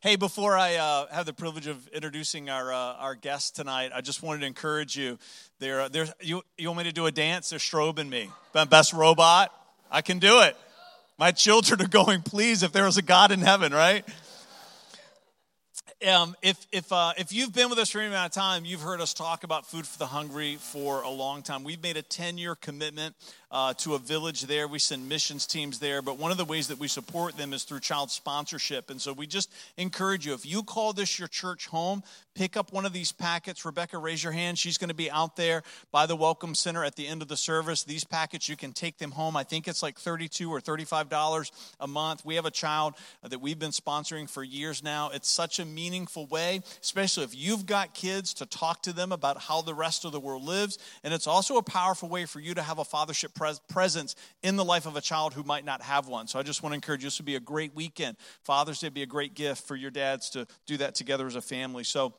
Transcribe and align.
Hey, 0.00 0.14
before 0.14 0.56
I 0.56 0.76
uh, 0.76 1.06
have 1.10 1.26
the 1.26 1.32
privilege 1.32 1.66
of 1.66 1.88
introducing 1.88 2.48
our 2.48 2.72
uh, 2.72 2.76
our 2.76 3.16
guest 3.16 3.56
tonight, 3.56 3.90
I 3.92 4.00
just 4.00 4.22
wanted 4.22 4.42
to 4.42 4.46
encourage 4.46 4.96
you. 4.96 5.18
There, 5.58 5.88
there. 5.88 6.06
You, 6.20 6.42
you 6.56 6.68
want 6.68 6.78
me 6.78 6.84
to 6.84 6.92
do 6.92 7.06
a 7.06 7.10
dance? 7.10 7.50
They're 7.50 7.58
strobing 7.58 8.08
me. 8.08 8.30
Best 8.70 8.92
robot. 8.92 9.52
I 9.90 10.02
can 10.02 10.20
do 10.20 10.42
it. 10.42 10.56
My 11.18 11.32
children 11.32 11.82
are 11.82 11.88
going. 11.88 12.22
Please, 12.22 12.62
if 12.62 12.70
there 12.70 12.84
was 12.84 12.96
a 12.96 13.02
God 13.02 13.32
in 13.32 13.40
heaven, 13.40 13.72
right? 13.72 14.04
Um, 16.06 16.36
if 16.42 16.64
if 16.70 16.92
uh, 16.92 17.14
if 17.18 17.32
you've 17.32 17.52
been 17.52 17.68
with 17.68 17.80
us 17.80 17.90
for 17.90 17.98
any 17.98 18.06
amount 18.06 18.26
of 18.26 18.32
time, 18.40 18.64
you've 18.64 18.82
heard 18.82 19.00
us 19.00 19.12
talk 19.12 19.42
about 19.42 19.66
food 19.66 19.84
for 19.84 19.98
the 19.98 20.06
hungry 20.06 20.58
for 20.60 21.02
a 21.02 21.10
long 21.10 21.42
time. 21.42 21.64
We've 21.64 21.82
made 21.82 21.96
a 21.96 22.02
ten 22.02 22.38
year 22.38 22.54
commitment 22.54 23.16
uh, 23.50 23.74
to 23.74 23.94
a 23.94 23.98
village 23.98 24.42
there. 24.42 24.68
We 24.68 24.78
send 24.78 25.08
missions 25.08 25.46
teams 25.46 25.78
there, 25.78 26.02
but 26.02 26.18
one 26.18 26.30
of 26.30 26.36
the 26.36 26.44
ways 26.44 26.68
that 26.68 26.78
we 26.78 26.88
support 26.88 27.36
them 27.36 27.52
is 27.52 27.64
through 27.64 27.80
child 27.80 28.10
sponsorship. 28.10 28.90
And 28.90 29.00
so 29.00 29.12
we 29.12 29.26
just 29.26 29.52
encourage 29.76 30.26
you 30.26 30.34
if 30.34 30.44
you 30.44 30.62
call 30.62 30.92
this 30.92 31.18
your 31.18 31.28
church 31.28 31.66
home, 31.68 32.02
pick 32.34 32.56
up 32.56 32.72
one 32.72 32.86
of 32.86 32.92
these 32.92 33.10
packets. 33.10 33.64
Rebecca, 33.64 33.98
raise 33.98 34.22
your 34.22 34.32
hand. 34.32 34.58
She's 34.58 34.78
going 34.78 34.88
to 34.88 34.94
be 34.94 35.10
out 35.10 35.36
there 35.36 35.62
by 35.90 36.06
the 36.06 36.14
Welcome 36.14 36.54
Center 36.54 36.84
at 36.84 36.94
the 36.94 37.06
end 37.06 37.22
of 37.22 37.28
the 37.28 37.36
service. 37.36 37.84
These 37.84 38.04
packets, 38.04 38.48
you 38.48 38.56
can 38.56 38.72
take 38.72 38.98
them 38.98 39.10
home. 39.10 39.36
I 39.36 39.44
think 39.44 39.66
it's 39.66 39.82
like 39.82 39.98
32 39.98 40.50
or 40.50 40.60
$35 40.60 41.50
a 41.80 41.86
month. 41.86 42.24
We 42.24 42.36
have 42.36 42.46
a 42.46 42.50
child 42.50 42.94
that 43.22 43.40
we've 43.40 43.58
been 43.58 43.70
sponsoring 43.70 44.28
for 44.28 44.44
years 44.44 44.82
now. 44.82 45.10
It's 45.10 45.28
such 45.28 45.58
a 45.58 45.64
meaningful 45.64 46.26
way, 46.26 46.60
especially 46.82 47.24
if 47.24 47.34
you've 47.34 47.66
got 47.66 47.94
kids, 47.94 48.34
to 48.34 48.46
talk 48.46 48.82
to 48.82 48.92
them 48.92 49.10
about 49.10 49.40
how 49.40 49.62
the 49.62 49.74
rest 49.74 50.04
of 50.04 50.12
the 50.12 50.20
world 50.20 50.44
lives. 50.44 50.78
And 51.02 51.12
it's 51.14 51.26
also 51.26 51.56
a 51.56 51.62
powerful 51.62 52.08
way 52.08 52.24
for 52.24 52.40
you 52.40 52.54
to 52.54 52.62
have 52.62 52.78
a 52.78 52.84
fathership 52.84 53.34
pres- 53.38 53.60
presence 53.68 54.16
in 54.42 54.56
the 54.56 54.64
life 54.64 54.86
of 54.86 54.96
a 54.96 55.00
child 55.00 55.32
who 55.32 55.42
might 55.42 55.64
not 55.64 55.80
have 55.82 56.08
one. 56.08 56.26
So 56.26 56.38
I 56.38 56.42
just 56.42 56.62
want 56.62 56.72
to 56.72 56.74
encourage 56.74 57.02
you 57.02 57.06
this 57.06 57.18
would 57.18 57.26
be 57.26 57.36
a 57.36 57.40
great 57.40 57.74
weekend. 57.74 58.16
Father's 58.42 58.80
Day 58.80 58.86
would 58.86 58.94
be 58.94 59.02
a 59.02 59.06
great 59.06 59.34
gift 59.34 59.66
for 59.66 59.76
your 59.76 59.90
dads 59.90 60.30
to 60.30 60.46
do 60.66 60.76
that 60.78 60.94
together 60.94 61.26
as 61.26 61.36
a 61.36 61.40
family. 61.40 61.84
So, 61.84 62.14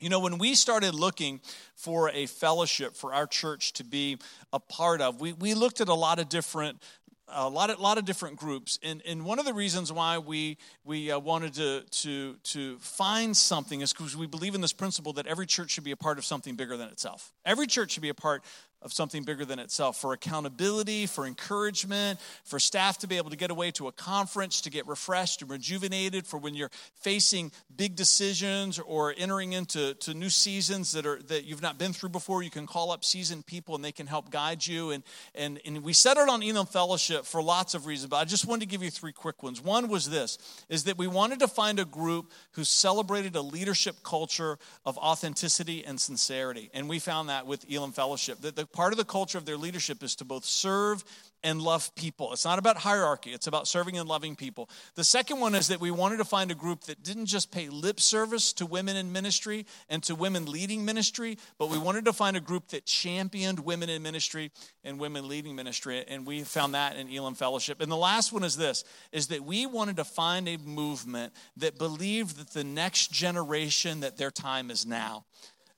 you 0.00 0.10
know, 0.10 0.20
when 0.20 0.38
we 0.38 0.54
started 0.54 0.94
looking 0.94 1.40
for 1.76 2.10
a 2.10 2.26
fellowship 2.26 2.96
for 2.96 3.14
our 3.14 3.26
church 3.26 3.72
to 3.74 3.84
be 3.84 4.18
a 4.52 4.58
part 4.58 5.00
of, 5.00 5.20
we, 5.20 5.32
we 5.32 5.54
looked 5.54 5.80
at 5.80 5.88
a 5.88 5.94
lot 5.94 6.18
of 6.18 6.28
different 6.28 6.82
a 7.28 7.48
lot 7.48 7.70
of, 7.70 7.80
lot 7.80 7.98
of 7.98 8.04
different 8.04 8.36
groups 8.36 8.78
and, 8.84 9.02
and 9.04 9.24
one 9.24 9.40
of 9.40 9.44
the 9.44 9.52
reasons 9.52 9.92
why 9.92 10.18
we, 10.18 10.56
we 10.84 11.10
uh, 11.10 11.18
wanted 11.18 11.54
to, 11.54 11.82
to, 11.90 12.36
to 12.44 12.78
find 12.78 13.36
something 13.36 13.80
is 13.80 13.92
because 13.92 14.16
we 14.16 14.28
believe 14.28 14.54
in 14.54 14.60
this 14.60 14.72
principle 14.72 15.12
that 15.14 15.26
every 15.26 15.44
church 15.44 15.72
should 15.72 15.82
be 15.82 15.90
a 15.90 15.96
part 15.96 16.18
of 16.18 16.24
something 16.24 16.54
bigger 16.54 16.76
than 16.76 16.88
itself 16.88 17.32
every 17.44 17.66
church 17.66 17.90
should 17.90 18.02
be 18.02 18.10
a 18.10 18.14
part 18.14 18.44
of 18.82 18.92
something 18.92 19.24
bigger 19.24 19.44
than 19.44 19.58
itself 19.58 20.00
for 20.00 20.12
accountability, 20.12 21.06
for 21.06 21.26
encouragement, 21.26 22.20
for 22.44 22.58
staff 22.58 22.98
to 22.98 23.06
be 23.06 23.16
able 23.16 23.30
to 23.30 23.36
get 23.36 23.50
away 23.50 23.70
to 23.72 23.88
a 23.88 23.92
conference 23.92 24.60
to 24.60 24.70
get 24.70 24.86
refreshed 24.86 25.42
and 25.42 25.50
rejuvenated, 25.50 26.26
for 26.26 26.38
when 26.38 26.54
you're 26.54 26.70
facing 26.94 27.50
big 27.74 27.96
decisions 27.96 28.78
or 28.78 29.14
entering 29.16 29.52
into 29.52 29.94
to 29.94 30.14
new 30.14 30.30
seasons 30.30 30.92
that 30.92 31.06
are 31.06 31.20
that 31.22 31.44
you've 31.44 31.62
not 31.62 31.78
been 31.78 31.92
through 31.92 32.10
before. 32.10 32.42
You 32.42 32.50
can 32.50 32.66
call 32.66 32.90
up 32.90 33.04
seasoned 33.04 33.46
people 33.46 33.74
and 33.74 33.84
they 33.84 33.92
can 33.92 34.06
help 34.06 34.30
guide 34.30 34.66
you. 34.66 34.90
And 34.90 35.02
and, 35.34 35.60
and 35.64 35.82
we 35.82 35.92
set 35.92 36.16
it 36.16 36.28
on 36.28 36.42
Elim 36.42 36.66
Fellowship 36.66 37.24
for 37.24 37.42
lots 37.42 37.74
of 37.74 37.86
reasons, 37.86 38.10
but 38.10 38.16
I 38.16 38.24
just 38.24 38.46
wanted 38.46 38.60
to 38.60 38.66
give 38.66 38.82
you 38.82 38.90
three 38.90 39.12
quick 39.12 39.42
ones. 39.42 39.60
One 39.60 39.88
was 39.88 40.10
this 40.10 40.38
is 40.68 40.84
that 40.84 40.98
we 40.98 41.06
wanted 41.06 41.40
to 41.40 41.48
find 41.48 41.78
a 41.80 41.84
group 41.84 42.32
who 42.52 42.64
celebrated 42.64 43.36
a 43.36 43.42
leadership 43.42 43.96
culture 44.02 44.58
of 44.84 44.98
authenticity 44.98 45.84
and 45.84 46.00
sincerity. 46.00 46.70
And 46.74 46.88
we 46.88 46.98
found 46.98 47.28
that 47.28 47.46
with 47.46 47.64
Elim 47.70 47.92
Fellowship. 47.92 48.40
That 48.42 48.56
the 48.56 48.65
part 48.72 48.92
of 48.92 48.98
the 48.98 49.04
culture 49.04 49.38
of 49.38 49.46
their 49.46 49.56
leadership 49.56 50.02
is 50.02 50.16
to 50.16 50.24
both 50.24 50.44
serve 50.44 51.04
and 51.42 51.62
love 51.62 51.94
people. 51.94 52.32
It's 52.32 52.44
not 52.44 52.58
about 52.58 52.76
hierarchy, 52.76 53.30
it's 53.32 53.46
about 53.46 53.68
serving 53.68 53.96
and 53.96 54.08
loving 54.08 54.34
people. 54.34 54.68
The 54.96 55.04
second 55.04 55.38
one 55.38 55.54
is 55.54 55.68
that 55.68 55.80
we 55.80 55.90
wanted 55.90 56.16
to 56.16 56.24
find 56.24 56.50
a 56.50 56.54
group 56.54 56.84
that 56.84 57.02
didn't 57.02 57.26
just 57.26 57.52
pay 57.52 57.68
lip 57.68 58.00
service 58.00 58.52
to 58.54 58.66
women 58.66 58.96
in 58.96 59.12
ministry 59.12 59.66
and 59.88 60.02
to 60.04 60.14
women 60.14 60.46
leading 60.46 60.84
ministry, 60.84 61.38
but 61.58 61.70
we 61.70 61.78
wanted 61.78 62.04
to 62.06 62.12
find 62.12 62.36
a 62.36 62.40
group 62.40 62.68
that 62.68 62.84
championed 62.84 63.60
women 63.60 63.88
in 63.88 64.02
ministry 64.02 64.50
and 64.82 64.98
women 64.98 65.28
leading 65.28 65.54
ministry. 65.54 66.04
And 66.08 66.26
we 66.26 66.42
found 66.42 66.74
that 66.74 66.96
in 66.96 67.08
Elim 67.08 67.34
Fellowship. 67.34 67.80
And 67.80 67.92
the 67.92 67.96
last 67.96 68.32
one 68.32 68.42
is 68.42 68.56
this 68.56 68.84
is 69.12 69.28
that 69.28 69.44
we 69.44 69.66
wanted 69.66 69.96
to 69.96 70.04
find 70.04 70.48
a 70.48 70.56
movement 70.58 71.32
that 71.58 71.78
believed 71.78 72.38
that 72.38 72.50
the 72.50 72.64
next 72.64 73.12
generation 73.12 74.00
that 74.00 74.16
their 74.16 74.30
time 74.30 74.70
is 74.70 74.84
now. 74.84 75.24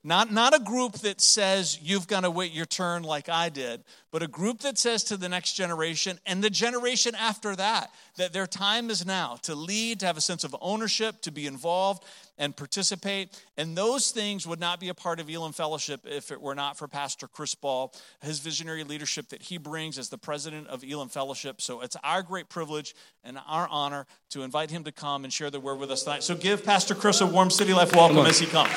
Not, 0.08 0.32
not 0.32 0.54
a 0.56 0.58
group 0.58 0.94
that 1.00 1.20
says 1.20 1.78
you've 1.82 2.06
got 2.06 2.20
to 2.20 2.30
wait 2.30 2.52
your 2.52 2.64
turn 2.64 3.02
like 3.02 3.28
I 3.28 3.50
did, 3.50 3.84
but 4.10 4.22
a 4.22 4.26
group 4.26 4.60
that 4.60 4.78
says 4.78 5.04
to 5.04 5.18
the 5.18 5.28
next 5.28 5.52
generation 5.52 6.18
and 6.24 6.42
the 6.42 6.48
generation 6.48 7.14
after 7.14 7.54
that 7.54 7.90
that 8.16 8.32
their 8.32 8.46
time 8.46 8.88
is 8.88 9.04
now 9.04 9.36
to 9.42 9.54
lead, 9.54 10.00
to 10.00 10.06
have 10.06 10.16
a 10.16 10.22
sense 10.22 10.44
of 10.44 10.56
ownership, 10.62 11.20
to 11.20 11.30
be 11.30 11.46
involved 11.46 12.04
and 12.38 12.56
participate. 12.56 13.38
And 13.58 13.76
those 13.76 14.10
things 14.10 14.46
would 14.46 14.60
not 14.60 14.80
be 14.80 14.88
a 14.88 14.94
part 14.94 15.20
of 15.20 15.28
Elim 15.28 15.52
Fellowship 15.52 16.06
if 16.06 16.30
it 16.30 16.40
were 16.40 16.54
not 16.54 16.78
for 16.78 16.88
Pastor 16.88 17.28
Chris 17.28 17.54
Ball, 17.54 17.92
his 18.22 18.38
visionary 18.38 18.84
leadership 18.84 19.28
that 19.28 19.42
he 19.42 19.58
brings 19.58 19.98
as 19.98 20.08
the 20.08 20.16
president 20.16 20.68
of 20.68 20.82
Elim 20.82 21.10
Fellowship. 21.10 21.60
So 21.60 21.82
it's 21.82 21.96
our 22.02 22.22
great 22.22 22.48
privilege 22.48 22.94
and 23.24 23.38
our 23.46 23.68
honor 23.68 24.06
to 24.30 24.40
invite 24.40 24.70
him 24.70 24.84
to 24.84 24.92
come 24.92 25.24
and 25.24 25.30
share 25.30 25.50
the 25.50 25.60
word 25.60 25.78
with 25.78 25.90
us 25.90 26.04
tonight. 26.04 26.22
So 26.22 26.34
give 26.34 26.64
Pastor 26.64 26.94
Chris 26.94 27.20
a 27.20 27.26
warm 27.26 27.50
City 27.50 27.74
Life 27.74 27.94
welcome 27.94 28.24
as 28.24 28.38
he 28.38 28.46
comes. 28.46 28.72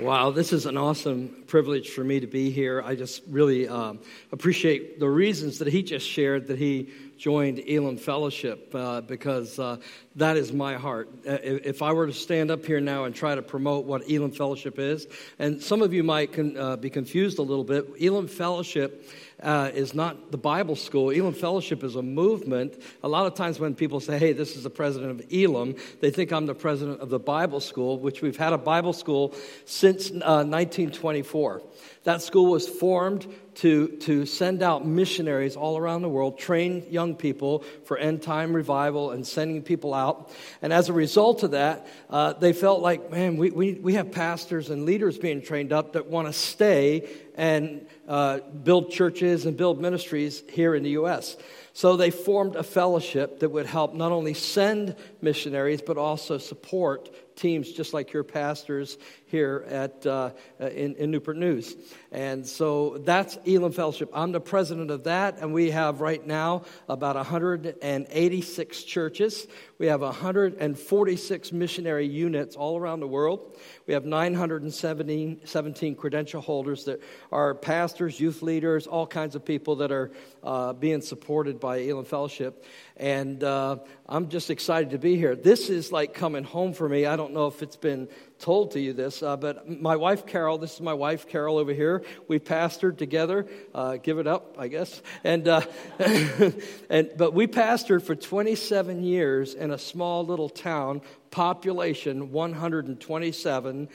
Wow, 0.00 0.30
this 0.30 0.52
is 0.52 0.64
an 0.66 0.76
awesome 0.76 1.42
privilege 1.48 1.90
for 1.90 2.04
me 2.04 2.20
to 2.20 2.28
be 2.28 2.52
here. 2.52 2.80
I 2.80 2.94
just 2.94 3.20
really 3.28 3.66
um, 3.66 3.98
appreciate 4.30 5.00
the 5.00 5.10
reasons 5.10 5.58
that 5.58 5.66
he 5.66 5.82
just 5.82 6.08
shared 6.08 6.46
that 6.46 6.56
he 6.56 6.90
joined 7.16 7.58
Elim 7.66 7.96
Fellowship 7.96 8.72
uh, 8.76 9.00
because 9.00 9.58
uh, 9.58 9.78
that 10.14 10.36
is 10.36 10.52
my 10.52 10.74
heart. 10.74 11.08
Uh, 11.26 11.38
if 11.42 11.82
I 11.82 11.92
were 11.92 12.06
to 12.06 12.12
stand 12.12 12.52
up 12.52 12.64
here 12.64 12.80
now 12.80 13.06
and 13.06 13.14
try 13.14 13.34
to 13.34 13.42
promote 13.42 13.86
what 13.86 14.08
Elim 14.08 14.30
Fellowship 14.30 14.78
is, 14.78 15.08
and 15.40 15.60
some 15.60 15.82
of 15.82 15.92
you 15.92 16.04
might 16.04 16.32
con- 16.32 16.56
uh, 16.56 16.76
be 16.76 16.90
confused 16.90 17.40
a 17.40 17.42
little 17.42 17.64
bit, 17.64 17.88
Elim 18.00 18.28
Fellowship 18.28 19.04
uh, 19.42 19.70
is 19.74 19.94
not 19.94 20.30
the 20.30 20.38
Bible 20.38 20.76
school. 20.76 21.10
Elim 21.10 21.34
Fellowship 21.34 21.84
is 21.84 21.96
a 21.96 22.02
movement. 22.02 22.80
A 23.02 23.08
lot 23.08 23.26
of 23.26 23.34
times 23.34 23.60
when 23.60 23.74
people 23.74 24.00
say, 24.00 24.18
hey, 24.18 24.32
this 24.32 24.56
is 24.56 24.62
the 24.62 24.70
president 24.70 25.12
of 25.12 25.32
Elim, 25.32 25.76
they 26.00 26.10
think 26.10 26.32
I'm 26.32 26.46
the 26.46 26.54
president 26.54 27.00
of 27.00 27.10
the 27.10 27.18
Bible 27.18 27.60
school, 27.60 27.98
which 27.98 28.22
we've 28.22 28.36
had 28.36 28.52
a 28.52 28.58
Bible 28.58 28.92
school 28.92 29.34
since 29.64 30.10
uh, 30.10 30.44
1924. 30.44 31.62
That 32.04 32.22
school 32.22 32.46
was 32.46 32.66
formed 32.66 33.26
to, 33.56 33.88
to 33.88 34.24
send 34.24 34.62
out 34.62 34.86
missionaries 34.86 35.56
all 35.56 35.76
around 35.76 36.02
the 36.02 36.08
world, 36.08 36.38
train 36.38 36.86
young 36.90 37.16
people 37.16 37.64
for 37.84 37.98
end 37.98 38.22
time 38.22 38.54
revival 38.54 39.10
and 39.10 39.26
sending 39.26 39.62
people 39.62 39.92
out. 39.92 40.30
And 40.62 40.72
as 40.72 40.88
a 40.88 40.92
result 40.92 41.42
of 41.42 41.50
that, 41.50 41.86
uh, 42.08 42.34
they 42.34 42.52
felt 42.52 42.80
like, 42.80 43.10
man, 43.10 43.36
we, 43.36 43.50
we, 43.50 43.74
we 43.74 43.94
have 43.94 44.12
pastors 44.12 44.70
and 44.70 44.84
leaders 44.84 45.18
being 45.18 45.42
trained 45.42 45.72
up 45.72 45.94
that 45.94 46.06
want 46.06 46.28
to 46.28 46.32
stay 46.32 47.08
and 47.38 47.86
uh, 48.08 48.40
build 48.40 48.90
churches 48.90 49.46
and 49.46 49.56
build 49.56 49.80
ministries 49.80 50.42
here 50.50 50.74
in 50.74 50.82
the 50.82 50.90
U.S. 50.90 51.36
So 51.72 51.96
they 51.96 52.10
formed 52.10 52.56
a 52.56 52.64
fellowship 52.64 53.38
that 53.38 53.50
would 53.50 53.66
help 53.66 53.94
not 53.94 54.10
only 54.10 54.34
send 54.34 54.96
missionaries, 55.22 55.80
but 55.80 55.96
also 55.96 56.36
support 56.36 57.08
teams 57.36 57.70
just 57.70 57.94
like 57.94 58.12
your 58.12 58.24
pastors 58.24 58.98
here 59.28 59.64
at, 59.68 60.06
uh, 60.06 60.30
in, 60.58 60.96
in 60.96 61.10
Newport 61.10 61.36
News. 61.36 61.76
And 62.10 62.46
so 62.46 62.98
that's 63.04 63.38
Elim 63.44 63.72
Fellowship. 63.72 64.10
I'm 64.14 64.32
the 64.32 64.40
president 64.40 64.90
of 64.90 65.04
that, 65.04 65.38
and 65.38 65.52
we 65.52 65.70
have 65.70 66.00
right 66.00 66.26
now 66.26 66.64
about 66.88 67.16
186 67.16 68.82
churches. 68.84 69.46
We 69.78 69.86
have 69.86 70.00
146 70.00 71.52
missionary 71.52 72.06
units 72.06 72.56
all 72.56 72.78
around 72.78 73.00
the 73.00 73.06
world. 73.06 73.56
We 73.86 73.94
have 73.94 74.06
917 74.06 75.94
credential 75.94 76.40
holders 76.40 76.84
that 76.84 77.02
are 77.30 77.54
pastors, 77.54 78.18
youth 78.18 78.42
leaders, 78.42 78.86
all 78.86 79.06
kinds 79.06 79.34
of 79.34 79.44
people 79.44 79.76
that 79.76 79.92
are 79.92 80.10
uh, 80.42 80.72
being 80.72 81.02
supported 81.02 81.60
by 81.60 81.78
Elim 81.78 82.06
Fellowship. 82.06 82.64
And 82.96 83.44
uh, 83.44 83.76
I'm 84.08 84.28
just 84.28 84.50
excited 84.50 84.90
to 84.90 84.98
be 84.98 85.16
here. 85.16 85.36
This 85.36 85.68
is 85.68 85.92
like 85.92 86.14
coming 86.14 86.42
home 86.42 86.72
for 86.72 86.88
me. 86.88 87.06
I 87.06 87.16
don't 87.16 87.32
know 87.32 87.46
if 87.46 87.62
it's 87.62 87.76
been 87.76 88.08
told 88.38 88.72
to 88.72 88.80
you 88.80 88.92
this, 88.92 89.22
uh, 89.22 89.36
but 89.36 89.68
my 89.68 89.96
wife 89.96 90.26
Carol, 90.26 90.58
this 90.58 90.74
is 90.74 90.80
my 90.80 90.94
wife 90.94 91.26
Carol 91.26 91.58
over 91.58 91.72
here. 91.72 92.02
We 92.28 92.38
pastored 92.38 92.96
together. 92.96 93.46
Uh, 93.74 93.96
give 93.96 94.18
it 94.18 94.26
up, 94.26 94.56
I 94.58 94.68
guess. 94.68 95.02
And, 95.24 95.48
uh, 95.48 95.62
and 96.90 97.10
but 97.16 97.34
we 97.34 97.46
pastored 97.46 98.02
for 98.02 98.14
27 98.14 99.02
years 99.02 99.54
in 99.54 99.70
a 99.70 99.78
small 99.78 100.24
little 100.24 100.48
town, 100.48 101.02
population 101.30 102.32
127 102.32 103.88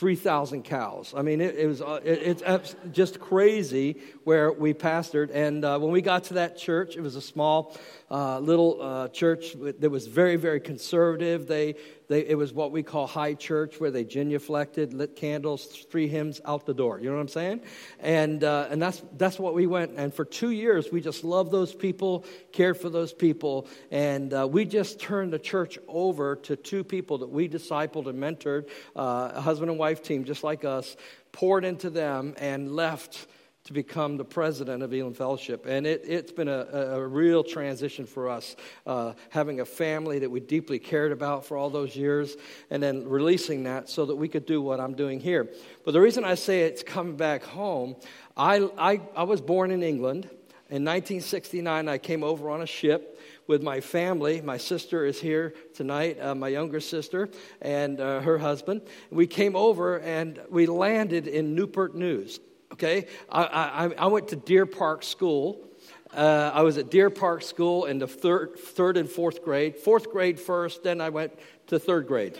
3,000 0.00 0.62
cows. 0.62 1.12
I 1.14 1.20
mean, 1.20 1.42
it, 1.42 1.56
it 1.56 1.66
was 1.66 1.82
uh, 1.82 2.00
it, 2.02 2.42
it's 2.42 2.74
just 2.90 3.20
crazy 3.20 3.98
where 4.24 4.50
we 4.50 4.72
pastored. 4.72 5.30
And 5.30 5.62
uh, 5.62 5.78
when 5.78 5.92
we 5.92 6.00
got 6.00 6.24
to 6.24 6.34
that 6.34 6.56
church, 6.56 6.96
it 6.96 7.02
was 7.02 7.16
a 7.16 7.20
small 7.20 7.76
uh, 8.10 8.38
little 8.38 8.80
uh, 8.80 9.08
church 9.08 9.52
that 9.60 9.90
was 9.90 10.06
very, 10.06 10.36
very 10.36 10.58
conservative. 10.58 11.46
They, 11.46 11.74
they, 12.10 12.26
it 12.26 12.34
was 12.34 12.52
what 12.52 12.72
we 12.72 12.82
call 12.82 13.06
high 13.06 13.34
church, 13.34 13.78
where 13.78 13.92
they 13.92 14.04
genuflected, 14.04 14.92
lit 14.92 15.14
candles, 15.14 15.64
three 15.64 16.08
hymns 16.08 16.40
out 16.44 16.66
the 16.66 16.74
door. 16.74 16.98
You 16.98 17.08
know 17.08 17.14
what 17.14 17.20
I'm 17.22 17.28
saying? 17.28 17.60
And, 18.00 18.42
uh, 18.42 18.66
and 18.68 18.82
that's, 18.82 19.00
that's 19.16 19.38
what 19.38 19.54
we 19.54 19.68
went. 19.68 19.92
And 19.96 20.12
for 20.12 20.24
two 20.24 20.50
years, 20.50 20.90
we 20.90 21.00
just 21.00 21.22
loved 21.22 21.52
those 21.52 21.72
people, 21.72 22.24
cared 22.50 22.76
for 22.78 22.90
those 22.90 23.12
people. 23.12 23.68
And 23.92 24.34
uh, 24.34 24.48
we 24.50 24.64
just 24.64 24.98
turned 24.98 25.32
the 25.32 25.38
church 25.38 25.78
over 25.86 26.34
to 26.34 26.56
two 26.56 26.82
people 26.82 27.18
that 27.18 27.30
we 27.30 27.48
discipled 27.48 28.08
and 28.08 28.18
mentored, 28.18 28.68
uh, 28.96 29.30
a 29.34 29.40
husband 29.40 29.70
and 29.70 29.78
wife 29.78 30.02
team 30.02 30.24
just 30.24 30.42
like 30.42 30.64
us, 30.64 30.96
poured 31.30 31.64
into 31.64 31.90
them 31.90 32.34
and 32.38 32.74
left 32.74 33.28
to 33.64 33.72
become 33.74 34.16
the 34.16 34.24
president 34.24 34.82
of 34.82 34.92
Elim 34.92 35.12
Fellowship. 35.12 35.66
And 35.66 35.86
it, 35.86 36.06
has 36.08 36.32
been 36.32 36.48
a, 36.48 36.66
a, 36.72 37.06
real 37.06 37.44
transition 37.44 38.06
for 38.06 38.28
us, 38.28 38.56
uh, 38.86 39.12
having 39.28 39.60
a 39.60 39.66
family 39.66 40.18
that 40.20 40.30
we 40.30 40.40
deeply 40.40 40.78
cared 40.78 41.12
about 41.12 41.44
for 41.44 41.56
all 41.56 41.68
those 41.68 41.94
years, 41.94 42.36
and 42.70 42.82
then 42.82 43.06
releasing 43.06 43.64
that 43.64 43.88
so 43.90 44.06
that 44.06 44.16
we 44.16 44.28
could 44.28 44.46
do 44.46 44.62
what 44.62 44.80
I'm 44.80 44.94
doing 44.94 45.20
here. 45.20 45.50
But 45.84 45.92
the 45.92 46.00
reason 46.00 46.24
I 46.24 46.36
say 46.36 46.62
it's 46.62 46.82
coming 46.82 47.16
back 47.16 47.44
home, 47.44 47.96
I, 48.36 48.68
I, 48.78 49.00
I 49.14 49.24
was 49.24 49.42
born 49.42 49.70
in 49.70 49.82
England. 49.82 50.24
In 50.70 50.84
1969, 50.84 51.88
I 51.88 51.98
came 51.98 52.24
over 52.24 52.48
on 52.48 52.62
a 52.62 52.66
ship 52.66 53.20
with 53.46 53.62
my 53.62 53.80
family. 53.80 54.40
My 54.40 54.56
sister 54.56 55.04
is 55.04 55.20
here 55.20 55.52
tonight, 55.74 56.18
uh, 56.20 56.34
my 56.34 56.48
younger 56.48 56.80
sister, 56.80 57.28
and 57.60 58.00
uh, 58.00 58.20
her 58.20 58.38
husband. 58.38 58.82
We 59.10 59.26
came 59.26 59.56
over 59.56 59.98
and 59.98 60.40
we 60.48 60.66
landed 60.66 61.26
in 61.26 61.54
Newport 61.54 61.94
News. 61.94 62.38
Okay, 62.72 63.06
I, 63.28 63.42
I, 63.44 64.04
I 64.04 64.06
went 64.06 64.28
to 64.28 64.36
Deer 64.36 64.64
Park 64.64 65.02
School. 65.02 65.68
Uh, 66.14 66.50
I 66.54 66.62
was 66.62 66.78
at 66.78 66.90
Deer 66.90 67.10
Park 67.10 67.42
School 67.42 67.84
in 67.86 67.98
the 67.98 68.06
third, 68.06 68.58
third 68.58 68.96
and 68.96 69.08
fourth 69.08 69.44
grade. 69.44 69.76
Fourth 69.76 70.10
grade 70.10 70.38
first, 70.38 70.82
then 70.82 71.00
I 71.00 71.08
went 71.08 71.32
to 71.68 71.78
third 71.78 72.06
grade 72.06 72.38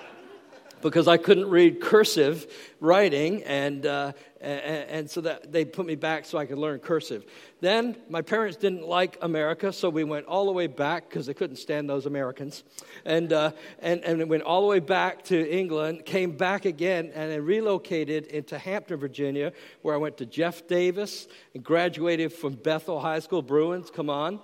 because 0.82 1.08
I 1.08 1.16
couldn't 1.16 1.48
read 1.48 1.80
cursive 1.80 2.46
writing, 2.80 3.42
and, 3.44 3.86
uh, 3.86 4.12
and, 4.40 4.90
and, 4.90 5.10
so 5.10 5.20
that 5.22 5.50
they 5.52 5.64
put 5.64 5.86
me 5.86 5.94
back 5.94 6.24
so 6.24 6.38
I 6.38 6.46
could 6.46 6.58
learn 6.58 6.78
cursive. 6.78 7.24
Then 7.60 7.96
my 8.08 8.22
parents 8.22 8.56
didn't 8.56 8.86
like 8.86 9.16
America, 9.22 9.72
so 9.72 9.88
we 9.88 10.04
went 10.04 10.26
all 10.26 10.46
the 10.46 10.52
way 10.52 10.66
back 10.66 11.08
because 11.08 11.26
they 11.26 11.34
couldn't 11.34 11.56
stand 11.56 11.88
those 11.88 12.06
Americans, 12.06 12.64
and, 13.04 13.32
uh, 13.32 13.52
and, 13.80 14.04
and 14.04 14.28
went 14.28 14.42
all 14.42 14.60
the 14.60 14.66
way 14.66 14.80
back 14.80 15.24
to 15.24 15.50
England, 15.50 16.04
came 16.04 16.32
back 16.36 16.64
again, 16.64 17.10
and 17.14 17.32
then 17.32 17.44
relocated 17.44 18.26
into 18.26 18.58
Hampton, 18.58 18.98
Virginia, 18.98 19.52
where 19.82 19.94
I 19.94 19.98
went 19.98 20.18
to 20.18 20.26
Jeff 20.26 20.66
Davis 20.66 21.28
and 21.54 21.64
graduated 21.64 22.32
from 22.32 22.54
Bethel 22.54 23.00
High 23.00 23.20
School, 23.20 23.42
Bruins, 23.42 23.90
come 23.90 24.10
on. 24.10 24.40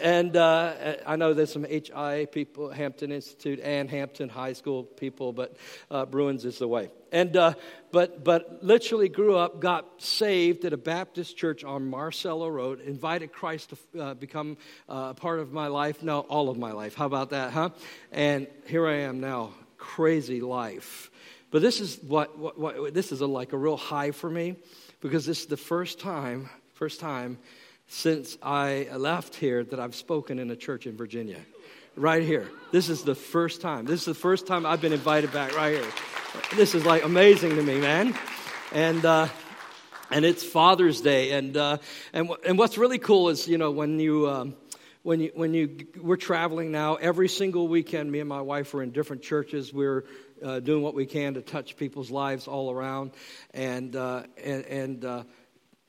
And 0.00 0.36
uh, 0.36 0.96
I 1.06 1.16
know 1.16 1.34
there's 1.34 1.52
some 1.52 1.64
HI 1.64 2.26
people, 2.30 2.70
Hampton 2.70 3.12
Institute 3.12 3.60
and 3.60 3.90
Hampton 3.90 4.28
High 4.28 4.54
School 4.54 4.84
people, 4.84 5.32
but 5.32 5.56
uh, 5.90 6.06
Bruins 6.06 6.44
is 6.44 6.58
the 6.58 6.68
way. 6.68 6.90
And 7.12 7.36
uh, 7.36 7.54
but 7.92 8.24
but 8.24 8.64
literally 8.64 9.08
grew 9.08 9.36
up, 9.36 9.60
got 9.60 10.02
saved 10.02 10.64
at 10.64 10.72
a 10.72 10.76
Baptist 10.76 11.36
church 11.36 11.64
on 11.64 11.86
Marcella 11.86 12.50
Road, 12.50 12.80
invited 12.80 13.32
Christ 13.32 13.70
to 13.70 14.02
uh, 14.02 14.14
become 14.14 14.56
uh, 14.88 15.08
a 15.10 15.14
part 15.14 15.38
of 15.38 15.52
my 15.52 15.66
life. 15.66 16.02
No, 16.02 16.20
all 16.20 16.48
of 16.48 16.56
my 16.56 16.72
life. 16.72 16.94
How 16.94 17.06
about 17.06 17.30
that, 17.30 17.52
huh? 17.52 17.70
And 18.10 18.46
here 18.66 18.86
I 18.86 19.00
am 19.00 19.20
now, 19.20 19.50
crazy 19.76 20.40
life. 20.40 21.10
But 21.50 21.62
this 21.62 21.80
is 21.80 21.98
what, 22.02 22.36
what, 22.36 22.58
what 22.58 22.94
this 22.94 23.12
is 23.12 23.20
a, 23.20 23.26
like 23.26 23.52
a 23.52 23.56
real 23.56 23.76
high 23.76 24.10
for 24.10 24.28
me 24.28 24.56
because 25.00 25.24
this 25.24 25.40
is 25.40 25.46
the 25.46 25.56
first 25.56 26.00
time, 26.00 26.50
first 26.72 26.98
time 26.98 27.38
since 27.86 28.36
I 28.42 28.88
left 28.96 29.34
here 29.34 29.64
that 29.64 29.78
I've 29.78 29.94
spoken 29.94 30.38
in 30.38 30.50
a 30.50 30.56
church 30.56 30.86
in 30.86 30.96
Virginia. 30.96 31.40
Right 31.96 32.22
here. 32.22 32.50
This 32.72 32.88
is 32.88 33.02
the 33.02 33.14
first 33.14 33.60
time. 33.60 33.84
This 33.84 34.00
is 34.00 34.06
the 34.06 34.14
first 34.14 34.46
time 34.46 34.66
I've 34.66 34.80
been 34.80 34.92
invited 34.92 35.32
back 35.32 35.56
right 35.56 35.74
here. 35.74 35.92
This 36.56 36.74
is 36.74 36.84
like 36.84 37.04
amazing 37.04 37.50
to 37.50 37.62
me, 37.62 37.78
man. 37.78 38.14
And, 38.72 39.04
uh, 39.04 39.28
and 40.10 40.24
it's 40.24 40.42
Father's 40.42 41.00
Day. 41.00 41.30
And, 41.32 41.56
uh, 41.56 41.78
and, 42.12 42.30
and 42.44 42.58
what's 42.58 42.76
really 42.76 42.98
cool 42.98 43.28
is, 43.28 43.46
you 43.46 43.58
know, 43.58 43.70
when 43.70 44.00
you, 44.00 44.28
um, 44.28 44.56
when 45.02 45.20
you, 45.20 45.30
when 45.34 45.54
you, 45.54 45.86
we're 46.00 46.16
traveling 46.16 46.72
now, 46.72 46.96
every 46.96 47.28
single 47.28 47.68
weekend, 47.68 48.10
me 48.10 48.20
and 48.20 48.28
my 48.28 48.40
wife 48.40 48.74
are 48.74 48.82
in 48.82 48.90
different 48.90 49.22
churches. 49.22 49.72
We're 49.72 50.04
uh, 50.42 50.60
doing 50.60 50.82
what 50.82 50.94
we 50.94 51.06
can 51.06 51.34
to 51.34 51.42
touch 51.42 51.76
people's 51.76 52.10
lives 52.10 52.48
all 52.48 52.72
around. 52.72 53.12
And, 53.52 53.94
uh, 53.94 54.24
and, 54.42 54.64
and 54.64 55.04
uh, 55.04 55.24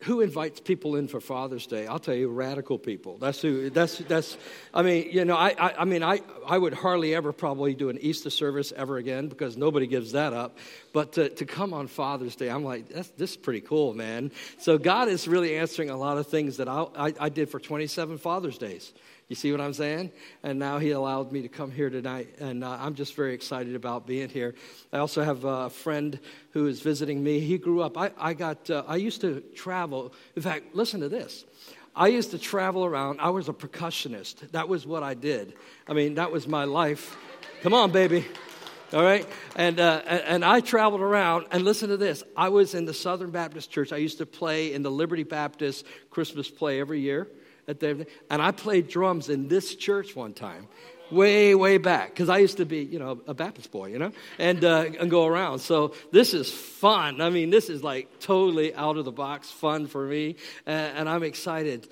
who 0.05 0.21
invites 0.21 0.59
people 0.59 0.95
in 0.95 1.07
for 1.07 1.19
Father's 1.19 1.65
Day? 1.65 1.87
I'll 1.87 1.97
tell 1.97 2.13
you, 2.13 2.29
radical 2.29 2.77
people. 2.77 3.17
That's 3.17 3.41
who. 3.41 3.71
That's 3.71 3.97
that's. 3.97 4.37
I 4.71 4.83
mean, 4.83 5.09
you 5.11 5.25
know, 5.25 5.35
I, 5.35 5.55
I, 5.57 5.81
I 5.81 5.85
mean, 5.85 6.03
I, 6.03 6.21
I 6.45 6.59
would 6.59 6.75
hardly 6.75 7.15
ever 7.15 7.33
probably 7.33 7.73
do 7.73 7.89
an 7.89 7.97
Easter 7.99 8.29
service 8.29 8.71
ever 8.75 8.97
again 8.97 9.29
because 9.29 9.57
nobody 9.57 9.87
gives 9.87 10.11
that 10.11 10.31
up. 10.31 10.59
But 10.93 11.13
to, 11.13 11.29
to 11.29 11.45
come 11.45 11.73
on 11.73 11.87
Father's 11.87 12.35
Day, 12.35 12.49
I'm 12.49 12.63
like, 12.63 12.87
this 12.89 13.31
is 13.31 13.35
pretty 13.35 13.61
cool, 13.61 13.95
man. 13.95 14.31
So 14.59 14.77
God 14.77 15.07
is 15.07 15.27
really 15.27 15.57
answering 15.57 15.89
a 15.89 15.97
lot 15.97 16.19
of 16.19 16.27
things 16.27 16.57
that 16.57 16.69
I, 16.69 16.85
I, 16.95 17.13
I 17.19 17.29
did 17.29 17.49
for 17.49 17.59
27 17.59 18.19
Father's 18.19 18.59
Days. 18.59 18.93
You 19.27 19.35
see 19.35 19.51
what 19.51 19.59
I'm 19.59 19.73
saying? 19.73 20.11
And 20.43 20.59
now 20.59 20.77
he 20.77 20.91
allowed 20.91 21.31
me 21.31 21.41
to 21.41 21.47
come 21.47 21.71
here 21.71 21.89
tonight, 21.89 22.35
and 22.39 22.63
uh, 22.63 22.77
I'm 22.79 22.93
just 22.93 23.15
very 23.15 23.33
excited 23.33 23.73
about 23.73 24.05
being 24.05 24.29
here. 24.29 24.53
I 24.93 24.99
also 24.99 25.23
have 25.23 25.45
a 25.45 25.71
friend 25.71 26.19
who 26.51 26.67
is 26.67 26.79
visiting 26.81 27.23
me. 27.23 27.39
He 27.39 27.57
grew 27.57 27.81
up. 27.81 27.97
I, 27.97 28.11
I 28.19 28.33
got. 28.35 28.69
Uh, 28.69 28.83
I 28.87 28.97
used 28.97 29.21
to 29.21 29.41
travel. 29.55 30.13
In 30.35 30.43
fact, 30.43 30.75
listen 30.75 31.01
to 31.01 31.09
this. 31.09 31.43
I 31.95 32.09
used 32.09 32.31
to 32.31 32.37
travel 32.37 32.85
around. 32.85 33.19
I 33.19 33.31
was 33.31 33.49
a 33.49 33.53
percussionist. 33.53 34.51
That 34.51 34.69
was 34.69 34.85
what 34.85 35.01
I 35.01 35.15
did. 35.15 35.53
I 35.87 35.93
mean, 35.93 36.15
that 36.15 36.31
was 36.31 36.47
my 36.47 36.65
life. 36.65 37.17
Come 37.63 37.73
on, 37.73 37.91
baby. 37.91 38.25
All 38.93 39.01
right, 39.01 39.27
and 39.55 39.79
uh, 39.79 40.03
and 40.05 40.45
I 40.45 40.59
traveled 40.59 41.01
around. 41.01 41.47
And 41.49 41.63
listen 41.63 41.89
to 41.89 41.97
this: 41.97 42.23
I 42.37 42.49
was 42.49 42.75
in 42.75 42.85
the 42.85 42.93
Southern 42.93 43.31
Baptist 43.31 43.71
Church. 43.71 43.91
I 43.91 43.97
used 43.97 44.19
to 44.19 44.27
play 44.27 44.71
in 44.71 44.83
the 44.83 44.91
Liberty 44.91 45.23
Baptist 45.23 45.83
Christmas 46.11 46.47
play 46.47 46.79
every 46.79 46.99
year 46.99 47.27
at 47.67 47.79
the, 47.79 48.05
and 48.29 48.41
I 48.41 48.51
played 48.51 48.87
drums 48.87 49.29
in 49.29 49.47
this 49.47 49.75
church 49.75 50.15
one 50.15 50.33
time, 50.33 50.67
way, 51.11 51.55
way 51.55 51.77
back, 51.77 52.09
because 52.09 52.29
I 52.29 52.39
used 52.39 52.57
to 52.57 52.65
be, 52.65 52.79
you 52.79 52.99
know, 52.99 53.21
a 53.27 53.33
Baptist 53.33 53.71
boy, 53.71 53.87
you 53.87 53.99
know, 53.99 54.11
and, 54.39 54.63
uh, 54.63 54.85
and 54.99 55.09
go 55.09 55.25
around. 55.25 55.59
So 55.59 55.93
this 56.11 56.33
is 56.33 56.51
fun. 56.51 57.21
I 57.21 57.29
mean, 57.29 57.49
this 57.49 57.69
is 57.69 57.83
like 57.83 58.19
totally 58.19 58.73
out 58.75 58.97
of 58.97 59.05
the 59.05 59.11
box 59.11 59.51
fun 59.51 59.87
for 59.87 60.05
me, 60.05 60.35
uh, 60.65 60.69
and 60.69 61.07
I'm 61.09 61.23
excited. 61.23 61.87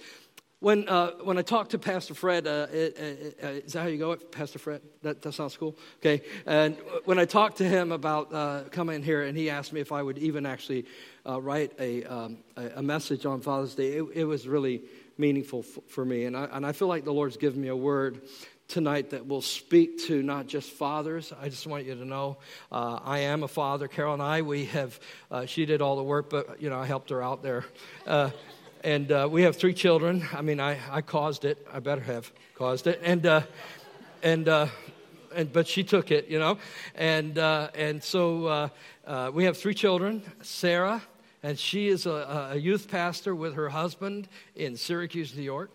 When, 0.63 0.87
uh, 0.87 1.11
when 1.23 1.37
I 1.37 1.41
talked 1.41 1.71
to 1.71 1.77
Pastor 1.77 2.13
Fred, 2.13 2.47
uh, 2.47 2.67
it, 2.71 3.37
uh, 3.43 3.47
is 3.47 3.73
that 3.73 3.81
how 3.81 3.87
you 3.87 3.97
go, 3.97 4.15
Pastor 4.15 4.59
Fred? 4.59 4.81
That, 5.01 5.21
that 5.21 5.33
sounds 5.33 5.57
cool. 5.57 5.77
Okay. 5.99 6.21
And 6.45 6.77
when 7.03 7.19
I 7.19 7.25
talked 7.25 7.57
to 7.57 7.65
him 7.65 7.91
about 7.91 8.33
uh, 8.33 8.63
coming 8.71 9.03
here, 9.03 9.23
and 9.23 9.37
he 9.37 9.49
asked 9.49 9.73
me 9.73 9.81
if 9.81 9.91
I 9.91 10.01
would 10.01 10.17
even 10.19 10.45
actually 10.45 10.85
uh, 11.27 11.41
write 11.41 11.73
a, 11.79 12.05
um, 12.05 12.37
a, 12.55 12.81
message 12.81 13.25
on 13.25 13.41
Father's 13.41 13.75
Day, 13.75 13.97
it, 13.97 14.05
it 14.13 14.23
was 14.23 14.47
really 14.47 14.83
meaningful 15.17 15.59
f- 15.59 15.83
for 15.87 16.03
me. 16.05 16.25
And 16.25 16.35
I, 16.35 16.45
and 16.51 16.65
I 16.65 16.71
feel 16.71 16.87
like 16.87 17.05
the 17.05 17.13
Lord's 17.13 17.37
given 17.37 17.61
me 17.61 17.67
a 17.67 17.75
word 17.75 18.21
tonight 18.67 19.11
that 19.11 19.27
will 19.27 19.41
speak 19.41 19.99
to 20.07 20.23
not 20.23 20.47
just 20.47 20.69
fathers. 20.71 21.33
I 21.39 21.49
just 21.49 21.67
want 21.67 21.85
you 21.85 21.95
to 21.95 22.05
know 22.05 22.37
uh, 22.71 22.99
I 23.03 23.19
am 23.19 23.43
a 23.43 23.47
father. 23.47 23.87
Carol 23.87 24.13
and 24.13 24.23
I, 24.23 24.41
we 24.41 24.65
have, 24.65 24.99
uh, 25.29 25.45
she 25.45 25.65
did 25.65 25.81
all 25.81 25.95
the 25.95 26.03
work, 26.03 26.29
but, 26.29 26.61
you 26.61 26.69
know, 26.69 26.79
I 26.79 26.85
helped 26.85 27.09
her 27.09 27.21
out 27.21 27.43
there. 27.43 27.65
Uh, 28.07 28.31
and 28.83 29.11
uh, 29.11 29.27
we 29.29 29.43
have 29.43 29.55
three 29.57 29.73
children. 29.73 30.27
I 30.33 30.41
mean, 30.41 30.59
I, 30.59 30.79
I 30.89 31.01
caused 31.01 31.45
it. 31.45 31.67
I 31.71 31.79
better 31.79 32.01
have 32.01 32.31
caused 32.55 32.87
it. 32.87 32.99
And, 33.03 33.25
uh, 33.25 33.41
and, 34.23 34.49
uh, 34.49 34.67
and, 35.35 35.53
but 35.53 35.67
she 35.67 35.83
took 35.83 36.09
it, 36.11 36.27
you 36.29 36.39
know. 36.39 36.57
And, 36.95 37.37
and 37.37 38.03
so 38.03 38.71
we 39.33 39.45
have 39.45 39.57
three 39.57 39.73
children 39.73 40.23
Sarah, 40.41 41.01
and 41.43 41.59
she 41.59 41.89
is 41.89 42.05
a, 42.05 42.49
a 42.53 42.55
youth 42.55 42.89
pastor 42.89 43.35
with 43.35 43.55
her 43.55 43.69
husband 43.69 44.29
in 44.55 44.77
Syracuse, 44.77 45.35
New 45.35 45.43
York. 45.43 45.69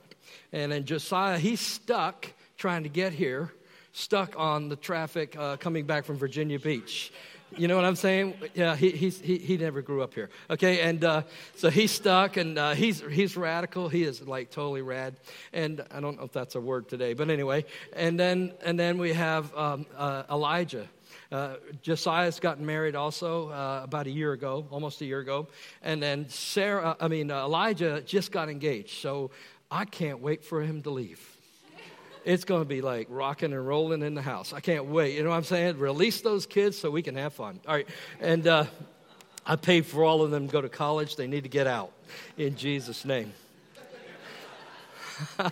And 0.52 0.72
then 0.72 0.84
Josiah, 0.84 1.38
he's 1.38 1.60
stuck 1.60 2.32
trying 2.56 2.82
to 2.82 2.88
get 2.88 3.12
here, 3.12 3.52
stuck 3.92 4.34
on 4.36 4.68
the 4.70 4.76
traffic 4.76 5.36
uh, 5.38 5.58
coming 5.58 5.84
back 5.84 6.06
from 6.06 6.16
Virginia 6.16 6.58
Beach. 6.58 7.12
You 7.56 7.66
know 7.66 7.76
what 7.76 7.84
I'm 7.84 7.96
saying? 7.96 8.34
Yeah, 8.54 8.76
he, 8.76 8.90
he's, 8.90 9.20
he, 9.20 9.38
he 9.38 9.56
never 9.56 9.80
grew 9.80 10.02
up 10.02 10.12
here. 10.12 10.28
Okay, 10.50 10.80
and 10.80 11.02
uh, 11.02 11.22
so 11.56 11.70
he's 11.70 11.90
stuck 11.90 12.36
and 12.36 12.58
uh, 12.58 12.74
he's, 12.74 13.00
he's 13.00 13.36
radical. 13.36 13.88
He 13.88 14.02
is 14.04 14.26
like 14.26 14.50
totally 14.50 14.82
rad. 14.82 15.16
And 15.52 15.84
I 15.90 16.00
don't 16.00 16.18
know 16.18 16.24
if 16.24 16.32
that's 16.32 16.54
a 16.56 16.60
word 16.60 16.88
today, 16.88 17.14
but 17.14 17.30
anyway. 17.30 17.64
And 17.94 18.20
then, 18.20 18.52
and 18.62 18.78
then 18.78 18.98
we 18.98 19.14
have 19.14 19.54
um, 19.56 19.86
uh, 19.96 20.24
Elijah. 20.30 20.88
Uh, 21.32 21.56
Josiah's 21.82 22.38
gotten 22.38 22.64
married 22.64 22.94
also 22.94 23.48
uh, 23.50 23.80
about 23.82 24.06
a 24.06 24.10
year 24.10 24.32
ago, 24.32 24.66
almost 24.70 25.00
a 25.00 25.04
year 25.04 25.20
ago. 25.20 25.48
And 25.82 26.02
then 26.02 26.28
Sarah, 26.28 26.96
I 27.00 27.08
mean, 27.08 27.30
uh, 27.30 27.44
Elijah 27.44 28.02
just 28.02 28.30
got 28.30 28.48
engaged. 28.48 29.00
So 29.00 29.30
I 29.70 29.84
can't 29.84 30.20
wait 30.20 30.44
for 30.44 30.62
him 30.62 30.82
to 30.82 30.90
leave. 30.90 31.37
It's 32.28 32.44
going 32.44 32.60
to 32.60 32.68
be 32.68 32.82
like 32.82 33.06
rocking 33.08 33.54
and 33.54 33.66
rolling 33.66 34.02
in 34.02 34.12
the 34.12 34.20
house. 34.20 34.52
I 34.52 34.60
can't 34.60 34.84
wait. 34.84 35.16
You 35.16 35.22
know 35.22 35.30
what 35.30 35.36
I'm 35.36 35.44
saying? 35.44 35.78
Release 35.78 36.20
those 36.20 36.44
kids 36.44 36.76
so 36.78 36.90
we 36.90 37.00
can 37.00 37.16
have 37.16 37.32
fun. 37.32 37.58
All 37.66 37.74
right. 37.74 37.88
And 38.20 38.46
uh, 38.46 38.66
I 39.46 39.56
paid 39.56 39.86
for 39.86 40.04
all 40.04 40.20
of 40.20 40.30
them 40.30 40.46
to 40.46 40.52
go 40.52 40.60
to 40.60 40.68
college. 40.68 41.16
They 41.16 41.26
need 41.26 41.44
to 41.44 41.48
get 41.48 41.66
out 41.66 41.90
in 42.36 42.56
Jesus' 42.56 43.06
name. 43.06 43.32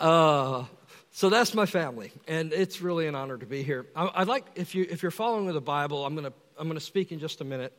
uh, 0.00 0.64
so 1.12 1.28
that's 1.28 1.54
my 1.54 1.66
family, 1.66 2.10
and 2.26 2.52
it's 2.52 2.80
really 2.80 3.06
an 3.06 3.14
honor 3.14 3.36
to 3.36 3.46
be 3.46 3.62
here. 3.62 3.86
I, 3.94 4.20
would 4.20 4.28
like, 4.28 4.46
if, 4.54 4.74
you, 4.74 4.86
if 4.88 5.02
you're 5.02 5.12
following 5.12 5.44
with 5.44 5.54
the 5.54 5.60
Bible, 5.60 6.04
I'm 6.06 6.14
going 6.14 6.24
to 6.24 6.32
I'm 6.58 6.72
to 6.72 6.80
speak 6.80 7.12
in 7.12 7.18
just 7.18 7.40
a 7.42 7.44
minute 7.44 7.72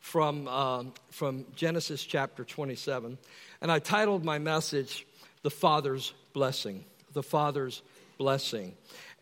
from, 0.00 0.48
um, 0.48 0.92
from 1.10 1.46
Genesis 1.54 2.02
chapter 2.02 2.44
27. 2.44 3.16
And 3.60 3.72
I 3.72 3.78
titled 3.78 4.24
my 4.24 4.38
message, 4.38 5.06
The 5.42 5.50
Father's 5.50 6.12
Blessing. 6.32 6.84
The 7.12 7.22
Father's 7.22 7.82
Blessing. 8.18 8.74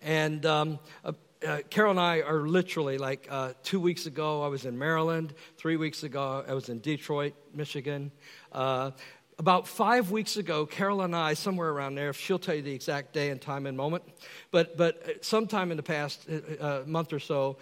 And 0.02 0.44
um, 0.46 0.78
uh, 1.04 1.12
uh, 1.46 1.58
Carol 1.70 1.92
and 1.92 2.00
I 2.00 2.20
are 2.20 2.46
literally 2.46 2.98
like 2.98 3.26
uh, 3.30 3.54
two 3.62 3.80
weeks 3.80 4.06
ago, 4.06 4.42
I 4.42 4.48
was 4.48 4.66
in 4.66 4.78
Maryland. 4.78 5.34
Three 5.56 5.76
weeks 5.76 6.02
ago, 6.02 6.44
I 6.46 6.52
was 6.52 6.68
in 6.68 6.80
Detroit, 6.80 7.34
Michigan. 7.54 8.12
Uh, 8.52 8.90
about 9.38 9.66
five 9.66 10.10
weeks 10.10 10.36
ago, 10.36 10.66
Carol 10.66 11.00
and 11.00 11.16
I, 11.16 11.32
somewhere 11.32 11.70
around 11.70 11.94
there, 11.94 12.12
she'll 12.12 12.38
tell 12.38 12.54
you 12.54 12.60
the 12.60 12.74
exact 12.74 13.14
day 13.14 13.30
and 13.30 13.40
time 13.40 13.64
and 13.64 13.74
moment, 13.74 14.04
but, 14.50 14.76
but 14.76 15.24
sometime 15.24 15.70
in 15.70 15.78
the 15.78 15.82
past 15.82 16.28
uh, 16.28 16.62
uh 16.62 16.82
month 16.84 17.14
or 17.14 17.18
so, 17.18 17.56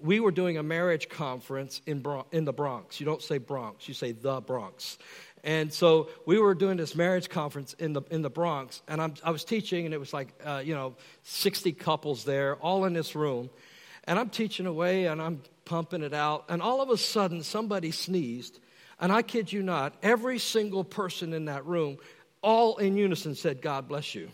we 0.00 0.20
were 0.20 0.30
doing 0.30 0.58
a 0.58 0.62
marriage 0.62 1.08
conference 1.08 1.80
in, 1.86 2.00
Bron- 2.00 2.26
in 2.30 2.44
the 2.44 2.52
Bronx. 2.52 3.00
You 3.00 3.06
don't 3.06 3.22
say 3.22 3.38
Bronx, 3.38 3.88
you 3.88 3.94
say 3.94 4.12
the 4.12 4.40
Bronx. 4.40 4.98
And 5.46 5.72
so 5.72 6.08
we 6.26 6.40
were 6.40 6.56
doing 6.56 6.76
this 6.76 6.96
marriage 6.96 7.28
conference 7.28 7.74
in 7.74 7.92
the, 7.92 8.02
in 8.10 8.20
the 8.20 8.28
Bronx, 8.28 8.82
and 8.88 9.00
I'm, 9.00 9.14
i 9.22 9.30
was 9.30 9.44
teaching, 9.44 9.84
and 9.84 9.94
it 9.94 10.00
was 10.00 10.12
like, 10.12 10.34
uh, 10.44 10.60
you 10.62 10.74
know, 10.74 10.96
60 11.22 11.72
couples 11.72 12.24
there, 12.24 12.56
all 12.56 12.84
in 12.84 12.92
this 12.92 13.14
room. 13.14 13.48
And 14.04 14.18
I'm 14.18 14.28
teaching 14.28 14.66
away, 14.66 15.06
and 15.06 15.22
I'm 15.22 15.40
pumping 15.64 16.02
it 16.02 16.12
out, 16.12 16.46
and 16.48 16.60
all 16.60 16.82
of 16.82 16.90
a 16.90 16.96
sudden, 16.96 17.44
somebody 17.44 17.92
sneezed. 17.92 18.58
And 18.98 19.12
I 19.12 19.22
kid 19.22 19.52
you 19.52 19.62
not, 19.62 19.94
every 20.02 20.40
single 20.40 20.82
person 20.82 21.32
in 21.32 21.44
that 21.44 21.64
room, 21.64 21.98
all 22.42 22.78
in 22.78 22.96
unison, 22.96 23.36
said, 23.36 23.62
God 23.62 23.86
bless 23.86 24.16
you. 24.16 24.28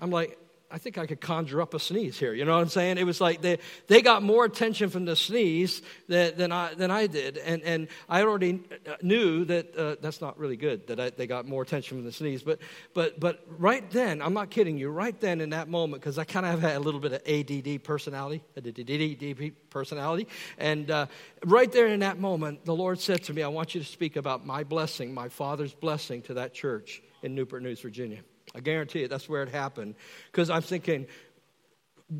I'm 0.00 0.10
like, 0.10 0.36
I 0.70 0.76
think 0.76 0.98
I 0.98 1.06
could 1.06 1.20
conjure 1.20 1.62
up 1.62 1.72
a 1.72 1.80
sneeze 1.80 2.18
here. 2.18 2.34
You 2.34 2.44
know 2.44 2.54
what 2.54 2.60
I'm 2.60 2.68
saying? 2.68 2.98
It 2.98 3.06
was 3.06 3.22
like 3.22 3.40
they, 3.40 3.58
they 3.86 4.02
got 4.02 4.22
more 4.22 4.44
attention 4.44 4.90
from 4.90 5.06
the 5.06 5.16
sneeze 5.16 5.80
than, 6.08 6.36
than, 6.36 6.52
I, 6.52 6.74
than 6.74 6.90
I 6.90 7.06
did. 7.06 7.38
And, 7.38 7.62
and 7.62 7.88
I 8.06 8.22
already 8.22 8.60
knew 9.00 9.46
that 9.46 9.74
uh, 9.74 9.96
that's 10.02 10.20
not 10.20 10.38
really 10.38 10.58
good, 10.58 10.86
that 10.88 11.00
I, 11.00 11.08
they 11.08 11.26
got 11.26 11.46
more 11.46 11.62
attention 11.62 11.96
from 11.96 12.04
the 12.04 12.12
sneeze. 12.12 12.42
But, 12.42 12.60
but, 12.92 13.18
but 13.18 13.46
right 13.56 13.90
then, 13.90 14.20
I'm 14.20 14.34
not 14.34 14.50
kidding 14.50 14.76
you, 14.76 14.90
right 14.90 15.18
then 15.18 15.40
in 15.40 15.50
that 15.50 15.68
moment, 15.68 16.02
because 16.02 16.18
I 16.18 16.24
kind 16.24 16.44
of 16.44 16.60
had 16.60 16.76
a 16.76 16.80
little 16.80 17.00
bit 17.00 17.12
of 17.12 17.22
ADD 17.26 17.82
personality, 17.82 18.42
ADD 18.56 19.52
personality. 19.70 20.28
And 20.58 20.90
uh, 20.90 21.06
right 21.46 21.72
there 21.72 21.86
in 21.86 22.00
that 22.00 22.18
moment, 22.20 22.66
the 22.66 22.74
Lord 22.74 23.00
said 23.00 23.24
to 23.24 23.32
me, 23.32 23.42
I 23.42 23.48
want 23.48 23.74
you 23.74 23.80
to 23.80 23.86
speak 23.86 24.16
about 24.16 24.44
my 24.44 24.64
blessing, 24.64 25.14
my 25.14 25.30
Father's 25.30 25.72
blessing 25.72 26.20
to 26.22 26.34
that 26.34 26.52
church 26.52 27.02
in 27.22 27.34
Newport 27.34 27.62
News, 27.62 27.80
Virginia. 27.80 28.20
I 28.54 28.60
guarantee 28.60 29.02
it, 29.02 29.10
that's 29.10 29.28
where 29.28 29.42
it 29.42 29.50
happened. 29.50 29.94
Because 30.30 30.50
I'm 30.50 30.62
thinking, 30.62 31.06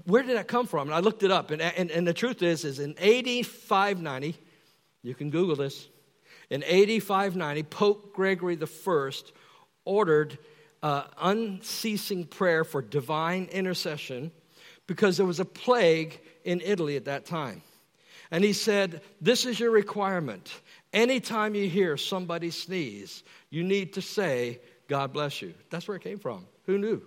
where 0.05 0.23
did 0.23 0.37
that 0.37 0.49
come 0.49 0.67
from? 0.67 0.89
And 0.89 0.95
I 0.95 1.01
looked 1.01 1.23
it 1.23 1.31
up. 1.31 1.51
And, 1.51 1.63
and, 1.63 1.91
and 1.91 2.07
the 2.07 2.15
truth 2.15 2.43
is, 2.43 2.65
is 2.65 2.79
in 2.79 2.95
8590, 2.99 4.39
you 5.03 5.15
can 5.15 5.31
Google 5.31 5.57
this, 5.57 5.89
in 6.51 6.63
8590, 6.65 7.63
Pope 7.65 8.15
Gregory 8.15 8.59
I 8.61 9.07
ordered 9.85 10.39
uh, 10.83 11.05
unceasing 11.21 12.25
prayer 12.27 12.65
for 12.65 12.83
divine 12.83 13.49
intercession 13.53 14.31
because 14.87 15.17
there 15.17 15.27
was 15.27 15.41
a 15.41 15.45
plague 15.45 16.21
in 16.45 16.61
Italy 16.63 16.97
at 16.97 17.05
that 17.07 17.27
time. 17.27 17.63
And 18.31 18.45
he 18.45 18.53
said, 18.53 19.03
This 19.21 19.47
is 19.47 19.59
your 19.59 19.71
requirement. 19.71 20.61
Anytime 20.93 21.55
you 21.55 21.69
hear 21.69 21.97
somebody 21.97 22.51
sneeze, 22.51 23.23
you 23.51 23.63
need 23.63 23.95
to 23.95 24.03
say, 24.03 24.61
God 24.89 25.13
bless 25.13 25.41
you. 25.43 25.55
That's 25.71 25.87
where 25.87 25.97
it 25.97 26.03
came 26.03 26.19
from. 26.19 26.47
Who 26.67 26.79
knew? 26.79 27.03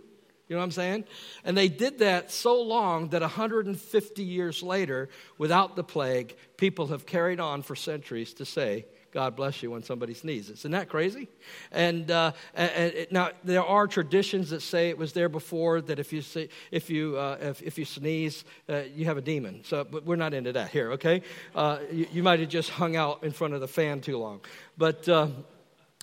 You 0.48 0.56
know 0.56 0.60
what 0.60 0.66
I'm 0.66 0.72
saying? 0.72 1.06
And 1.46 1.58
they 1.58 1.70
did 1.70 2.00
that 2.00 2.30
so 2.30 2.62
long 2.62 3.10
that 3.10 3.22
150 3.22 4.24
years 4.24 4.62
later, 4.62 5.10
without 5.38 5.76
the 5.76 5.84
plague, 5.84 6.36
people 6.58 6.88
have 6.88 7.06
carried 7.06 7.40
on 7.40 7.62
for 7.62 7.76
centuries 7.76 8.34
to 8.36 8.46
say, 8.46 8.86
God 9.12 9.36
bless 9.36 9.62
you 9.62 9.72
when 9.72 9.84
somebody 9.84 10.14
sneezes. 10.14 10.60
Isn't 10.60 10.72
that 10.72 10.90
crazy? 10.90 11.28
And, 11.72 12.10
uh, 12.10 12.32
and, 12.54 12.94
and, 12.94 13.08
now 13.12 13.32
there 13.44 13.64
are 13.64 13.88
traditions 13.88 14.50
that 14.50 14.62
say 14.62 14.90
it 14.90 14.98
was 14.98 15.14
there 15.14 15.30
before 15.30 15.82
that 15.82 16.00
if 16.00 16.14
you 16.14 16.22
see, 16.22 16.50
if 16.72 16.90
you 16.90 17.18
uh, 17.18 17.38
if, 17.42 17.62
if, 17.62 17.78
you 17.78 17.86
sneeze, 17.86 18.46
uh, 18.70 18.84
you 18.94 19.06
have 19.06 19.18
a 19.18 19.22
demon. 19.22 19.64
So, 19.66 19.84
but 19.84 20.06
we're 20.06 20.16
not 20.16 20.34
into 20.34 20.54
that 20.54 20.72
here. 20.72 20.92
Okay, 20.94 21.22
uh, 21.56 21.80
you, 21.92 22.08
you 22.12 22.24
might 22.24 22.40
have 22.40 22.50
just 22.50 22.70
hung 22.70 22.96
out 22.96 23.24
in 23.24 23.32
front 23.32 23.54
of 23.54 23.62
the 23.62 23.68
fan 23.68 24.02
too 24.02 24.18
long, 24.18 24.42
but. 24.78 25.08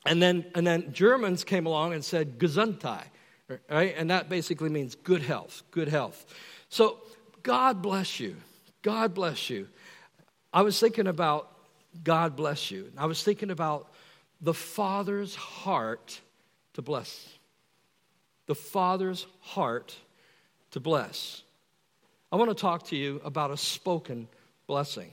And 0.06 0.22
then, 0.22 0.46
and 0.54 0.66
then 0.66 0.92
Germans 0.92 1.44
came 1.44 1.66
along 1.66 1.92
and 1.92 2.04
said 2.04 2.38
Gesundheit, 2.38 3.08
right? 3.68 3.94
And 3.96 4.10
that 4.10 4.28
basically 4.28 4.68
means 4.68 4.94
good 4.94 5.22
health, 5.22 5.62
good 5.70 5.88
health. 5.88 6.24
So 6.68 6.98
God 7.42 7.82
bless 7.82 8.20
you. 8.20 8.36
God 8.82 9.14
bless 9.14 9.50
you. 9.50 9.68
I 10.52 10.62
was 10.62 10.78
thinking 10.78 11.06
about 11.06 11.52
God 12.04 12.36
bless 12.36 12.70
you. 12.70 12.92
I 12.96 13.06
was 13.06 13.22
thinking 13.22 13.50
about 13.50 13.92
the 14.40 14.54
Father's 14.54 15.34
heart 15.34 16.20
to 16.74 16.82
bless. 16.82 17.28
The 18.46 18.54
Father's 18.54 19.26
heart 19.40 19.96
to 20.70 20.80
bless. 20.80 21.42
I 22.30 22.36
want 22.36 22.50
to 22.50 22.54
talk 22.54 22.84
to 22.88 22.96
you 22.96 23.20
about 23.24 23.50
a 23.50 23.56
spoken 23.56 24.28
blessing 24.66 25.10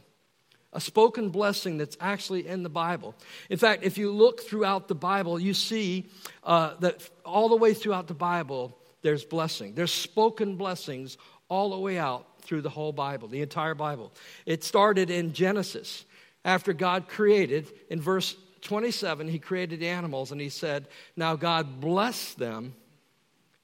a 0.75 0.81
spoken 0.81 1.29
blessing 1.29 1.77
that's 1.77 1.97
actually 2.01 2.47
in 2.47 2.61
the 2.61 2.69
Bible. 2.69 3.15
In 3.49 3.57
fact, 3.57 3.83
if 3.83 3.97
you 3.97 4.11
look 4.11 4.41
throughout 4.41 4.87
the 4.89 4.95
Bible, 4.95 5.39
you 5.39 5.53
see 5.53 6.05
uh, 6.43 6.75
that 6.81 7.09
all 7.23 7.47
the 7.47 7.55
way 7.55 7.73
throughout 7.73 8.07
the 8.07 8.13
Bible, 8.13 8.77
there's 9.01 9.23
blessing. 9.23 9.73
There's 9.73 9.93
spoken 9.93 10.57
blessings 10.57 11.17
all 11.47 11.69
the 11.69 11.79
way 11.79 11.97
out 11.97 12.41
through 12.41 12.61
the 12.61 12.69
whole 12.69 12.91
Bible, 12.91 13.29
the 13.29 13.41
entire 13.41 13.73
Bible. 13.73 14.11
It 14.45 14.63
started 14.63 15.09
in 15.09 15.33
Genesis. 15.33 16.05
After 16.43 16.73
God 16.73 17.07
created, 17.07 17.71
in 17.89 18.01
verse 18.01 18.35
27, 18.61 19.29
he 19.29 19.39
created 19.39 19.81
animals 19.81 20.31
and 20.31 20.41
he 20.41 20.49
said, 20.49 20.87
Now 21.15 21.35
God 21.35 21.79
bless 21.79 22.33
them 22.33 22.75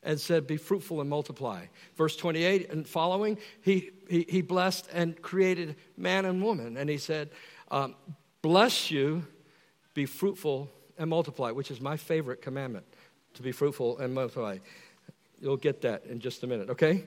and 0.03 0.19
said, 0.19 0.47
Be 0.47 0.57
fruitful 0.57 1.01
and 1.01 1.09
multiply. 1.09 1.65
Verse 1.95 2.15
28 2.15 2.71
and 2.71 2.87
following, 2.87 3.37
he, 3.61 3.91
he, 4.09 4.25
he 4.27 4.41
blessed 4.41 4.89
and 4.93 5.19
created 5.21 5.75
man 5.97 6.25
and 6.25 6.43
woman. 6.43 6.77
And 6.77 6.89
he 6.89 6.97
said, 6.97 7.29
um, 7.69 7.95
Bless 8.41 8.89
you, 8.89 9.25
be 9.93 10.05
fruitful 10.05 10.69
and 10.97 11.09
multiply, 11.09 11.51
which 11.51 11.71
is 11.71 11.79
my 11.79 11.97
favorite 11.97 12.41
commandment 12.41 12.85
to 13.35 13.43
be 13.43 13.51
fruitful 13.51 13.99
and 13.99 14.13
multiply. 14.13 14.57
You'll 15.39 15.57
get 15.57 15.81
that 15.81 16.05
in 16.05 16.19
just 16.19 16.43
a 16.43 16.47
minute, 16.47 16.69
okay? 16.69 17.05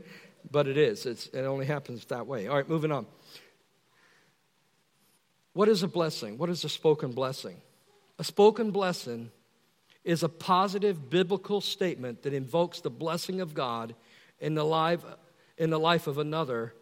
But 0.51 0.67
it 0.67 0.77
is, 0.77 1.07
it's, 1.07 1.27
it 1.29 1.43
only 1.43 1.67
happens 1.67 2.05
that 2.07 2.27
way. 2.27 2.49
All 2.49 2.57
right, 2.57 2.69
moving 2.69 2.93
on. 2.93 3.07
What 5.53 5.69
is 5.69 5.83
a 5.83 5.89
blessing? 5.89 6.37
What 6.37 6.51
is 6.51 6.65
a 6.65 6.69
spoken 6.69 7.13
blessing? 7.13 7.61
A 8.19 8.25
spoken 8.25 8.71
blessing 8.71 9.31
is 10.05 10.23
a 10.23 10.29
positive 10.29 11.09
biblical 11.11 11.61
statement 11.61 12.23
that 12.23 12.35
invokes 12.35 12.81
the 12.81 12.91
blessing 12.91 13.41
of 13.41 13.55
God 13.55 13.95
in 14.39 14.55
the 14.55 14.65
life, 14.65 15.01
in 15.57 15.71
the 15.71 15.79
life 15.79 16.07
of 16.07 16.19
another. 16.19 16.75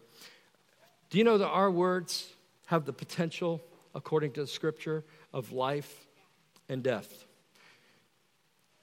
Do 1.09 1.17
you 1.17 1.23
know 1.23 1.37
that 1.37 1.47
our 1.47 1.71
words 1.71 2.27
have 2.65 2.85
the 2.85 2.93
potential, 2.93 3.61
according 3.95 4.33
to 4.33 4.41
the 4.41 4.47
scripture, 4.47 5.03
of 5.33 5.51
life 5.51 6.05
and 6.67 6.83
death? 6.83 7.25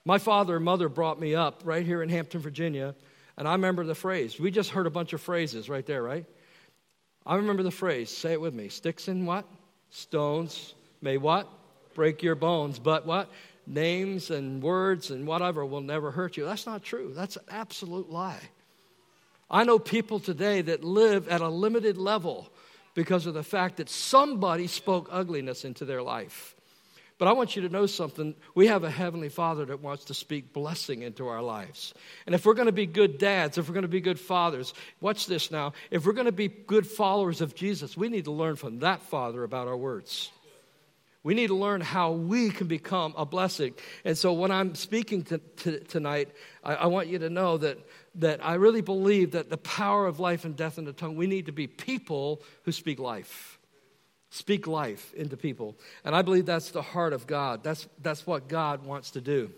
My 0.04 0.18
father 0.18 0.56
and 0.56 0.64
mother 0.64 0.88
brought 0.88 1.20
me 1.20 1.34
up 1.34 1.60
right 1.64 1.84
here 1.84 2.02
in 2.02 2.08
Hampton, 2.08 2.40
Virginia, 2.40 2.94
and 3.36 3.46
I 3.46 3.52
remember 3.52 3.84
the 3.84 3.94
phrase. 3.94 4.40
We 4.40 4.50
just 4.50 4.70
heard 4.70 4.86
a 4.86 4.90
bunch 4.90 5.12
of 5.12 5.20
phrases 5.20 5.68
right 5.68 5.84
there, 5.84 6.02
right? 6.02 6.24
I 7.26 7.36
remember 7.36 7.62
the 7.62 7.70
phrase. 7.70 8.10
Say 8.10 8.32
it 8.32 8.40
with 8.40 8.54
me. 8.54 8.68
Sticks 8.68 9.08
and 9.08 9.26
what? 9.26 9.44
Stones 9.90 10.74
may 11.02 11.18
what? 11.18 11.48
Break 11.94 12.22
your 12.22 12.34
bones, 12.34 12.78
but 12.78 13.06
what? 13.06 13.30
Names 13.70 14.30
and 14.30 14.62
words 14.62 15.10
and 15.10 15.26
whatever 15.26 15.64
will 15.64 15.80
never 15.80 16.10
hurt 16.10 16.36
you. 16.36 16.44
That's 16.44 16.66
not 16.66 16.82
true. 16.82 17.12
That's 17.14 17.36
an 17.36 17.44
absolute 17.48 18.10
lie. 18.10 18.40
I 19.50 19.64
know 19.64 19.78
people 19.78 20.20
today 20.20 20.62
that 20.62 20.84
live 20.84 21.28
at 21.28 21.40
a 21.40 21.48
limited 21.48 21.96
level 21.96 22.50
because 22.94 23.26
of 23.26 23.34
the 23.34 23.42
fact 23.42 23.78
that 23.78 23.88
somebody 23.88 24.66
spoke 24.66 25.08
ugliness 25.10 25.64
into 25.64 25.84
their 25.84 26.02
life. 26.02 26.54
But 27.18 27.28
I 27.28 27.32
want 27.32 27.54
you 27.54 27.62
to 27.62 27.68
know 27.68 27.84
something. 27.84 28.34
We 28.54 28.68
have 28.68 28.82
a 28.82 28.90
Heavenly 28.90 29.28
Father 29.28 29.66
that 29.66 29.82
wants 29.82 30.06
to 30.06 30.14
speak 30.14 30.54
blessing 30.54 31.02
into 31.02 31.28
our 31.28 31.42
lives. 31.42 31.92
And 32.24 32.34
if 32.34 32.46
we're 32.46 32.54
going 32.54 32.66
to 32.66 32.72
be 32.72 32.86
good 32.86 33.18
dads, 33.18 33.58
if 33.58 33.68
we're 33.68 33.74
going 33.74 33.82
to 33.82 33.88
be 33.88 34.00
good 34.00 34.18
fathers, 34.18 34.72
watch 35.02 35.26
this 35.26 35.50
now. 35.50 35.74
If 35.90 36.06
we're 36.06 36.14
going 36.14 36.26
to 36.26 36.32
be 36.32 36.48
good 36.48 36.86
followers 36.86 37.42
of 37.42 37.54
Jesus, 37.54 37.94
we 37.94 38.08
need 38.08 38.24
to 38.24 38.32
learn 38.32 38.56
from 38.56 38.78
that 38.78 39.02
Father 39.02 39.44
about 39.44 39.68
our 39.68 39.76
words. 39.76 40.30
We 41.22 41.34
need 41.34 41.48
to 41.48 41.54
learn 41.54 41.82
how 41.82 42.12
we 42.12 42.50
can 42.50 42.66
become 42.66 43.14
a 43.16 43.26
blessing. 43.26 43.74
And 44.04 44.16
so, 44.16 44.32
when 44.32 44.50
I'm 44.50 44.74
speaking 44.74 45.22
to, 45.24 45.38
to, 45.38 45.80
tonight, 45.80 46.30
I, 46.64 46.74
I 46.76 46.86
want 46.86 47.08
you 47.08 47.18
to 47.18 47.28
know 47.28 47.58
that, 47.58 47.78
that 48.16 48.44
I 48.44 48.54
really 48.54 48.80
believe 48.80 49.32
that 49.32 49.50
the 49.50 49.58
power 49.58 50.06
of 50.06 50.18
life 50.18 50.44
and 50.46 50.56
death 50.56 50.78
in 50.78 50.86
the 50.86 50.94
tongue, 50.94 51.16
we 51.16 51.26
need 51.26 51.46
to 51.46 51.52
be 51.52 51.66
people 51.66 52.42
who 52.62 52.72
speak 52.72 52.98
life. 52.98 53.58
Speak 54.30 54.66
life 54.66 55.12
into 55.14 55.36
people. 55.36 55.76
And 56.04 56.14
I 56.14 56.22
believe 56.22 56.46
that's 56.46 56.70
the 56.70 56.82
heart 56.82 57.12
of 57.12 57.26
God. 57.26 57.62
That's, 57.64 57.86
that's 58.00 58.26
what 58.26 58.48
God 58.48 58.84
wants 58.86 59.10
to 59.12 59.20
do. 59.20 59.50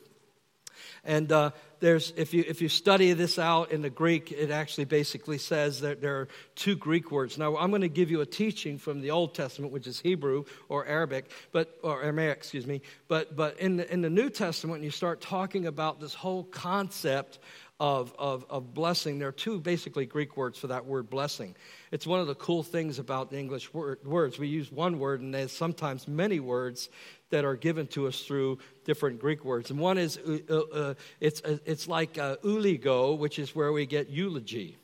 And 1.04 1.30
uh, 1.32 1.50
there's, 1.80 2.12
if 2.16 2.32
you, 2.32 2.44
if 2.46 2.62
you 2.62 2.68
study 2.68 3.12
this 3.12 3.38
out 3.38 3.72
in 3.72 3.82
the 3.82 3.90
Greek, 3.90 4.30
it 4.30 4.50
actually 4.50 4.84
basically 4.84 5.38
says 5.38 5.80
that 5.80 6.00
there 6.00 6.16
are 6.20 6.28
two 6.54 6.76
Greek 6.76 7.10
words. 7.10 7.38
Now, 7.38 7.56
I'm 7.56 7.70
going 7.70 7.82
to 7.82 7.88
give 7.88 8.10
you 8.10 8.20
a 8.20 8.26
teaching 8.26 8.78
from 8.78 9.00
the 9.00 9.10
Old 9.10 9.34
Testament, 9.34 9.72
which 9.72 9.86
is 9.86 10.00
Hebrew 10.00 10.44
or 10.68 10.86
Arabic, 10.86 11.30
but, 11.50 11.78
or 11.82 12.02
Aramaic, 12.02 12.36
excuse 12.36 12.66
me. 12.66 12.82
But, 13.08 13.34
but 13.34 13.58
in, 13.58 13.78
the, 13.78 13.92
in 13.92 14.00
the 14.00 14.10
New 14.10 14.30
Testament, 14.30 14.82
you 14.82 14.90
start 14.90 15.20
talking 15.20 15.66
about 15.66 16.00
this 16.00 16.14
whole 16.14 16.44
concept 16.44 17.38
of, 17.82 18.14
of, 18.16 18.46
of 18.48 18.74
blessing, 18.74 19.18
there 19.18 19.26
are 19.26 19.32
two 19.32 19.58
basically 19.58 20.06
Greek 20.06 20.36
words 20.36 20.56
for 20.56 20.68
that 20.68 20.86
word 20.86 21.10
blessing. 21.10 21.56
It's 21.90 22.06
one 22.06 22.20
of 22.20 22.28
the 22.28 22.36
cool 22.36 22.62
things 22.62 23.00
about 23.00 23.30
the 23.30 23.38
English 23.38 23.74
word, 23.74 23.98
words. 24.04 24.38
We 24.38 24.46
use 24.46 24.70
one 24.70 25.00
word, 25.00 25.20
and 25.20 25.34
there's 25.34 25.50
sometimes 25.50 26.06
many 26.06 26.38
words 26.38 26.90
that 27.32 27.44
are 27.44 27.56
given 27.56 27.86
to 27.88 28.06
us 28.06 28.20
through 28.20 28.58
different 28.84 29.18
Greek 29.18 29.44
words. 29.44 29.70
And 29.70 29.80
one 29.80 29.98
is, 29.98 30.18
uh, 30.18 30.38
uh, 30.48 30.54
uh 30.54 30.94
it's, 31.18 31.42
uh, 31.42 31.58
it's 31.64 31.88
like 31.88 32.18
uh, 32.18 32.36
eulogo, 32.44 33.18
which 33.18 33.38
is 33.38 33.56
where 33.56 33.72
we 33.72 33.86
get 33.86 34.10
eulogy, 34.10 34.76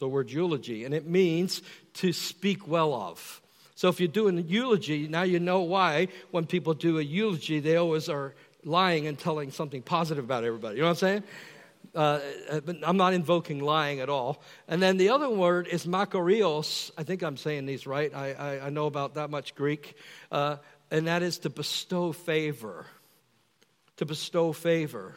the 0.00 0.08
word 0.08 0.30
eulogy. 0.30 0.84
And 0.84 0.94
it 0.94 1.06
means 1.06 1.62
to 1.94 2.12
speak 2.12 2.66
well 2.66 2.94
of. 2.94 3.40
So 3.76 3.88
if 3.88 4.00
you're 4.00 4.08
doing 4.08 4.38
a 4.38 4.42
eulogy, 4.42 5.08
now 5.08 5.22
you 5.22 5.38
know 5.38 5.60
why 5.60 6.08
when 6.30 6.46
people 6.46 6.74
do 6.74 6.98
a 6.98 7.02
eulogy, 7.02 7.60
they 7.60 7.76
always 7.76 8.08
are 8.08 8.34
lying 8.64 9.06
and 9.06 9.18
telling 9.18 9.50
something 9.50 9.82
positive 9.82 10.24
about 10.24 10.44
everybody. 10.44 10.76
You 10.76 10.82
know 10.82 10.88
what 10.88 11.02
I'm 11.02 11.08
saying? 11.08 11.22
Uh, 11.94 12.18
but 12.64 12.76
I'm 12.82 12.96
not 12.96 13.12
invoking 13.12 13.60
lying 13.60 14.00
at 14.00 14.08
all. 14.08 14.42
And 14.66 14.82
then 14.82 14.96
the 14.96 15.10
other 15.10 15.28
word 15.30 15.68
is 15.68 15.86
makarios. 15.86 16.90
I 16.98 17.04
think 17.04 17.22
I'm 17.22 17.36
saying 17.36 17.66
these 17.66 17.86
right. 17.86 18.12
I, 18.12 18.32
I, 18.32 18.66
I 18.66 18.70
know 18.70 18.86
about 18.86 19.14
that 19.14 19.30
much 19.30 19.54
Greek. 19.54 19.96
Uh, 20.32 20.56
and 20.90 21.06
that 21.06 21.22
is 21.22 21.38
to 21.38 21.50
bestow 21.50 22.12
favor. 22.12 22.86
To 23.96 24.06
bestow 24.06 24.52
favor. 24.52 25.14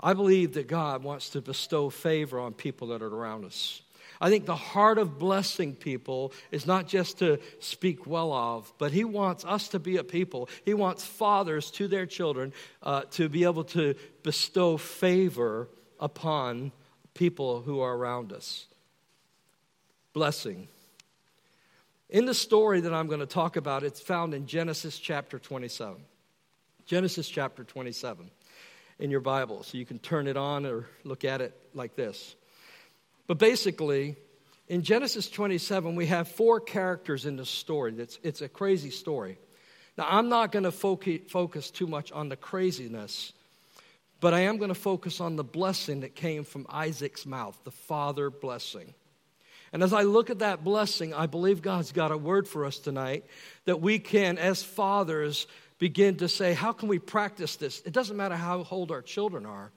I 0.00 0.14
believe 0.14 0.54
that 0.54 0.66
God 0.66 1.04
wants 1.04 1.30
to 1.30 1.40
bestow 1.40 1.90
favor 1.90 2.40
on 2.40 2.54
people 2.54 2.88
that 2.88 3.02
are 3.02 3.14
around 3.14 3.44
us. 3.44 3.82
I 4.20 4.30
think 4.30 4.46
the 4.46 4.54
heart 4.54 4.98
of 4.98 5.18
blessing 5.18 5.74
people 5.74 6.32
is 6.52 6.64
not 6.64 6.86
just 6.86 7.18
to 7.18 7.40
speak 7.58 8.06
well 8.06 8.32
of, 8.32 8.72
but 8.78 8.92
He 8.92 9.04
wants 9.04 9.44
us 9.44 9.68
to 9.68 9.80
be 9.80 9.96
a 9.96 10.04
people. 10.04 10.48
He 10.64 10.74
wants 10.74 11.04
fathers 11.04 11.72
to 11.72 11.88
their 11.88 12.06
children 12.06 12.52
uh, 12.82 13.02
to 13.12 13.28
be 13.28 13.42
able 13.42 13.64
to 13.64 13.94
bestow 14.22 14.76
favor 14.76 15.68
upon 15.98 16.70
people 17.14 17.62
who 17.62 17.80
are 17.80 17.96
around 17.96 18.32
us. 18.32 18.66
Blessing. 20.12 20.68
In 22.12 22.26
the 22.26 22.34
story 22.34 22.82
that 22.82 22.92
I'm 22.92 23.06
going 23.06 23.20
to 23.20 23.26
talk 23.26 23.56
about, 23.56 23.84
it's 23.84 23.98
found 23.98 24.34
in 24.34 24.46
Genesis 24.46 24.98
chapter 24.98 25.38
27. 25.38 25.96
Genesis 26.84 27.26
chapter 27.26 27.64
27 27.64 28.30
in 28.98 29.10
your 29.10 29.20
Bible. 29.20 29.62
So 29.62 29.78
you 29.78 29.86
can 29.86 29.98
turn 29.98 30.26
it 30.26 30.36
on 30.36 30.66
or 30.66 30.84
look 31.04 31.24
at 31.24 31.40
it 31.40 31.58
like 31.72 31.96
this. 31.96 32.36
But 33.26 33.38
basically, 33.38 34.16
in 34.68 34.82
Genesis 34.82 35.30
27, 35.30 35.96
we 35.96 36.04
have 36.04 36.28
four 36.28 36.60
characters 36.60 37.24
in 37.24 37.36
the 37.36 37.46
story. 37.46 37.94
It's, 37.96 38.18
it's 38.22 38.42
a 38.42 38.48
crazy 38.48 38.90
story. 38.90 39.38
Now, 39.96 40.06
I'm 40.06 40.28
not 40.28 40.52
going 40.52 40.64
to 40.64 40.70
focus 40.70 41.70
too 41.70 41.86
much 41.86 42.12
on 42.12 42.28
the 42.28 42.36
craziness, 42.36 43.32
but 44.20 44.34
I 44.34 44.40
am 44.40 44.58
going 44.58 44.68
to 44.68 44.74
focus 44.74 45.18
on 45.18 45.36
the 45.36 45.44
blessing 45.44 46.00
that 46.00 46.14
came 46.14 46.44
from 46.44 46.66
Isaac's 46.68 47.24
mouth, 47.24 47.58
the 47.64 47.70
father 47.70 48.28
blessing. 48.28 48.92
And 49.72 49.82
as 49.82 49.92
I 49.92 50.02
look 50.02 50.28
at 50.28 50.40
that 50.40 50.62
blessing, 50.62 51.14
I 51.14 51.26
believe 51.26 51.62
God's 51.62 51.92
got 51.92 52.12
a 52.12 52.16
word 52.16 52.46
for 52.46 52.66
us 52.66 52.78
tonight 52.78 53.24
that 53.64 53.80
we 53.80 53.98
can, 53.98 54.36
as 54.36 54.62
fathers, 54.62 55.46
begin 55.78 56.16
to 56.18 56.28
say, 56.28 56.52
How 56.52 56.72
can 56.72 56.88
we 56.88 56.98
practice 56.98 57.56
this? 57.56 57.80
It 57.86 57.92
doesn't 57.92 58.16
matter 58.16 58.36
how 58.36 58.66
old 58.70 58.90
our 58.90 59.02
children 59.02 59.46
are, 59.46 59.70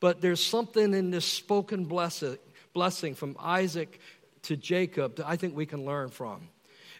but 0.00 0.20
there's 0.20 0.42
something 0.42 0.94
in 0.94 1.10
this 1.10 1.24
spoken 1.24 1.84
blessing, 1.84 3.14
from 3.14 3.36
Isaac 3.38 4.00
to 4.42 4.56
Jacob 4.56 5.16
that 5.16 5.28
I 5.28 5.36
think 5.36 5.56
we 5.56 5.66
can 5.66 5.84
learn 5.84 6.08
from. 6.08 6.48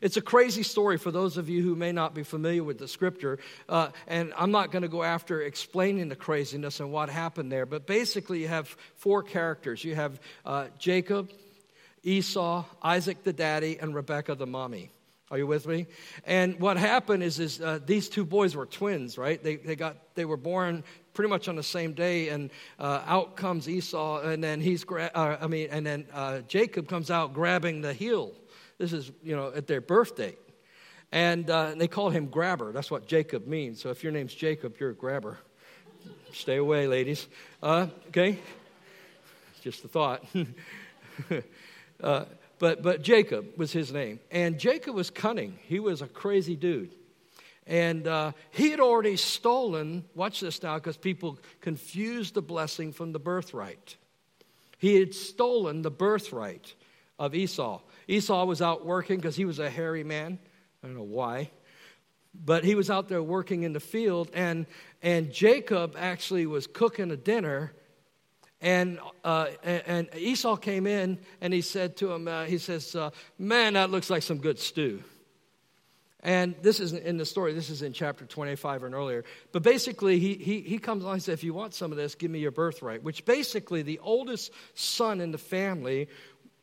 It's 0.01 0.17
a 0.17 0.23
crazy 0.23 0.63
story 0.63 0.97
for 0.97 1.11
those 1.11 1.37
of 1.37 1.51
you 1.51 1.63
who 1.63 1.75
may 1.75 1.93
not 1.93 2.15
be 2.15 2.23
familiar 2.23 2.65
with 2.65 2.79
the 2.79 2.89
scripture. 2.89 3.39
Uh, 3.69 3.89
and 4.07 4.33
I'm 4.37 4.51
not 4.51 4.73
going 4.73 4.83
to 4.83 4.89
go 4.89 5.03
after 5.03 5.43
explaining 5.43 6.09
the 6.09 6.17
craziness 6.17 6.81
and 6.81 6.91
what 6.91 7.11
happened 7.11 7.53
there. 7.53 7.67
But 7.67 7.87
basically, 7.87 8.41
you 8.41 8.49
have 8.49 8.69
four 8.97 9.23
characters 9.23 9.85
you 9.85 9.95
have 9.95 10.19
uh, 10.47 10.69
Jacob, 10.79 11.31
Esau, 12.03 12.65
Isaac 12.83 13.25
the 13.25 13.33
daddy, 13.33 13.79
and 13.79 13.95
Rebecca 13.95 14.35
the 14.35 14.47
mommy. 14.47 14.91
Are 15.31 15.39
you 15.39 15.47
with 15.47 15.67
me? 15.67 15.87
And 16.25 16.59
what 16.59 16.77
happened 16.77 17.23
is, 17.23 17.39
is 17.39 17.61
uh, 17.61 17.79
these 17.87 18.09
two 18.09 18.25
boys 18.25 18.57
were 18.57 18.67
twins, 18.67 19.17
right? 19.17 19.41
They, 19.43 19.57
they, 19.57 19.77
got, 19.77 19.97
they 20.17 20.25
were 20.25 20.37
born 20.37 20.83
pretty 21.15 21.29
much 21.29 21.47
on 21.47 21.55
the 21.55 21.63
same 21.63 21.93
day, 21.93 22.31
and 22.31 22.51
uh, 22.81 23.03
out 23.07 23.37
comes 23.37 23.69
Esau, 23.69 24.23
and 24.23 24.43
then 24.43 24.61
he's, 24.61 24.83
gra- 24.83 25.11
uh, 25.15 25.37
I 25.41 25.47
mean, 25.47 25.69
and 25.71 25.87
then 25.87 26.07
uh, 26.13 26.41
Jacob 26.41 26.89
comes 26.89 27.13
out 27.13 27.33
grabbing 27.33 27.81
the 27.81 27.93
heel. 27.93 28.33
This 28.79 28.93
is, 28.93 29.13
you 29.23 29.37
know, 29.37 29.53
at 29.55 29.69
their 29.69 29.81
birthday. 29.81 30.37
And 31.13 31.49
uh, 31.49 31.75
they 31.77 31.87
called 31.87 32.13
him 32.13 32.27
grabber. 32.27 32.73
That's 32.73 32.91
what 32.91 33.07
Jacob 33.07 33.47
means. 33.47 33.81
So 33.81 33.91
if 33.91 34.03
your 34.03 34.13
name's 34.13 34.35
Jacob, 34.35 34.77
you're 34.81 34.91
a 34.91 34.95
grabber. 34.95 35.39
Stay 36.33 36.57
away, 36.57 36.87
ladies. 36.87 37.29
Uh, 37.63 37.89
okay? 38.09 38.39
Just 39.63 39.85
a 39.85 39.89
thought. 39.89 40.25
Uh, 42.03 42.25
but, 42.59 42.83
but 42.83 43.03
Jacob 43.03 43.47
was 43.57 43.73
his 43.73 43.93
name. 43.93 44.21
And 44.31 44.59
Jacob 44.59 44.95
was 44.95 45.11
cunning. 45.11 45.59
He 45.63 45.81
was 45.81 46.03
a 46.03 46.07
crazy 46.07 46.57
dude. 46.57 46.95
And 47.67 48.07
uh, 48.07 48.33
he 48.51 48.71
had 48.71 48.81
already 48.81 49.17
stolen, 49.17 50.05
watch 50.15 50.41
this 50.41 50.63
now, 50.63 50.75
because 50.75 50.97
people 50.97 51.39
confuse 51.61 52.33
the 52.33 52.43
blessing 52.43 52.93
from 52.93 53.13
the 53.13 53.19
birthright. 53.19 53.97
He 54.79 54.97
had 54.97 55.15
stolen 55.15 55.83
the 55.83 55.91
birthright 55.91 56.75
of 57.19 57.35
Esau. 57.35 57.81
Esau 58.09 58.45
was 58.45 58.61
out 58.61 58.85
working 58.85 59.17
because 59.17 59.37
he 59.37 59.45
was 59.45 59.59
a 59.59 59.71
hairy 59.71 60.05
man. 60.05 60.39
I 60.83 60.87
don't 60.87 60.97
know 60.97 61.03
why. 61.03 61.51
But 62.35 62.65
he 62.65 62.75
was 62.75 62.91
out 62.91 63.09
there 63.09 63.23
working 63.23 63.63
in 63.63 63.73
the 63.73 63.81
field, 63.81 64.31
and, 64.35 64.67
and 65.03 65.33
Jacob 65.33 65.97
actually 65.99 66.47
was 66.47 66.67
cooking 66.67 67.11
a 67.11 67.17
dinner 67.17 67.73
and, 68.61 68.99
uh, 69.25 69.47
and 69.65 70.09
Esau 70.15 70.57
came 70.57 70.87
in 70.87 71.19
and 71.41 71.53
he 71.53 71.63
said 71.63 71.97
to 71.99 72.13
him, 72.13 72.29
uh, 72.29 72.45
he 72.45 72.59
says, 72.59 72.95
uh, 72.95 73.11
man, 73.39 73.75
that 73.75 73.91
looks 73.91 74.11
like 74.11 74.23
some 74.23 74.39
good 74.39 74.59
stew. 74.59 75.03
And 76.23 76.55
this 76.61 76.81
isn't 76.81 77.03
in 77.03 77.17
the 77.17 77.25
story, 77.25 77.55
this 77.55 77.71
is 77.71 77.81
in 77.81 77.95
chapter 77.95 78.27
25 78.27 78.83
and 78.83 78.95
earlier. 78.95 79.25
But 79.53 79.63
basically, 79.63 80.19
he, 80.19 80.35
he, 80.35 80.61
he 80.61 80.79
comes 80.79 81.03
along 81.03 81.15
and 81.15 81.23
says, 81.23 81.35
if 81.35 81.45
you 81.45 81.55
want 81.55 81.73
some 81.73 81.91
of 81.93 81.97
this, 81.97 82.15
give 82.15 82.31
me 82.31 82.41
your 82.41 82.51
birthright. 82.51 83.03
Which 83.03 83.25
basically, 83.25 83.81
the 83.81 83.99
oldest 84.01 84.53
son 84.75 85.23
in 85.23 85.31
the 85.33 85.39
family 85.39 86.09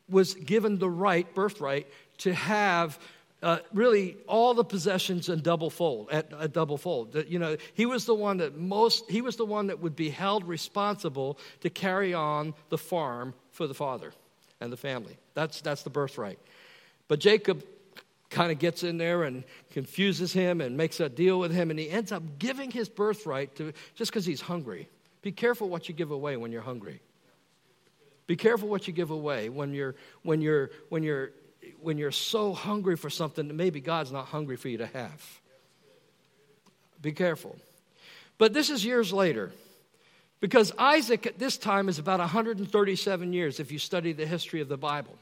was 0.08 0.36
given 0.36 0.78
the 0.78 0.90
right, 0.90 1.34
birthright, 1.34 1.88
to 2.20 2.34
have 2.34 3.00
uh, 3.48 3.60
really 3.74 4.18
all 4.28 4.54
the 4.54 4.64
possessions 4.66 5.30
in 5.30 5.40
double 5.40 5.70
fold 5.70 6.10
at 6.12 6.28
a 6.38 6.50
double 6.50 6.78
fold. 6.78 7.16
You 7.30 7.40
know 7.40 7.56
he 7.76 7.86
was 7.86 8.04
the 8.04 8.14
one 8.14 8.38
that 8.38 8.58
most 8.58 9.10
he 9.10 9.22
was 9.22 9.38
the 9.38 9.46
one 9.46 9.68
that 9.68 9.80
would 9.80 9.96
be 9.96 10.10
held 10.10 10.46
responsible 10.46 11.40
to 11.62 11.70
carry 11.70 12.14
on 12.14 12.54
the 12.68 12.78
farm 12.78 13.34
for 13.52 13.66
the 13.66 13.74
father 13.74 14.12
and 14.60 14.70
the 14.70 14.76
family. 14.76 15.18
That's 15.34 15.62
that's 15.62 15.84
the 15.84 15.90
birthright. 15.90 16.40
But 17.08 17.22
jacob 17.22 17.64
kind 18.30 18.52
of 18.52 18.60
gets 18.60 18.84
in 18.84 18.98
there 18.98 19.24
and 19.24 19.46
confuses 19.72 20.34
him 20.34 20.60
and 20.60 20.76
makes 20.76 21.00
a 21.00 21.08
deal 21.08 21.40
with 21.40 21.54
him 21.54 21.70
and 21.70 21.80
he 21.80 21.90
ends 21.90 22.12
up 22.12 22.24
giving 22.40 22.70
his 22.70 22.90
birthright 22.90 23.56
to 23.56 23.72
just 23.96 24.12
because 24.12 24.26
he's 24.26 24.42
hungry. 24.42 24.90
Be 25.22 25.32
careful 25.32 25.70
what 25.70 25.88
you 25.88 25.96
give 25.96 26.12
away 26.12 26.36
when 26.36 26.52
you're 26.52 26.62
hungry. 26.62 27.00
Be 28.28 28.36
careful 28.36 28.68
what 28.68 28.88
you 28.88 28.94
give 28.94 29.10
away 29.10 29.48
when 29.48 29.74
you're 29.74 29.96
when 30.24 30.42
you're 30.42 30.70
when 30.90 31.02
you're 31.02 31.32
when 31.82 31.98
you're 31.98 32.12
so 32.12 32.54
hungry 32.54 32.96
for 32.96 33.10
something 33.10 33.48
that 33.48 33.54
maybe 33.54 33.80
God's 33.80 34.12
not 34.12 34.26
hungry 34.26 34.56
for 34.56 34.70
you 34.70 34.80
to 34.80 34.88
have. 34.88 35.40
Be 37.02 37.12
careful. 37.12 37.56
But 38.38 38.54
this 38.54 38.70
is 38.70 38.84
years 38.84 39.14
later. 39.14 39.52
Because 40.40 40.72
Isaac 40.78 41.26
at 41.26 41.40
this 41.40 41.58
time 41.58 41.90
is 41.90 41.98
about 41.98 42.20
137 42.20 43.34
years 43.34 43.60
if 43.60 43.72
you 43.72 43.80
study 43.80 44.14
the 44.14 44.26
history 44.26 44.62
of 44.62 44.68
the 44.68 44.78
Bible. 44.78 45.16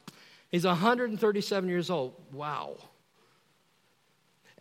He's 0.51 0.65
137 0.65 1.69
years 1.69 1.89
old. 1.89 2.13
Wow. 2.33 2.75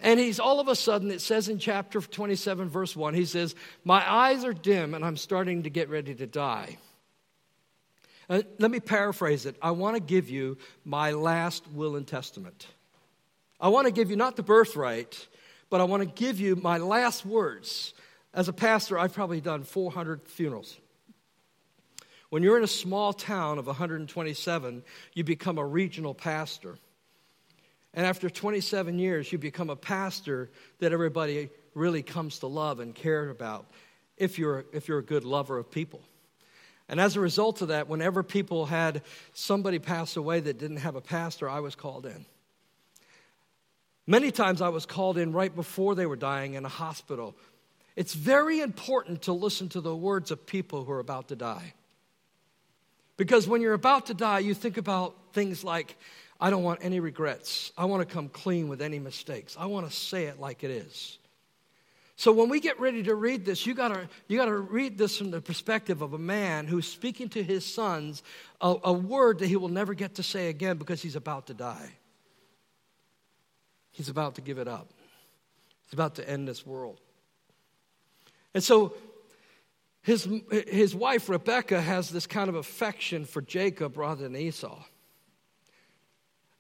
And 0.01 0.21
he's 0.21 0.39
all 0.39 0.61
of 0.61 0.69
a 0.69 0.77
sudden, 0.77 1.11
it 1.11 1.21
says 1.21 1.49
in 1.49 1.59
chapter 1.59 2.01
27, 2.01 2.69
verse 2.69 2.95
1, 2.95 3.15
he 3.15 3.25
says, 3.25 3.55
My 3.85 4.09
eyes 4.11 4.45
are 4.45 4.53
dim 4.53 4.95
and 4.95 5.05
I'm 5.05 5.17
starting 5.17 5.65
to 5.65 5.71
get 5.71 5.89
ready 5.89 6.15
to 6.15 6.27
die. 6.27 6.79
Uh, 8.29 8.43
let 8.59 8.71
me 8.71 8.81
paraphrase 8.81 9.47
it. 9.47 9.57
I 9.61 9.73
want 9.73 9.97
to 9.97 10.01
give 10.01 10.31
you 10.31 10.59
my 10.85 11.13
last 11.13 11.65
will 11.73 11.97
and 11.97 12.07
testament. 12.07 12.67
I 13.61 13.69
want 13.69 13.87
to 13.87 13.93
give 13.93 14.11
you 14.11 14.17
not 14.17 14.37
the 14.37 14.43
birthright, 14.43 15.27
but 15.71 15.81
I 15.81 15.85
want 15.85 16.03
to 16.03 16.09
give 16.09 16.41
you 16.41 16.57
my 16.57 16.79
last 16.79 17.25
words. 17.25 17.95
As 18.33 18.49
a 18.49 18.53
pastor, 18.53 18.99
I've 18.99 19.15
probably 19.15 19.41
done 19.41 19.63
400 19.63 20.27
funerals. 20.29 20.77
When 22.31 22.43
you're 22.43 22.59
in 22.59 22.65
a 22.65 22.69
small 22.69 23.13
town 23.13 23.59
of 23.59 23.67
127, 23.67 24.83
you 25.13 25.25
become 25.25 25.59
a 25.59 25.65
regional 25.65 26.15
pastor. 26.15 26.77
And 27.93 28.05
after 28.05 28.29
27 28.29 28.99
years, 28.99 29.31
you 29.31 29.39
become 29.39 29.71
a 29.71 29.77
pastor 29.77 30.51
that 30.81 30.93
everybody 30.93 31.51
really 31.75 32.03
comes 32.03 32.41
to 32.41 32.49
love 32.49 32.81
and 32.81 32.93
care 32.95 33.31
about 33.31 33.67
if 34.17 34.39
you're, 34.39 34.65
if 34.73 34.89
you're 34.89 34.99
a 34.99 35.05
good 35.05 35.25
lover 35.25 35.59
of 35.59 35.71
people. 35.71 36.03
And 36.89 37.01
as 37.01 37.17
a 37.17 37.21
result 37.21 37.63
of 37.63 37.69
that, 37.69 37.89
whenever 37.89 38.23
people 38.23 38.67
had 38.67 39.03
somebody 39.33 39.79
pass 39.79 40.17
away 40.17 40.41
that 40.41 40.59
didn't 40.59 40.79
have 40.79 40.97
a 40.97 41.01
pastor, 41.01 41.49
I 41.49 41.61
was 41.61 41.75
called 41.75 42.05
in. 42.05 42.27
Many 44.07 44.31
times 44.31 44.61
I 44.61 44.69
was 44.69 44.85
called 44.85 45.17
in 45.17 45.33
right 45.33 45.55
before 45.55 45.95
they 45.95 46.05
were 46.05 46.17
dying 46.17 46.55
in 46.55 46.65
a 46.65 46.69
hospital. 46.69 47.35
It's 47.97 48.13
very 48.13 48.61
important 48.61 49.23
to 49.23 49.33
listen 49.33 49.69
to 49.71 49.81
the 49.81 49.97
words 49.97 50.31
of 50.31 50.45
people 50.47 50.85
who 50.85 50.93
are 50.93 51.01
about 51.01 51.29
to 51.29 51.37
die. 51.37 51.73
Because 53.17 53.49
when 53.49 53.63
you're 53.63 53.73
about 53.73 54.07
to 54.07 54.15
die, 54.15 54.41
you 54.41 54.55
think 54.55 54.77
about 54.77 55.15
things 55.33 55.65
like, 55.65 55.97
I 56.41 56.51
don't 56.51 56.65
want 56.65 56.81
any 56.83 57.01
regrets. 57.01 57.73
I 57.79 57.85
want 57.87 58.07
to 58.07 58.13
come 58.13 58.29
clean 58.29 58.69
with 58.69 58.83
any 58.83 58.99
mistakes. 58.99 59.57
I 59.59 59.67
want 59.67 59.89
to 59.89 59.97
say 59.97 60.25
it 60.25 60.41
like 60.41 60.65
it 60.65 60.71
is. 60.71 61.19
So 62.17 62.33
when 62.33 62.49
we 62.49 62.61
get 62.61 62.79
ready 62.79 63.03
to 63.05 63.15
read 63.15 63.45
this, 63.45 63.67
you 63.67 63.75
gotta, 63.75 64.09
you 64.29 64.39
gotta 64.39 64.57
read 64.57 64.97
this 64.97 65.19
from 65.19 65.31
the 65.31 65.41
perspective 65.41 66.01
of 66.01 66.13
a 66.13 66.19
man 66.19 66.67
who's 66.67 66.87
speaking 66.87 67.29
to 67.31 67.43
his 67.43 67.65
sons 67.65 68.23
a, 68.61 68.75
a 68.85 68.93
word 68.93 69.41
that 69.41 69.49
he 69.49 69.57
will 69.57 69.69
never 69.69 69.95
get 69.95 70.15
to 70.17 70.23
say 70.23 70.49
again 70.49 70.77
because 70.77 71.03
he's 71.03 71.17
about 71.17 71.49
to 71.49 71.55
die. 71.55 71.91
He's 73.91 74.09
about 74.09 74.37
to 74.37 74.41
give 74.41 74.59
it 74.59 74.69
up. 74.69 74.93
He's 75.85 75.93
about 75.93 76.17
to 76.17 76.29
end 76.29 76.47
this 76.47 76.65
world. 76.65 77.01
And 78.55 78.63
so 78.63 78.95
his, 80.03 80.29
his 80.69 80.95
wife, 80.95 81.29
Rebecca, 81.29 81.81
has 81.81 82.11
this 82.11 82.27
kind 82.27 82.49
of 82.49 82.55
affection 82.55 83.25
for 83.25 83.43
Jacob 83.43 83.97
rather 83.97 84.23
than 84.23 84.37
Esau. 84.37 84.83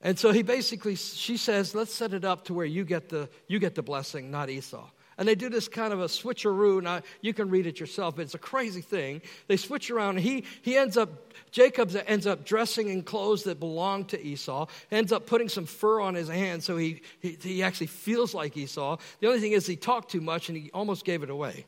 And 0.00 0.18
so 0.18 0.32
he 0.32 0.42
basically, 0.42 0.96
she 0.96 1.36
says, 1.36 1.74
let's 1.74 1.94
set 1.94 2.12
it 2.12 2.24
up 2.24 2.44
to 2.46 2.54
where 2.54 2.66
you 2.66 2.84
get 2.84 3.08
the, 3.08 3.28
you 3.46 3.58
get 3.58 3.74
the 3.74 3.82
blessing, 3.82 4.30
not 4.30 4.50
Esau. 4.50 4.88
And 5.16 5.28
they 5.28 5.34
do 5.34 5.48
this 5.48 5.68
kind 5.68 5.92
of 5.92 6.00
a 6.00 6.06
switcheroo. 6.06 6.82
Now, 6.82 7.02
you 7.20 7.32
can 7.32 7.50
read 7.50 7.66
it 7.66 7.78
yourself, 7.78 8.16
but 8.16 8.22
it's 8.22 8.34
a 8.34 8.38
crazy 8.38 8.80
thing. 8.80 9.22
They 9.46 9.56
switch 9.56 9.90
around. 9.90 10.18
He, 10.18 10.44
he 10.62 10.76
ends 10.76 10.96
up, 10.96 11.32
Jacob 11.50 11.94
ends 12.06 12.26
up 12.26 12.44
dressing 12.44 12.88
in 12.88 13.02
clothes 13.02 13.44
that 13.44 13.60
belong 13.60 14.06
to 14.06 14.20
Esau, 14.20 14.66
ends 14.90 15.12
up 15.12 15.26
putting 15.26 15.48
some 15.48 15.66
fur 15.66 16.00
on 16.00 16.14
his 16.14 16.28
hand 16.28 16.62
so 16.62 16.76
he, 16.76 17.02
he, 17.20 17.38
he 17.40 17.62
actually 17.62 17.86
feels 17.86 18.34
like 18.34 18.56
Esau. 18.56 18.96
The 19.20 19.28
only 19.28 19.40
thing 19.40 19.52
is, 19.52 19.66
he 19.66 19.76
talked 19.76 20.10
too 20.10 20.20
much 20.20 20.48
and 20.48 20.58
he 20.58 20.70
almost 20.72 21.04
gave 21.04 21.22
it 21.22 21.30
away. 21.30 21.66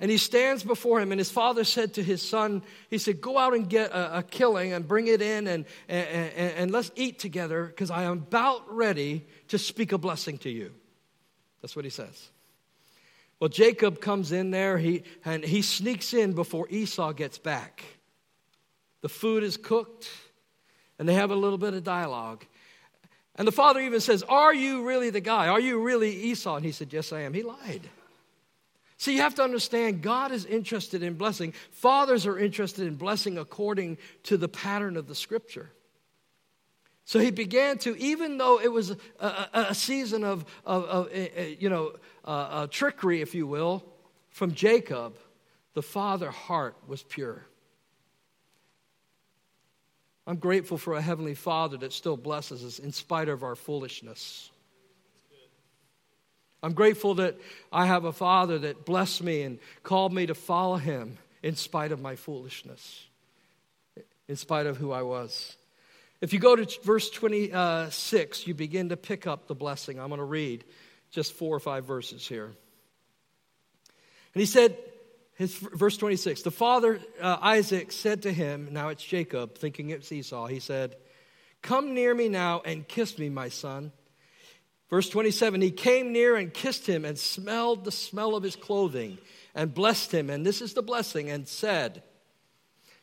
And 0.00 0.12
he 0.12 0.16
stands 0.16 0.62
before 0.62 1.00
him, 1.00 1.10
and 1.10 1.18
his 1.18 1.30
father 1.30 1.64
said 1.64 1.94
to 1.94 2.04
his 2.04 2.22
son, 2.22 2.62
He 2.88 2.98
said, 2.98 3.20
Go 3.20 3.36
out 3.36 3.52
and 3.52 3.68
get 3.68 3.90
a, 3.90 4.18
a 4.18 4.22
killing 4.22 4.72
and 4.72 4.86
bring 4.86 5.08
it 5.08 5.20
in, 5.20 5.48
and, 5.48 5.64
and, 5.88 6.08
and, 6.08 6.52
and 6.56 6.70
let's 6.70 6.92
eat 6.94 7.18
together, 7.18 7.64
because 7.64 7.90
I 7.90 8.04
am 8.04 8.12
about 8.12 8.72
ready 8.72 9.26
to 9.48 9.58
speak 9.58 9.90
a 9.90 9.98
blessing 9.98 10.38
to 10.38 10.50
you. 10.50 10.72
That's 11.60 11.74
what 11.74 11.84
he 11.84 11.90
says. 11.90 12.28
Well, 13.40 13.48
Jacob 13.48 14.00
comes 14.00 14.32
in 14.32 14.50
there, 14.50 14.78
he, 14.78 15.04
and 15.24 15.44
he 15.44 15.62
sneaks 15.62 16.12
in 16.12 16.32
before 16.32 16.66
Esau 16.70 17.12
gets 17.12 17.38
back. 17.38 17.84
The 19.00 19.08
food 19.08 19.44
is 19.44 19.56
cooked, 19.56 20.08
and 20.98 21.08
they 21.08 21.14
have 21.14 21.30
a 21.30 21.36
little 21.36 21.58
bit 21.58 21.74
of 21.74 21.84
dialogue. 21.84 22.44
And 23.36 23.46
the 23.46 23.52
father 23.52 23.80
even 23.80 24.00
says, 24.00 24.24
Are 24.24 24.52
you 24.52 24.84
really 24.84 25.10
the 25.10 25.20
guy? 25.20 25.46
Are 25.46 25.60
you 25.60 25.80
really 25.80 26.10
Esau? 26.10 26.56
And 26.56 26.64
he 26.64 26.72
said, 26.72 26.92
Yes, 26.92 27.12
I 27.12 27.20
am. 27.20 27.32
He 27.32 27.44
lied. 27.44 27.88
See, 28.96 29.14
you 29.14 29.22
have 29.22 29.36
to 29.36 29.44
understand 29.44 30.02
God 30.02 30.32
is 30.32 30.44
interested 30.44 31.04
in 31.04 31.14
blessing. 31.14 31.54
Fathers 31.70 32.26
are 32.26 32.36
interested 32.36 32.88
in 32.88 32.96
blessing 32.96 33.38
according 33.38 33.98
to 34.24 34.36
the 34.36 34.48
pattern 34.48 34.96
of 34.96 35.06
the 35.06 35.14
scripture. 35.14 35.70
So 37.08 37.18
he 37.20 37.30
began 37.30 37.78
to, 37.78 37.96
even 37.96 38.36
though 38.36 38.60
it 38.60 38.70
was 38.70 38.90
a, 38.90 38.96
a, 39.18 39.48
a 39.70 39.74
season 39.74 40.24
of, 40.24 40.44
of, 40.66 40.84
of 40.84 41.06
a, 41.06 41.16
eh, 41.16 41.28
eh, 41.36 41.54
you 41.58 41.70
know, 41.70 41.92
uh, 42.26 42.66
trickery, 42.66 43.22
if 43.22 43.34
you 43.34 43.46
will, 43.46 43.82
from 44.28 44.52
Jacob, 44.52 45.16
the 45.72 45.80
father 45.80 46.30
heart 46.30 46.76
was 46.86 47.02
pure. 47.02 47.46
I'm 50.26 50.36
grateful 50.36 50.76
for 50.76 50.96
a 50.96 51.00
heavenly 51.00 51.34
father 51.34 51.78
that 51.78 51.94
still 51.94 52.18
blesses 52.18 52.62
us 52.62 52.78
in 52.78 52.92
spite 52.92 53.30
of 53.30 53.42
our 53.42 53.56
foolishness. 53.56 54.50
I'm 56.62 56.74
grateful 56.74 57.14
that 57.14 57.38
I 57.72 57.86
have 57.86 58.04
a 58.04 58.12
father 58.12 58.58
that 58.58 58.84
blessed 58.84 59.22
me 59.22 59.44
and 59.44 59.58
called 59.82 60.12
me 60.12 60.26
to 60.26 60.34
follow 60.34 60.76
him 60.76 61.16
in 61.42 61.56
spite 61.56 61.90
of 61.90 62.02
my 62.02 62.16
foolishness, 62.16 63.06
in 64.28 64.36
spite 64.36 64.66
of 64.66 64.76
who 64.76 64.92
I 64.92 65.00
was. 65.00 65.56
If 66.20 66.32
you 66.32 66.40
go 66.40 66.56
to 66.56 66.66
verse 66.82 67.10
26, 67.10 68.46
you 68.46 68.54
begin 68.54 68.88
to 68.88 68.96
pick 68.96 69.26
up 69.26 69.46
the 69.46 69.54
blessing. 69.54 70.00
I'm 70.00 70.08
going 70.08 70.18
to 70.18 70.24
read 70.24 70.64
just 71.10 71.32
four 71.32 71.54
or 71.54 71.60
five 71.60 71.84
verses 71.84 72.26
here. 72.26 72.46
And 72.46 74.40
he 74.40 74.46
said, 74.46 74.76
his, 75.34 75.54
verse 75.54 75.96
26, 75.96 76.42
the 76.42 76.50
father 76.50 76.98
uh, 77.20 77.38
Isaac 77.40 77.92
said 77.92 78.22
to 78.22 78.32
him, 78.32 78.68
now 78.72 78.88
it's 78.88 79.04
Jacob, 79.04 79.56
thinking 79.56 79.90
it's 79.90 80.10
Esau, 80.10 80.46
he 80.46 80.58
said, 80.58 80.96
Come 81.62 81.94
near 81.94 82.14
me 82.14 82.28
now 82.28 82.62
and 82.64 82.86
kiss 82.86 83.18
me, 83.18 83.28
my 83.28 83.48
son. 83.48 83.92
Verse 84.90 85.08
27, 85.08 85.60
he 85.60 85.70
came 85.70 86.12
near 86.12 86.34
and 86.34 86.52
kissed 86.52 86.88
him 86.88 87.04
and 87.04 87.18
smelled 87.18 87.84
the 87.84 87.92
smell 87.92 88.34
of 88.34 88.42
his 88.42 88.56
clothing 88.56 89.18
and 89.54 89.74
blessed 89.74 90.12
him. 90.12 90.30
And 90.30 90.46
this 90.46 90.62
is 90.62 90.74
the 90.74 90.82
blessing, 90.82 91.30
and 91.30 91.46
said, 91.46 92.02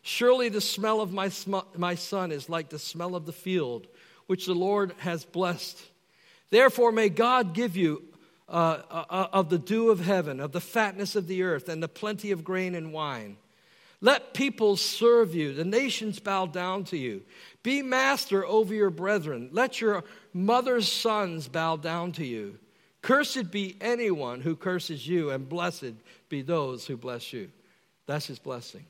Surely 0.08 0.50
the 0.50 0.62
smell 0.62 1.02
of 1.02 1.12
my, 1.12 1.30
sm- 1.30 1.66
my 1.76 1.96
son 1.96 2.32
is 2.32 2.48
like 2.48 2.70
the 2.70 2.78
smell 2.78 3.16
of 3.16 3.26
the 3.26 3.34
field, 3.34 3.88
which 4.28 4.46
the 4.46 4.54
Lord 4.54 4.94
has 5.00 5.26
blessed. 5.26 5.82
Therefore, 6.52 6.92
may 6.92 7.10
God 7.10 7.56
give 7.56 7.76
you 7.76 8.04
uh, 8.48 8.84
uh, 8.92 9.06
uh, 9.10 9.28
of 9.34 9.50
the 9.50 9.58
dew 9.58 9.90
of 9.90 10.00
heaven, 10.00 10.40
of 10.40 10.52
the 10.52 10.62
fatness 10.62 11.16
of 11.16 11.26
the 11.26 11.42
earth, 11.42 11.70
and 11.70 11.82
the 11.82 11.88
plenty 11.88 12.30
of 12.30 12.44
grain 12.44 12.76
and 12.76 12.94
wine. 12.94 13.38
Let 14.00 14.36
peoples 14.36 14.80
serve 14.80 15.34
you, 15.34 15.56
the 15.56 15.66
nations 15.66 16.20
bow 16.20 16.46
down 16.46 16.84
to 16.86 16.98
you. 16.98 17.24
Be 17.64 17.82
master 17.82 18.46
over 18.46 18.76
your 18.76 18.92
brethren. 18.92 19.50
Let 19.52 19.82
your 19.82 20.04
mother's 20.34 20.88
sons 20.88 21.48
bow 21.48 21.78
down 21.78 22.12
to 22.12 22.26
you. 22.26 22.60
Cursed 23.02 23.50
be 23.50 23.76
anyone 23.82 24.42
who 24.42 24.56
curses 24.56 25.08
you, 25.08 25.32
and 25.32 25.50
blessed 25.50 25.96
be 26.30 26.44
those 26.44 26.86
who 26.86 26.96
bless 26.96 27.34
you. 27.34 27.50
That's 28.06 28.28
his 28.28 28.38
blessing. 28.38 28.86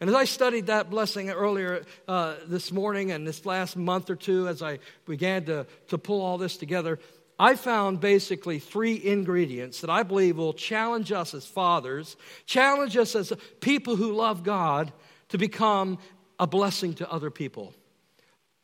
And 0.00 0.08
as 0.08 0.16
I 0.16 0.24
studied 0.24 0.68
that 0.68 0.88
blessing 0.88 1.28
earlier 1.28 1.84
uh, 2.08 2.36
this 2.46 2.72
morning 2.72 3.10
and 3.10 3.26
this 3.26 3.44
last 3.44 3.76
month 3.76 4.08
or 4.08 4.16
two, 4.16 4.48
as 4.48 4.62
I 4.62 4.78
began 5.06 5.44
to, 5.44 5.66
to 5.88 5.98
pull 5.98 6.22
all 6.22 6.38
this 6.38 6.56
together, 6.56 6.98
I 7.38 7.54
found 7.54 8.00
basically 8.00 8.58
three 8.58 9.02
ingredients 9.02 9.82
that 9.82 9.90
I 9.90 10.02
believe 10.02 10.38
will 10.38 10.54
challenge 10.54 11.12
us 11.12 11.34
as 11.34 11.44
fathers, 11.46 12.16
challenge 12.46 12.96
us 12.96 13.14
as 13.14 13.32
people 13.60 13.96
who 13.96 14.12
love 14.12 14.42
God 14.42 14.90
to 15.28 15.38
become 15.38 15.98
a 16.38 16.46
blessing 16.46 16.94
to 16.94 17.10
other 17.10 17.30
people, 17.30 17.74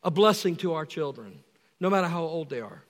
a 0.03 0.11
blessing 0.11 0.57
to 0.57 0.72
our 0.72 0.87
children, 0.87 1.40
no 1.81 1.90
matter 1.90 2.09
how 2.09 2.22
old 2.22 2.49
they 2.49 2.62
are. 2.62 2.83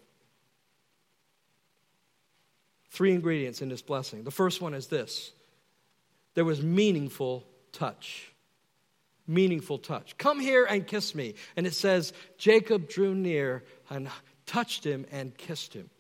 Three 2.91 3.13
ingredients 3.13 3.61
in 3.61 3.69
this 3.69 3.83
blessing. 3.83 4.23
The 4.23 4.31
first 4.31 4.61
one 4.61 4.73
is 4.73 4.87
this 4.87 5.33
there 6.35 6.45
was 6.45 6.63
meaningful 6.63 7.45
touch 7.73 8.33
meaningful 9.27 9.79
touch. 9.79 10.17
Come 10.19 10.41
here 10.41 10.65
and 10.65 10.87
kiss 10.87 11.15
me. 11.15 11.35
And 11.57 11.67
it 11.67 11.75
says, 11.75 12.13
Jacob 12.39 12.89
drew 12.89 13.15
near 13.15 13.65
and 13.91 14.09
touched 14.47 14.85
him 14.85 15.07
and 15.11 15.37
kissed 15.37 15.75
him. 15.75 15.91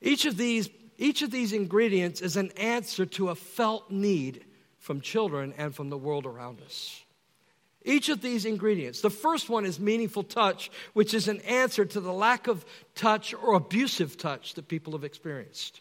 Each 0.00 0.24
of 0.24 0.36
these, 0.36 0.70
each 0.98 1.22
of 1.22 1.30
these 1.30 1.52
ingredients 1.52 2.20
is 2.20 2.36
an 2.36 2.50
answer 2.52 3.06
to 3.06 3.28
a 3.28 3.34
felt 3.34 3.90
need 3.90 4.44
from 4.78 5.00
children 5.00 5.52
and 5.58 5.74
from 5.74 5.90
the 5.90 5.98
world 5.98 6.26
around 6.26 6.60
us. 6.62 7.02
Each 7.82 8.08
of 8.10 8.20
these 8.20 8.44
ingredients. 8.44 9.00
The 9.00 9.10
first 9.10 9.48
one 9.48 9.64
is 9.64 9.80
meaningful 9.80 10.22
touch, 10.22 10.70
which 10.92 11.14
is 11.14 11.28
an 11.28 11.40
answer 11.42 11.84
to 11.86 12.00
the 12.00 12.12
lack 12.12 12.46
of 12.46 12.64
touch 12.94 13.32
or 13.34 13.54
abusive 13.54 14.18
touch 14.18 14.54
that 14.54 14.68
people 14.68 14.92
have 14.92 15.04
experienced. 15.04 15.80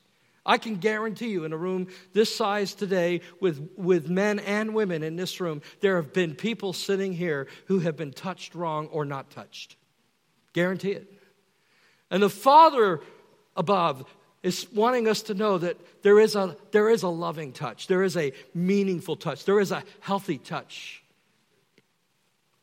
I 0.49 0.57
can 0.57 0.77
guarantee 0.77 1.27
you, 1.27 1.45
in 1.45 1.53
a 1.53 1.57
room 1.57 1.89
this 2.11 2.35
size 2.35 2.73
today, 2.73 3.21
with, 3.39 3.69
with 3.77 4.09
men 4.09 4.39
and 4.39 4.73
women 4.73 5.03
in 5.03 5.15
this 5.15 5.39
room, 5.39 5.61
there 5.79 5.97
have 5.97 6.11
been 6.11 6.33
people 6.33 6.73
sitting 6.73 7.13
here 7.13 7.47
who 7.67 7.77
have 7.81 7.95
been 7.95 8.11
touched 8.11 8.55
wrong 8.55 8.87
or 8.87 9.05
not 9.05 9.29
touched. 9.29 9.75
Guarantee 10.53 10.93
it. 10.93 11.13
And 12.09 12.23
the 12.23 12.31
Father 12.31 12.99
above 13.55 14.05
is 14.41 14.65
wanting 14.73 15.07
us 15.07 15.21
to 15.23 15.35
know 15.35 15.59
that 15.59 15.77
there 16.01 16.19
is 16.19 16.35
a, 16.35 16.57
there 16.71 16.89
is 16.89 17.03
a 17.03 17.09
loving 17.09 17.53
touch, 17.53 17.85
there 17.85 18.01
is 18.01 18.17
a 18.17 18.33
meaningful 18.55 19.17
touch, 19.17 19.45
there 19.45 19.59
is 19.59 19.71
a 19.71 19.83
healthy 19.99 20.39
touch. 20.39 21.03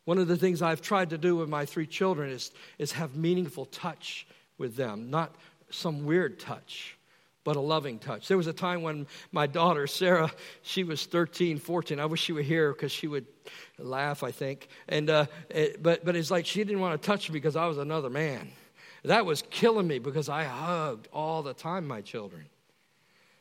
One 0.07 0.19
of 0.19 0.27
the 0.27 0.37
things 0.37 0.61
I've 0.61 0.83
tried 0.83 1.11
to 1.11 1.19
do 1.19 1.37
with 1.37 1.49
my 1.49 1.67
three 1.67 1.87
children 1.87 2.31
is, 2.31 2.51
is 2.81 2.91
have 2.93 3.15
meaningful 3.15 3.67
touch 3.67 4.27
with 4.59 4.75
them, 4.75 5.09
not 5.09 5.37
some 5.71 6.05
weird 6.05 6.41
touch, 6.41 6.96
but 7.47 7.55
a 7.55 7.61
loving 7.61 8.01
touch. 8.01 8.27
There 8.27 8.37
was 8.37 8.49
a 8.49 8.53
time 8.53 8.83
when 8.83 9.07
my 9.31 9.47
daughter, 9.47 9.87
Sarah, 9.87 10.33
she 10.63 10.83
was 10.83 11.07
13, 11.07 11.59
14. 11.61 12.01
I 12.01 12.07
wish 12.07 12.21
she 12.21 12.33
were 12.33 12.43
here 12.43 12.73
because 12.73 12.91
she 12.91 13.07
would 13.07 13.25
laugh, 13.79 14.25
I 14.25 14.33
think. 14.33 14.67
And, 14.89 15.09
uh, 15.09 15.27
it, 15.49 15.81
but, 15.81 16.05
but 16.05 16.17
it's 16.17 16.29
like 16.29 16.45
she 16.45 16.65
didn't 16.65 16.81
want 16.81 17.01
to 17.01 17.07
touch 17.07 17.31
me 17.31 17.35
because 17.35 17.55
I 17.55 17.67
was 17.67 17.79
another 17.79 18.11
man. 18.11 18.51
That 19.05 19.27
was 19.27 19.43
killing 19.49 19.87
me 19.87 20.01
because 20.01 20.29
I 20.29 20.43
hugged 20.43 21.07
all 21.13 21.45
the 21.45 21.55
time 21.55 21.87
my 21.87 22.01
children. 22.01 22.47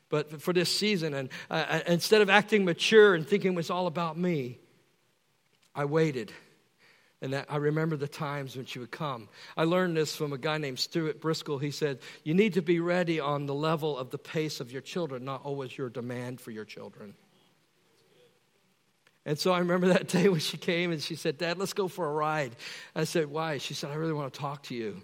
But 0.09 0.39
for 0.39 0.53
this 0.53 0.69
season, 0.69 1.15
and 1.15 1.29
uh, 1.49 1.65
uh, 1.67 1.79
instead 1.87 2.21
of 2.21 2.29
acting 2.29 2.63
mature 2.63 3.15
and 3.15 3.27
thinking 3.27 3.53
it 3.53 3.55
was 3.55 3.71
all 3.71 3.87
about 3.87 4.19
me, 4.19 4.59
I 5.73 5.85
waited. 5.85 6.31
And 7.21 7.33
that, 7.33 7.45
I 7.49 7.57
remember 7.57 7.95
the 7.95 8.07
times 8.07 8.55
when 8.55 8.65
she 8.65 8.79
would 8.79 8.91
come. 8.91 9.29
I 9.55 9.63
learned 9.63 9.95
this 9.95 10.15
from 10.15 10.33
a 10.33 10.37
guy 10.37 10.57
named 10.57 10.79
Stuart 10.79 11.21
Briscoe. 11.21 11.57
He 11.57 11.71
said, 11.71 11.99
You 12.23 12.33
need 12.33 12.53
to 12.53 12.61
be 12.61 12.79
ready 12.79 13.19
on 13.19 13.45
the 13.45 13.53
level 13.53 13.97
of 13.97 14.09
the 14.11 14.17
pace 14.17 14.59
of 14.59 14.71
your 14.71 14.81
children, 14.81 15.23
not 15.23 15.43
always 15.43 15.77
your 15.77 15.89
demand 15.89 16.41
for 16.41 16.51
your 16.51 16.65
children. 16.65 17.15
And 19.25 19.39
so 19.39 19.51
I 19.51 19.59
remember 19.59 19.87
that 19.87 20.07
day 20.07 20.29
when 20.29 20.39
she 20.39 20.57
came 20.57 20.91
and 20.91 21.01
she 21.01 21.15
said, 21.15 21.37
Dad, 21.37 21.57
let's 21.57 21.73
go 21.73 21.87
for 21.87 22.07
a 22.07 22.11
ride. 22.11 22.55
I 22.95 23.05
said, 23.05 23.27
Why? 23.27 23.57
She 23.57 23.73
said, 23.73 23.91
I 23.91 23.95
really 23.95 24.13
want 24.13 24.33
to 24.33 24.39
talk 24.39 24.63
to 24.63 24.75
you. 24.75 25.01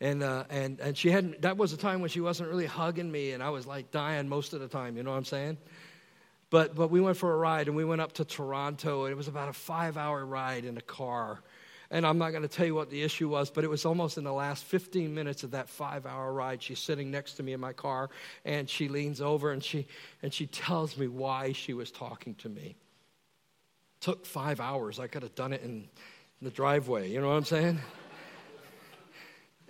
And, 0.00 0.22
uh, 0.22 0.44
and, 0.48 0.78
and 0.78 0.96
she 0.96 1.10
hadn't, 1.10 1.42
that 1.42 1.56
was 1.56 1.72
a 1.72 1.76
time 1.76 2.00
when 2.00 2.10
she 2.10 2.20
wasn't 2.20 2.48
really 2.48 2.66
hugging 2.66 3.10
me, 3.10 3.32
and 3.32 3.42
I 3.42 3.50
was 3.50 3.66
like 3.66 3.90
dying 3.90 4.28
most 4.28 4.52
of 4.52 4.60
the 4.60 4.68
time, 4.68 4.96
you 4.96 5.02
know 5.02 5.10
what 5.10 5.16
I'm 5.16 5.24
saying? 5.24 5.58
But, 6.50 6.74
but 6.74 6.90
we 6.90 7.00
went 7.00 7.16
for 7.16 7.32
a 7.32 7.36
ride, 7.36 7.66
and 7.66 7.76
we 7.76 7.84
went 7.84 8.00
up 8.00 8.12
to 8.14 8.24
Toronto, 8.24 9.04
and 9.04 9.12
it 9.12 9.16
was 9.16 9.28
about 9.28 9.48
a 9.48 9.52
five 9.52 9.96
hour 9.96 10.24
ride 10.24 10.64
in 10.64 10.78
a 10.78 10.82
car. 10.82 11.42
And 11.90 12.06
I'm 12.06 12.18
not 12.18 12.30
going 12.30 12.42
to 12.42 12.48
tell 12.48 12.66
you 12.66 12.74
what 12.74 12.90
the 12.90 13.02
issue 13.02 13.28
was, 13.28 13.50
but 13.50 13.64
it 13.64 13.70
was 13.70 13.86
almost 13.86 14.18
in 14.18 14.24
the 14.24 14.32
last 14.32 14.64
15 14.64 15.14
minutes 15.14 15.42
of 15.42 15.52
that 15.52 15.70
five 15.70 16.04
hour 16.04 16.32
ride. 16.32 16.62
She's 16.62 16.78
sitting 16.78 17.10
next 17.10 17.34
to 17.34 17.42
me 17.42 17.54
in 17.54 17.60
my 17.60 17.72
car, 17.72 18.10
and 18.44 18.68
she 18.68 18.88
leans 18.88 19.20
over 19.20 19.52
and 19.52 19.64
she, 19.64 19.86
and 20.22 20.32
she 20.32 20.46
tells 20.46 20.98
me 20.98 21.08
why 21.08 21.52
she 21.52 21.72
was 21.72 21.90
talking 21.90 22.34
to 22.36 22.48
me. 22.48 22.76
Took 24.00 24.26
five 24.26 24.60
hours. 24.60 24.98
I 24.98 25.06
could 25.06 25.22
have 25.22 25.34
done 25.34 25.52
it 25.52 25.62
in 25.62 25.88
the 26.42 26.50
driveway, 26.50 27.10
you 27.10 27.20
know 27.20 27.28
what 27.28 27.34
I'm 27.34 27.44
saying? 27.44 27.80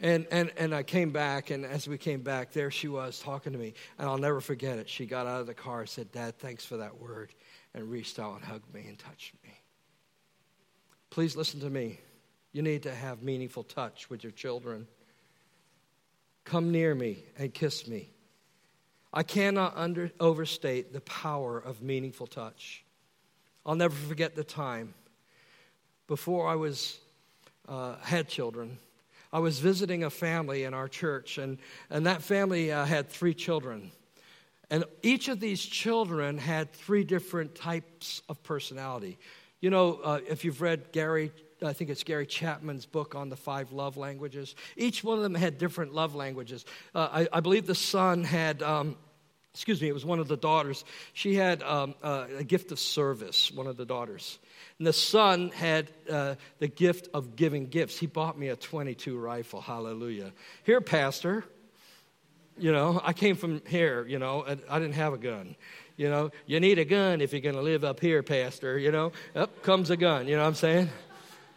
And, 0.00 0.26
and, 0.30 0.52
and 0.56 0.74
I 0.74 0.84
came 0.84 1.10
back, 1.10 1.50
and 1.50 1.64
as 1.64 1.88
we 1.88 1.98
came 1.98 2.22
back, 2.22 2.52
there 2.52 2.70
she 2.70 2.86
was 2.86 3.18
talking 3.18 3.52
to 3.52 3.58
me. 3.58 3.74
And 3.98 4.08
I'll 4.08 4.18
never 4.18 4.40
forget 4.40 4.78
it. 4.78 4.88
She 4.88 5.06
got 5.06 5.26
out 5.26 5.40
of 5.40 5.46
the 5.46 5.54
car 5.54 5.80
and 5.80 5.88
said, 5.88 6.12
Dad, 6.12 6.38
thanks 6.38 6.64
for 6.64 6.76
that 6.76 7.00
word, 7.00 7.34
and 7.74 7.90
reached 7.90 8.18
out 8.18 8.36
and 8.36 8.44
hugged 8.44 8.72
me 8.72 8.84
and 8.86 8.98
touched 8.98 9.34
me. 9.42 9.50
Please 11.10 11.36
listen 11.36 11.60
to 11.60 11.70
me. 11.70 11.98
You 12.52 12.62
need 12.62 12.84
to 12.84 12.94
have 12.94 13.22
meaningful 13.22 13.64
touch 13.64 14.08
with 14.08 14.22
your 14.22 14.32
children. 14.32 14.86
Come 16.44 16.70
near 16.70 16.94
me 16.94 17.24
and 17.36 17.52
kiss 17.52 17.88
me. 17.88 18.10
I 19.12 19.22
cannot 19.22 19.72
under, 19.76 20.10
overstate 20.20 20.92
the 20.92 21.00
power 21.00 21.58
of 21.58 21.82
meaningful 21.82 22.26
touch. 22.26 22.84
I'll 23.66 23.74
never 23.74 23.94
forget 23.94 24.36
the 24.36 24.44
time 24.44 24.94
before 26.06 26.48
I 26.48 26.54
was 26.54 26.98
uh, 27.68 27.96
had 28.02 28.28
children. 28.28 28.78
I 29.32 29.40
was 29.40 29.58
visiting 29.58 30.04
a 30.04 30.10
family 30.10 30.64
in 30.64 30.74
our 30.74 30.88
church, 30.88 31.38
and, 31.38 31.58
and 31.90 32.06
that 32.06 32.22
family 32.22 32.72
uh, 32.72 32.84
had 32.84 33.08
three 33.08 33.34
children. 33.34 33.90
And 34.70 34.84
each 35.02 35.28
of 35.28 35.40
these 35.40 35.62
children 35.62 36.38
had 36.38 36.72
three 36.72 37.04
different 37.04 37.54
types 37.54 38.22
of 38.28 38.42
personality. 38.42 39.18
You 39.60 39.70
know, 39.70 40.00
uh, 40.04 40.20
if 40.28 40.44
you've 40.44 40.60
read 40.60 40.92
Gary, 40.92 41.32
I 41.62 41.72
think 41.72 41.90
it's 41.90 42.04
Gary 42.04 42.26
Chapman's 42.26 42.86
book 42.86 43.14
on 43.14 43.28
the 43.28 43.36
five 43.36 43.72
love 43.72 43.96
languages, 43.96 44.54
each 44.76 45.02
one 45.02 45.16
of 45.16 45.22
them 45.22 45.34
had 45.34 45.58
different 45.58 45.94
love 45.94 46.14
languages. 46.14 46.64
Uh, 46.94 47.08
I, 47.12 47.28
I, 47.38 47.40
believe 47.40 47.66
the 47.66 47.74
son 47.74 48.24
had. 48.24 48.62
Um, 48.62 48.96
excuse 49.58 49.82
me, 49.82 49.88
it 49.88 49.92
was 49.92 50.04
one 50.04 50.20
of 50.20 50.28
the 50.28 50.36
daughters. 50.36 50.84
She 51.14 51.34
had 51.34 51.64
um, 51.64 51.96
uh, 52.00 52.26
a 52.38 52.44
gift 52.44 52.70
of 52.70 52.78
service, 52.78 53.50
one 53.50 53.66
of 53.66 53.76
the 53.76 53.84
daughters. 53.84 54.38
And 54.78 54.86
the 54.86 54.92
son 54.92 55.50
had 55.50 55.90
uh, 56.08 56.36
the 56.60 56.68
gift 56.68 57.08
of 57.12 57.34
giving 57.34 57.66
gifts. 57.66 57.98
He 57.98 58.06
bought 58.06 58.38
me 58.38 58.50
a 58.50 58.56
22 58.56 59.18
rifle. 59.18 59.60
Hallelujah. 59.60 60.32
Here, 60.62 60.80
Pastor. 60.80 61.44
You 62.56 62.70
know, 62.70 63.00
I 63.04 63.12
came 63.12 63.34
from 63.34 63.62
here, 63.66 64.04
you 64.06 64.18
know, 64.18 64.44
I 64.68 64.78
didn't 64.78 64.94
have 64.94 65.12
a 65.12 65.18
gun. 65.18 65.54
You 65.96 66.08
know, 66.08 66.30
you 66.46 66.60
need 66.60 66.78
a 66.78 66.84
gun 66.84 67.20
if 67.20 67.32
you're 67.32 67.40
going 67.40 67.56
to 67.56 67.62
live 67.62 67.82
up 67.82 67.98
here, 67.98 68.22
Pastor. 68.22 68.78
You 68.78 68.92
know, 68.92 69.12
up 69.34 69.62
comes 69.64 69.90
a 69.90 69.96
gun. 69.96 70.28
You 70.28 70.36
know 70.36 70.42
what 70.42 70.48
I'm 70.48 70.54
saying? 70.54 70.88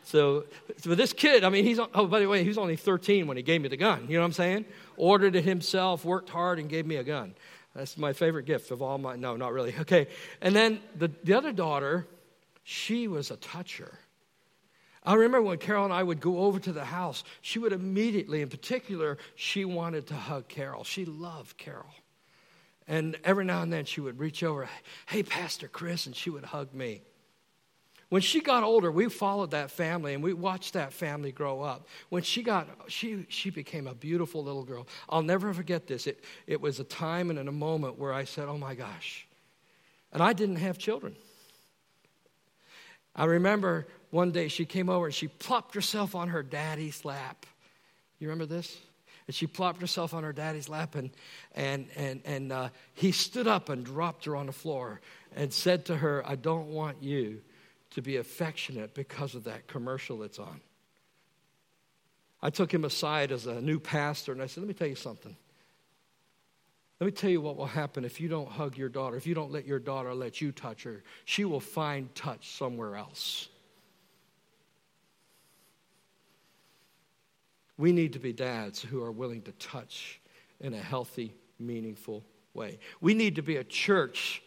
So, 0.03 0.45
for 0.79 0.95
this 0.95 1.13
kid, 1.13 1.43
I 1.43 1.49
mean, 1.49 1.63
he's, 1.65 1.79
oh, 1.79 2.07
by 2.07 2.19
the 2.19 2.27
way, 2.27 2.41
he 2.41 2.47
was 2.47 2.57
only 2.57 2.75
13 2.75 3.27
when 3.27 3.37
he 3.37 3.43
gave 3.43 3.61
me 3.61 3.67
the 3.67 3.77
gun. 3.77 4.07
You 4.09 4.15
know 4.15 4.21
what 4.21 4.27
I'm 4.27 4.33
saying? 4.33 4.65
Ordered 4.97 5.35
it 5.35 5.43
himself, 5.43 6.03
worked 6.03 6.29
hard, 6.29 6.59
and 6.59 6.69
gave 6.69 6.85
me 6.85 6.95
a 6.95 7.03
gun. 7.03 7.33
That's 7.75 7.97
my 7.97 8.13
favorite 8.13 8.45
gift 8.45 8.71
of 8.71 8.81
all 8.81 8.97
my, 8.97 9.15
no, 9.15 9.35
not 9.37 9.53
really. 9.53 9.73
Okay. 9.81 10.07
And 10.41 10.55
then 10.55 10.79
the, 10.97 11.09
the 11.23 11.33
other 11.33 11.51
daughter, 11.51 12.07
she 12.63 13.07
was 13.07 13.31
a 13.31 13.37
toucher. 13.37 13.97
I 15.03 15.15
remember 15.15 15.41
when 15.41 15.57
Carol 15.57 15.85
and 15.85 15.93
I 15.93 16.03
would 16.03 16.19
go 16.19 16.39
over 16.39 16.59
to 16.59 16.71
the 16.71 16.85
house, 16.85 17.23
she 17.41 17.57
would 17.57 17.73
immediately, 17.73 18.41
in 18.41 18.49
particular, 18.49 19.17
she 19.35 19.65
wanted 19.65 20.07
to 20.07 20.13
hug 20.13 20.47
Carol. 20.47 20.83
She 20.83 21.05
loved 21.05 21.57
Carol. 21.57 21.89
And 22.87 23.17
every 23.23 23.45
now 23.45 23.61
and 23.61 23.73
then 23.73 23.85
she 23.85 24.01
would 24.01 24.19
reach 24.19 24.43
over, 24.43 24.67
hey, 25.07 25.23
Pastor 25.23 25.67
Chris, 25.67 26.05
and 26.05 26.15
she 26.15 26.29
would 26.29 26.43
hug 26.43 26.73
me. 26.73 27.01
When 28.11 28.21
she 28.21 28.41
got 28.41 28.63
older, 28.63 28.91
we 28.91 29.07
followed 29.07 29.51
that 29.51 29.71
family 29.71 30.13
and 30.13 30.21
we 30.21 30.33
watched 30.33 30.73
that 30.73 30.91
family 30.91 31.31
grow 31.31 31.61
up. 31.61 31.87
When 32.09 32.23
she 32.23 32.43
got, 32.43 32.67
she, 32.89 33.25
she 33.29 33.49
became 33.49 33.87
a 33.87 33.93
beautiful 33.93 34.43
little 34.43 34.65
girl. 34.65 34.85
I'll 35.07 35.21
never 35.21 35.53
forget 35.53 35.87
this. 35.87 36.07
It, 36.07 36.21
it 36.45 36.59
was 36.59 36.81
a 36.81 36.83
time 36.83 37.29
and 37.29 37.39
in 37.39 37.47
a 37.47 37.53
moment 37.53 37.97
where 37.97 38.11
I 38.11 38.25
said, 38.25 38.49
oh 38.49 38.57
my 38.57 38.75
gosh. 38.75 39.25
And 40.11 40.21
I 40.21 40.33
didn't 40.33 40.57
have 40.57 40.77
children. 40.77 41.15
I 43.15 43.23
remember 43.23 43.87
one 44.09 44.31
day 44.31 44.49
she 44.49 44.65
came 44.65 44.89
over 44.89 45.05
and 45.05 45.15
she 45.15 45.29
plopped 45.29 45.73
herself 45.73 46.13
on 46.13 46.27
her 46.27 46.43
daddy's 46.43 47.05
lap. 47.05 47.45
You 48.19 48.27
remember 48.27 48.45
this? 48.45 48.77
And 49.27 49.33
she 49.33 49.47
plopped 49.47 49.79
herself 49.79 50.13
on 50.13 50.23
her 50.23 50.33
daddy's 50.33 50.67
lap, 50.67 50.95
and, 50.95 51.11
and, 51.55 51.87
and, 51.95 52.21
and 52.25 52.51
uh, 52.51 52.69
he 52.93 53.13
stood 53.13 53.47
up 53.47 53.69
and 53.69 53.85
dropped 53.85 54.25
her 54.25 54.35
on 54.35 54.47
the 54.47 54.51
floor 54.51 54.99
and 55.33 55.53
said 55.53 55.85
to 55.85 55.95
her, 55.95 56.27
I 56.27 56.35
don't 56.35 56.67
want 56.67 57.01
you 57.01 57.39
to 57.91 58.01
be 58.01 58.17
affectionate 58.17 58.93
because 58.93 59.35
of 59.35 59.43
that 59.45 59.67
commercial 59.67 60.19
that's 60.19 60.39
on. 60.39 60.61
I 62.41 62.49
took 62.49 62.73
him 62.73 62.85
aside 62.85 63.31
as 63.31 63.45
a 63.45 63.61
new 63.61 63.79
pastor 63.79 64.31
and 64.31 64.41
I 64.41 64.47
said, 64.47 64.61
Let 64.61 64.67
me 64.67 64.73
tell 64.73 64.87
you 64.87 64.95
something. 64.95 65.35
Let 66.99 67.05
me 67.05 67.11
tell 67.11 67.29
you 67.29 67.41
what 67.41 67.57
will 67.57 67.65
happen 67.65 68.05
if 68.05 68.21
you 68.21 68.27
don't 68.27 68.47
hug 68.47 68.77
your 68.77 68.89
daughter, 68.89 69.17
if 69.17 69.25
you 69.25 69.33
don't 69.33 69.51
let 69.51 69.65
your 69.65 69.79
daughter 69.79 70.13
let 70.13 70.39
you 70.39 70.51
touch 70.51 70.83
her. 70.83 71.03
She 71.25 71.45
will 71.45 71.59
find 71.59 72.13
touch 72.13 72.55
somewhere 72.55 72.95
else. 72.95 73.49
We 77.77 77.91
need 77.91 78.13
to 78.13 78.19
be 78.19 78.33
dads 78.33 78.79
who 78.79 79.03
are 79.03 79.11
willing 79.11 79.41
to 79.43 79.51
touch 79.53 80.21
in 80.59 80.75
a 80.75 80.79
healthy, 80.79 81.33
meaningful 81.59 82.23
way. 82.53 82.77
We 83.01 83.15
need 83.15 83.35
to 83.37 83.41
be 83.41 83.57
a 83.57 83.63
church 83.63 84.43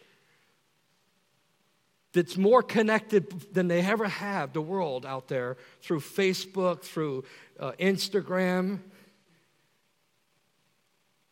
that's 2.15 2.37
more 2.37 2.63
connected 2.63 3.29
than 3.53 3.67
they 3.67 3.81
ever 3.81 4.07
have, 4.07 4.53
the 4.53 4.61
world 4.61 5.05
out 5.05 5.27
there, 5.27 5.57
through 5.81 5.99
Facebook, 5.99 6.81
through 6.81 7.25
uh, 7.59 7.73
Instagram, 7.73 8.79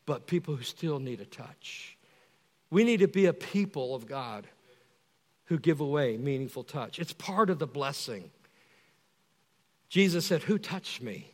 but 0.05 0.27
people 0.27 0.55
who 0.55 0.63
still 0.63 0.99
need 0.99 1.21
a 1.21 1.25
touch. 1.25 1.97
We 2.69 2.83
need 2.83 2.99
to 2.99 3.07
be 3.07 3.27
a 3.27 3.33
people 3.33 3.95
of 3.95 4.05
God 4.05 4.45
who 5.45 5.57
give 5.57 5.79
away 5.79 6.17
meaningful 6.17 6.65
touch. 6.65 6.99
It's 6.99 7.13
part 7.13 7.49
of 7.49 7.59
the 7.59 7.67
blessing. 7.67 8.29
Jesus 9.87 10.25
said, 10.25 10.43
Who 10.43 10.57
touched 10.57 11.01
me? 11.01 11.31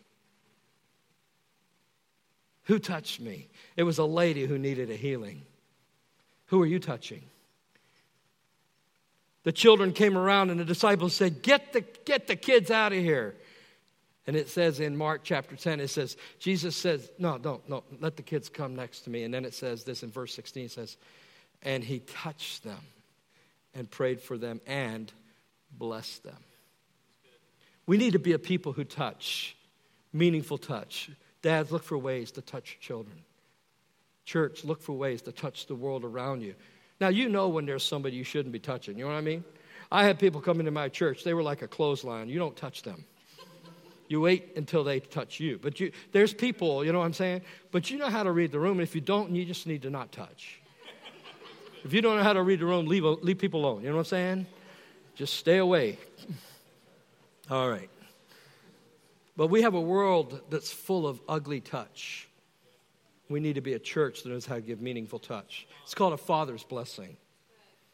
Who 2.65 2.77
touched 2.77 3.19
me? 3.19 3.49
It 3.75 3.83
was 3.83 3.97
a 3.97 4.05
lady 4.05 4.45
who 4.45 4.59
needed 4.59 4.91
a 4.91 4.95
healing. 4.95 5.41
Who 6.47 6.61
are 6.61 6.67
you 6.67 6.77
touching? 6.77 7.23
The 9.49 9.53
children 9.53 9.93
came 9.93 10.15
around 10.15 10.51
and 10.51 10.59
the 10.59 10.63
disciples 10.63 11.15
said, 11.15 11.41
Get 11.41 11.73
the, 11.73 11.81
get 12.05 12.27
the 12.27 12.35
kids 12.35 12.69
out 12.69 12.93
of 12.93 12.99
here. 12.99 13.33
And 14.27 14.35
it 14.35 14.47
says 14.47 14.79
in 14.79 14.95
Mark 14.95 15.21
chapter 15.23 15.55
10, 15.55 15.79
it 15.79 15.87
says, 15.87 16.17
Jesus 16.37 16.75
says, 16.75 17.09
No, 17.17 17.39
don't, 17.39 17.67
no, 17.67 17.83
let 17.99 18.15
the 18.15 18.21
kids 18.21 18.47
come 18.47 18.75
next 18.75 19.05
to 19.05 19.09
me. 19.09 19.23
And 19.23 19.33
then 19.33 19.45
it 19.45 19.55
says 19.55 19.83
this 19.83 20.03
in 20.03 20.11
verse 20.11 20.35
16, 20.35 20.65
it 20.65 20.71
says, 20.71 20.97
And 21.63 21.83
he 21.83 21.97
touched 21.97 22.63
them 22.63 22.77
and 23.73 23.89
prayed 23.89 24.21
for 24.21 24.37
them 24.37 24.61
and 24.67 25.11
blessed 25.71 26.25
them. 26.25 26.43
We 27.87 27.97
need 27.97 28.13
to 28.13 28.19
be 28.19 28.33
a 28.33 28.39
people 28.39 28.71
who 28.73 28.83
touch, 28.83 29.57
meaningful 30.13 30.59
touch. 30.59 31.09
Dads, 31.41 31.71
look 31.71 31.83
for 31.83 31.97
ways 31.97 32.29
to 32.33 32.43
touch 32.43 32.77
children. 32.79 33.23
Church, 34.25 34.63
look 34.63 34.83
for 34.83 34.93
ways 34.93 35.23
to 35.23 35.31
touch 35.31 35.65
the 35.65 35.73
world 35.73 36.03
around 36.03 36.43
you. 36.43 36.53
Now, 36.99 37.07
you 37.09 37.29
know 37.29 37.47
when 37.47 37.65
there's 37.65 37.83
somebody 37.83 38.15
you 38.15 38.23
shouldn't 38.23 38.51
be 38.51 38.59
touching. 38.59 38.97
You 38.97 39.05
know 39.05 39.11
what 39.11 39.17
I 39.17 39.21
mean? 39.21 39.43
I 39.91 40.03
had 40.03 40.19
people 40.19 40.41
come 40.41 40.59
into 40.59 40.71
my 40.71 40.89
church, 40.89 41.23
they 41.23 41.33
were 41.33 41.43
like 41.43 41.61
a 41.61 41.67
clothesline. 41.67 42.29
You 42.29 42.39
don't 42.39 42.55
touch 42.55 42.83
them. 42.83 43.05
You 44.07 44.21
wait 44.21 44.53
until 44.55 44.83
they 44.83 44.99
touch 44.99 45.39
you. 45.39 45.59
But 45.61 45.79
you, 45.79 45.91
there's 46.11 46.33
people, 46.33 46.83
you 46.83 46.91
know 46.91 46.99
what 46.99 47.05
I'm 47.05 47.13
saying? 47.13 47.41
But 47.71 47.91
you 47.91 47.97
know 47.97 48.09
how 48.09 48.23
to 48.23 48.31
read 48.31 48.51
the 48.51 48.59
room, 48.59 48.79
and 48.79 48.81
if 48.81 48.95
you 48.95 49.01
don't, 49.01 49.35
you 49.35 49.45
just 49.45 49.67
need 49.67 49.83
to 49.83 49.89
not 49.89 50.11
touch. 50.11 50.59
If 51.83 51.93
you 51.93 52.01
don't 52.01 52.17
know 52.17 52.23
how 52.23 52.33
to 52.33 52.41
read 52.41 52.59
the 52.59 52.65
room, 52.65 52.87
leave, 52.87 53.03
leave 53.03 53.37
people 53.37 53.61
alone. 53.61 53.83
You 53.83 53.89
know 53.89 53.95
what 53.95 54.01
I'm 54.01 54.05
saying? 54.05 54.47
Just 55.15 55.35
stay 55.35 55.57
away. 55.57 55.97
All 57.51 57.69
right. 57.69 57.89
But 59.37 59.47
we 59.47 59.61
have 59.61 59.73
a 59.73 59.81
world 59.81 60.41
that's 60.49 60.71
full 60.71 61.07
of 61.07 61.21
ugly 61.27 61.61
touch. 61.61 62.28
We 63.29 63.39
need 63.39 63.55
to 63.55 63.61
be 63.61 63.73
a 63.73 63.79
church 63.79 64.23
that 64.23 64.29
knows 64.29 64.45
how 64.45 64.55
to 64.55 64.61
give 64.61 64.81
meaningful 64.81 65.19
touch. 65.19 65.67
It's 65.83 65.93
called 65.93 66.13
a 66.13 66.17
father's 66.17 66.63
blessing. 66.63 67.17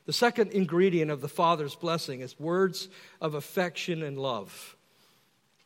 The 0.06 0.14
second 0.14 0.52
ingredient 0.52 1.12
of 1.12 1.22
the 1.22 1.28
father's 1.28 1.76
blessing 1.76 2.22
is 2.22 2.40
words 2.40 2.90
of 3.20 3.34
affection 3.34 4.02
and 4.02 4.18
love. 4.18 4.78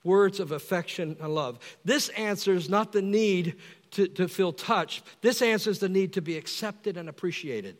Words 0.03 0.39
of 0.39 0.51
affection 0.51 1.17
and 1.21 1.35
love. 1.35 1.59
This 1.85 2.09
answers 2.09 2.69
not 2.69 2.93
the 2.93 3.01
need 3.01 3.57
to, 3.91 4.07
to 4.07 4.27
feel 4.27 4.53
touched, 4.53 5.03
this 5.21 5.41
answers 5.41 5.79
the 5.79 5.89
need 5.89 6.13
to 6.13 6.21
be 6.21 6.37
accepted 6.37 6.95
and 6.95 7.09
appreciated. 7.09 7.77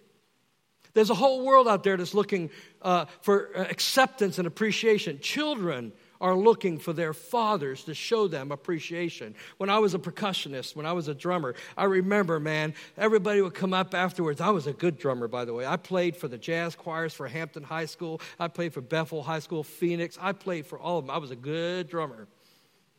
There's 0.93 1.12
a 1.12 1.15
whole 1.15 1.45
world 1.45 1.67
out 1.67 1.84
there 1.84 1.97
that's 1.97 2.15
looking 2.15 2.49
uh, 2.82 3.06
for 3.21 3.52
acceptance 3.54 4.38
and 4.38 4.47
appreciation. 4.47 5.19
Children 5.19 5.93
are 6.21 6.36
looking 6.36 6.77
for 6.77 6.93
their 6.93 7.13
fathers 7.13 7.84
to 7.86 7.93
show 7.93 8.27
them 8.27 8.51
appreciation. 8.51 9.36
When 9.58 9.69
I 9.69 9.79
was 9.79 9.93
a 9.93 9.99
percussionist, 9.99 10.75
when 10.75 10.86
I 10.86 10.93
was 10.93 11.08
a 11.08 11.15
drummer, 11.15 11.55
I 11.77 11.86
remember, 11.86 12.39
man, 12.39 12.73
everybody 12.97 13.41
would 13.41 13.53
come 13.53 13.73
up 13.73 13.93
afterwards. 13.93 14.41
I 14.41 14.49
was 14.49 14.67
a 14.67 14.73
good 14.73 14.97
drummer, 14.97 15.27
by 15.27 15.45
the 15.45 15.53
way. 15.53 15.65
I 15.65 15.77
played 15.77 16.15
for 16.15 16.27
the 16.27 16.38
jazz 16.38 16.75
choirs 16.75 17.13
for 17.13 17.27
Hampton 17.27 17.63
High 17.63 17.86
School, 17.86 18.21
I 18.39 18.47
played 18.47 18.73
for 18.73 18.82
Bethel 18.82 19.23
High 19.23 19.39
School, 19.39 19.63
Phoebus. 19.63 20.17
I 20.21 20.34
played 20.34 20.65
for 20.65 20.79
all 20.79 20.99
of 20.99 21.05
them. 21.05 21.15
I 21.15 21.17
was 21.17 21.32
a 21.32 21.36
good 21.36 21.89
drummer. 21.89 22.27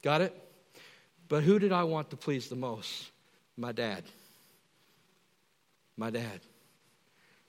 Got 0.03 0.23
it? 0.23 0.37
But 1.29 1.43
who 1.43 1.59
did 1.59 1.73
I 1.73 1.85
want 1.85 2.11
to 2.11 2.17
please 2.17 2.49
the 2.49 2.57
most? 2.57 3.11
My 3.57 3.73
dad. 3.73 4.05
My 5.97 6.11
dad. 6.11 6.41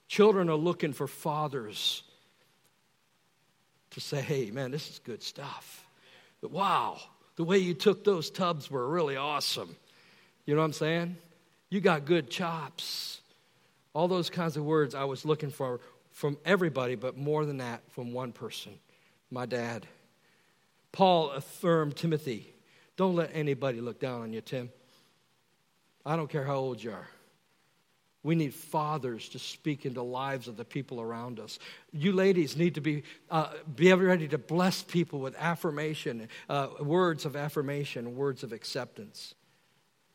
Children 0.06 0.48
are 0.50 0.56
looking 0.56 0.92
for 0.92 1.06
fathers 1.06 2.02
to 3.92 4.00
say, 4.00 4.20
hey, 4.20 4.50
man, 4.50 4.70
this 4.70 4.90
is 4.90 4.98
good 4.98 5.22
stuff. 5.22 5.86
But 6.40 6.50
wow, 6.50 6.98
the 7.36 7.44
way 7.44 7.58
you 7.58 7.74
took 7.74 8.04
those 8.04 8.30
tubs 8.30 8.70
were 8.70 8.86
really 8.88 9.16
awesome. 9.16 9.74
You 10.44 10.54
know 10.54 10.60
what 10.60 10.66
I'm 10.66 10.72
saying? 10.72 11.16
You 11.70 11.80
got 11.80 12.04
good 12.04 12.30
chops. 12.30 13.20
All 13.94 14.08
those 14.08 14.30
kinds 14.30 14.56
of 14.56 14.64
words 14.64 14.94
I 14.94 15.04
was 15.04 15.24
looking 15.24 15.50
for 15.50 15.80
from 16.10 16.36
everybody, 16.44 16.94
but 16.94 17.16
more 17.16 17.46
than 17.46 17.58
that, 17.58 17.82
from 17.92 18.12
one 18.12 18.32
person 18.32 18.72
my 19.30 19.46
dad. 19.46 19.86
Paul 20.92 21.30
affirmed 21.30 21.96
Timothy 21.96 22.52
don't 22.96 23.16
let 23.16 23.30
anybody 23.32 23.80
look 23.80 23.98
down 23.98 24.20
on 24.20 24.32
you, 24.32 24.42
Tim. 24.42 24.70
I 26.04 26.16
don't 26.16 26.28
care 26.28 26.44
how 26.44 26.56
old 26.56 26.82
you 26.82 26.92
are. 26.92 27.08
We 28.24 28.36
need 28.36 28.54
fathers 28.54 29.28
to 29.30 29.38
speak 29.38 29.84
into 29.84 30.02
lives 30.02 30.46
of 30.46 30.56
the 30.56 30.64
people 30.64 31.00
around 31.00 31.40
us. 31.40 31.58
You 31.92 32.12
ladies 32.12 32.56
need 32.56 32.76
to 32.76 32.80
be, 32.80 33.02
uh, 33.30 33.52
be 33.74 33.92
ready 33.92 34.28
to 34.28 34.38
bless 34.38 34.82
people 34.82 35.18
with 35.18 35.34
affirmation, 35.36 36.28
uh, 36.48 36.68
words 36.80 37.24
of 37.24 37.34
affirmation, 37.34 38.14
words 38.14 38.44
of 38.44 38.52
acceptance. 38.52 39.34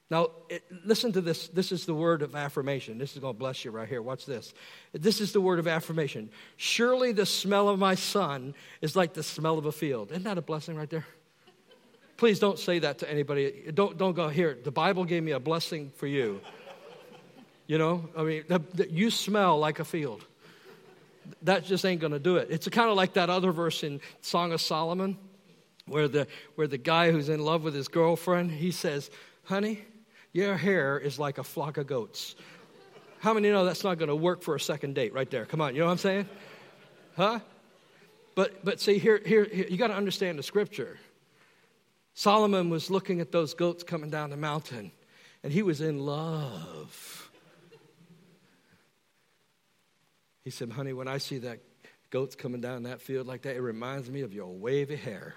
Now, 0.09 0.29
it, 0.47 0.63
listen 0.85 1.11
to 1.13 1.21
this. 1.21 1.49
This 1.49 1.73
is 1.73 1.85
the 1.85 1.93
word 1.93 2.21
of 2.21 2.33
affirmation. 2.33 2.97
This 2.97 3.13
is 3.13 3.19
going 3.19 3.33
to 3.33 3.37
bless 3.37 3.65
you 3.65 3.71
right 3.71 3.89
here. 3.89 4.01
Watch 4.01 4.25
this. 4.25 4.53
This 4.93 5.19
is 5.19 5.33
the 5.33 5.41
word 5.41 5.59
of 5.59 5.67
affirmation. 5.67 6.29
Surely 6.55 7.11
the 7.11 7.25
smell 7.25 7.67
of 7.67 7.77
my 7.77 7.95
son 7.95 8.55
is 8.79 8.95
like 8.95 9.13
the 9.13 9.23
smell 9.23 9.57
of 9.57 9.65
a 9.65 9.71
field. 9.71 10.11
Isn't 10.11 10.23
that 10.23 10.37
a 10.37 10.41
blessing 10.41 10.77
right 10.77 10.89
there? 10.89 11.05
Please 12.15 12.39
don't 12.39 12.57
say 12.57 12.79
that 12.79 12.99
to 12.99 13.11
anybody. 13.11 13.69
Don't, 13.73 13.97
don't 13.97 14.15
go 14.15 14.29
here. 14.29 14.57
The 14.63 14.71
Bible 14.71 15.03
gave 15.03 15.23
me 15.23 15.33
a 15.33 15.39
blessing 15.39 15.91
for 15.97 16.07
you. 16.07 16.39
You 17.67 17.77
know, 17.77 18.09
I 18.17 18.23
mean, 18.23 18.43
the, 18.47 18.59
the, 18.73 18.89
you 18.89 19.11
smell 19.11 19.59
like 19.59 19.79
a 19.79 19.85
field. 19.85 20.23
That 21.41 21.65
just 21.65 21.85
ain't 21.85 21.99
going 21.99 22.13
to 22.13 22.19
do 22.19 22.37
it. 22.37 22.47
It's 22.49 22.67
kind 22.69 22.89
of 22.89 22.95
like 22.95 23.13
that 23.13 23.29
other 23.29 23.51
verse 23.51 23.83
in 23.83 23.99
Song 24.21 24.53
of 24.53 24.61
Solomon 24.61 25.17
where 25.85 26.07
the, 26.07 26.27
where 26.55 26.67
the 26.67 26.77
guy 26.77 27.11
who's 27.11 27.29
in 27.29 27.41
love 27.43 27.63
with 27.63 27.73
his 27.73 27.87
girlfriend, 27.87 28.51
he 28.51 28.71
says, 28.71 29.09
honey, 29.43 29.81
your 30.33 30.55
hair 30.55 30.97
is 30.97 31.19
like 31.19 31.37
a 31.37 31.43
flock 31.43 31.77
of 31.77 31.87
goats. 31.87 32.35
How 33.19 33.33
many 33.33 33.49
know 33.49 33.65
that's 33.65 33.83
not 33.83 33.97
going 33.97 34.09
to 34.09 34.15
work 34.15 34.43
for 34.43 34.55
a 34.55 34.59
second 34.59 34.95
date 34.95 35.13
right 35.13 35.29
there? 35.29 35.45
Come 35.45 35.61
on, 35.61 35.73
you 35.73 35.81
know 35.81 35.87
what 35.87 35.93
I'm 35.93 35.97
saying? 35.97 36.29
Huh? 37.15 37.39
But, 38.35 38.63
but 38.63 38.79
see, 38.79 38.99
here, 38.99 39.19
here, 39.25 39.45
here 39.51 39.65
you 39.67 39.77
got 39.77 39.87
to 39.87 39.95
understand 39.95 40.37
the 40.37 40.43
scripture. 40.43 40.99
Solomon 42.13 42.69
was 42.69 42.91
looking 42.91 43.19
at 43.19 43.31
those 43.31 43.53
goats 43.53 43.83
coming 43.83 44.09
down 44.09 44.29
the 44.29 44.37
mountain, 44.37 44.91
and 45.43 45.51
he 45.51 45.63
was 45.63 45.81
in 45.81 45.99
love. 45.99 47.26
He 50.47 50.51
said, 50.51 50.71
Honey, 50.71 50.93
when 50.93 51.09
I 51.09 51.17
see 51.17 51.39
that 51.39 51.59
goats 52.09 52.33
coming 52.33 52.61
down 52.61 52.83
that 52.83 53.01
field 53.01 53.27
like 53.27 53.41
that, 53.41 53.57
it 53.57 53.61
reminds 53.61 54.09
me 54.09 54.21
of 54.21 54.33
your 54.33 54.47
wavy 54.47 54.95
hair. 54.95 55.35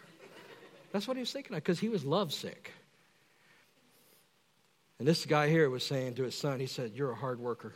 That's 0.92 1.08
what 1.08 1.16
he 1.16 1.20
was 1.20 1.32
thinking 1.32 1.56
of 1.56 1.64
because 1.64 1.80
he 1.80 1.88
was 1.88 2.04
lovesick. 2.04 2.70
And 5.00 5.08
this 5.08 5.26
guy 5.26 5.48
here 5.48 5.68
was 5.68 5.82
saying 5.82 6.14
to 6.14 6.22
his 6.22 6.36
son, 6.36 6.60
he 6.60 6.68
said, 6.68 6.92
You're 6.94 7.10
a 7.10 7.16
hard 7.16 7.40
worker. 7.40 7.74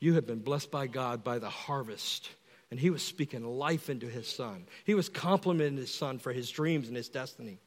You 0.00 0.14
have 0.14 0.26
been 0.26 0.38
blessed 0.38 0.70
by 0.70 0.86
God 0.86 1.22
by 1.22 1.38
the 1.38 1.50
harvest. 1.50 2.30
And 2.70 2.80
he 2.80 2.88
was 2.88 3.02
speaking 3.02 3.44
life 3.44 3.90
into 3.90 4.06
his 4.06 4.26
son. 4.26 4.64
He 4.86 4.94
was 4.94 5.10
complimenting 5.10 5.76
his 5.76 5.92
son 5.92 6.20
for 6.20 6.32
his 6.32 6.48
dreams 6.48 6.88
and 6.88 6.96
his 6.96 7.10
destiny. 7.10 7.58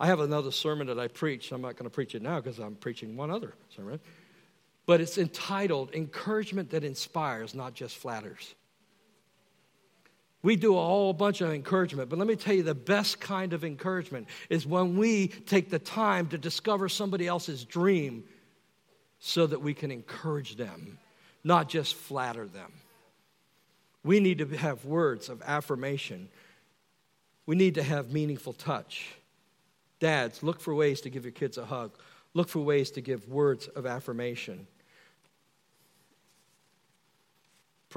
I 0.00 0.06
have 0.06 0.20
another 0.20 0.50
sermon 0.50 0.86
that 0.86 0.98
I 0.98 1.08
preach. 1.08 1.52
I'm 1.52 1.60
not 1.60 1.76
going 1.76 1.90
to 1.90 1.94
preach 1.94 2.14
it 2.14 2.22
now 2.22 2.40
because 2.40 2.58
I'm 2.58 2.74
preaching 2.74 3.18
one 3.18 3.30
other 3.30 3.52
sermon 3.76 4.00
but 4.88 5.02
it's 5.02 5.18
entitled 5.18 5.94
Encouragement 5.94 6.70
That 6.70 6.82
Inspires, 6.82 7.54
Not 7.54 7.74
Just 7.74 7.98
Flatters. 7.98 8.54
We 10.42 10.56
do 10.56 10.78
a 10.78 10.80
whole 10.80 11.12
bunch 11.12 11.42
of 11.42 11.52
encouragement, 11.52 12.08
but 12.08 12.18
let 12.18 12.26
me 12.26 12.36
tell 12.36 12.54
you 12.54 12.62
the 12.62 12.74
best 12.74 13.20
kind 13.20 13.52
of 13.52 13.64
encouragement 13.64 14.28
is 14.48 14.66
when 14.66 14.96
we 14.96 15.28
take 15.28 15.68
the 15.68 15.78
time 15.78 16.28
to 16.28 16.38
discover 16.38 16.88
somebody 16.88 17.26
else's 17.26 17.66
dream 17.66 18.24
so 19.18 19.46
that 19.46 19.60
we 19.60 19.74
can 19.74 19.90
encourage 19.90 20.56
them, 20.56 20.96
not 21.44 21.68
just 21.68 21.94
flatter 21.94 22.46
them. 22.46 22.72
We 24.04 24.20
need 24.20 24.38
to 24.38 24.46
have 24.56 24.86
words 24.86 25.28
of 25.28 25.42
affirmation. 25.42 26.30
We 27.44 27.56
need 27.56 27.74
to 27.74 27.82
have 27.82 28.10
meaningful 28.10 28.54
touch. 28.54 29.14
Dads, 30.00 30.42
look 30.42 30.60
for 30.60 30.74
ways 30.74 31.02
to 31.02 31.10
give 31.10 31.26
your 31.26 31.32
kids 31.32 31.58
a 31.58 31.66
hug. 31.66 31.92
Look 32.32 32.48
for 32.48 32.60
ways 32.60 32.90
to 32.92 33.02
give 33.02 33.28
words 33.28 33.68
of 33.68 33.84
affirmation. 33.84 34.66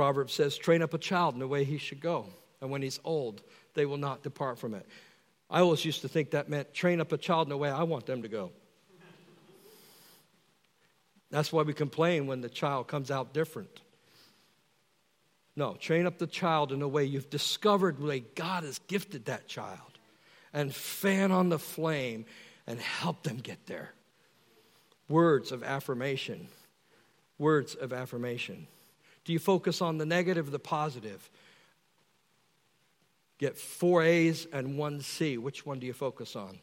Proverbs 0.01 0.33
says, 0.33 0.57
train 0.57 0.81
up 0.81 0.95
a 0.95 0.97
child 0.97 1.35
in 1.35 1.39
the 1.39 1.47
way 1.47 1.63
he 1.63 1.77
should 1.77 2.01
go, 2.01 2.25
and 2.59 2.71
when 2.71 2.81
he's 2.81 2.99
old, 3.03 3.43
they 3.75 3.85
will 3.85 3.97
not 3.97 4.23
depart 4.23 4.57
from 4.57 4.73
it. 4.73 4.83
I 5.47 5.59
always 5.59 5.85
used 5.85 6.01
to 6.01 6.07
think 6.07 6.31
that 6.31 6.49
meant 6.49 6.73
train 6.73 6.99
up 6.99 7.11
a 7.11 7.19
child 7.19 7.45
in 7.45 7.49
the 7.51 7.57
way 7.57 7.69
I 7.69 7.83
want 7.83 8.07
them 8.07 8.23
to 8.23 8.27
go. 8.27 8.51
That's 11.29 11.53
why 11.53 11.61
we 11.61 11.73
complain 11.73 12.25
when 12.25 12.41
the 12.41 12.49
child 12.49 12.87
comes 12.87 13.11
out 13.11 13.31
different. 13.31 13.79
No, 15.55 15.75
train 15.75 16.07
up 16.07 16.17
the 16.17 16.25
child 16.25 16.71
in 16.71 16.79
the 16.79 16.87
way 16.87 17.05
you've 17.05 17.29
discovered 17.29 17.99
the 17.99 18.05
way 18.07 18.21
God 18.33 18.63
has 18.63 18.79
gifted 18.87 19.25
that 19.25 19.47
child 19.47 19.99
and 20.51 20.73
fan 20.73 21.31
on 21.31 21.49
the 21.49 21.59
flame 21.59 22.25
and 22.65 22.79
help 22.79 23.21
them 23.21 23.37
get 23.37 23.67
there. 23.67 23.93
Words 25.07 25.51
of 25.51 25.61
affirmation. 25.61 26.47
Words 27.37 27.75
of 27.75 27.93
affirmation. 27.93 28.65
Do 29.25 29.33
you 29.33 29.39
focus 29.39 29.81
on 29.81 29.97
the 29.97 30.05
negative 30.05 30.47
or 30.47 30.51
the 30.51 30.59
positive? 30.59 31.29
Get 33.37 33.57
four 33.57 34.03
A's 34.03 34.47
and 34.51 34.77
one 34.77 35.01
C. 35.01 35.37
Which 35.37 35.65
one 35.65 35.79
do 35.79 35.87
you 35.87 35.93
focus 35.93 36.35
on? 36.35 36.59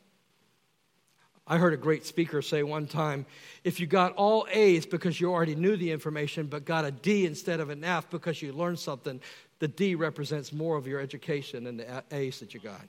I 1.51 1.57
heard 1.57 1.73
a 1.73 1.79
great 1.79 2.05
speaker 2.05 2.43
say 2.43 2.63
one 2.63 2.87
time 2.87 3.25
if 3.65 3.81
you 3.81 3.87
got 3.87 4.13
all 4.17 4.47
A's 4.53 4.85
because 4.85 5.19
you 5.19 5.33
already 5.33 5.55
knew 5.55 5.77
the 5.77 5.91
information, 5.91 6.47
but 6.47 6.67
got 6.67 6.85
a 6.85 6.91
D 6.91 7.25
instead 7.25 7.59
of 7.59 7.71
an 7.71 7.83
F 7.83 8.11
because 8.11 8.43
you 8.43 8.53
learned 8.53 8.79
something, 8.79 9.21
the 9.59 9.69
D 9.69 9.95
represents 9.95 10.53
more 10.53 10.77
of 10.77 10.87
your 10.87 11.01
education 11.01 11.65
than 11.65 11.79
the 11.79 12.05
A's 12.13 12.39
that 12.41 12.53
you 12.53 12.61
got. 12.61 12.83